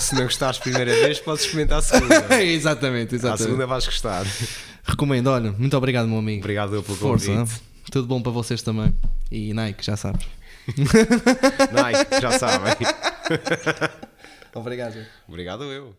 [0.00, 2.16] Se não gostares primeira vez, podes experimentar a segunda.
[2.42, 3.42] exatamente, À exatamente.
[3.44, 4.26] segunda vais gostar.
[4.82, 6.40] Recomendo, olha, muito obrigado, meu amigo.
[6.40, 7.52] Obrigado eu pelo Força, convite.
[7.54, 7.60] hein?
[7.92, 8.92] tudo bom para vocês também.
[9.30, 10.26] E Nike, já sabes.
[10.66, 12.74] Nike, já sabem.
[14.52, 15.06] Obrigado.
[15.28, 15.94] Obrigado eu.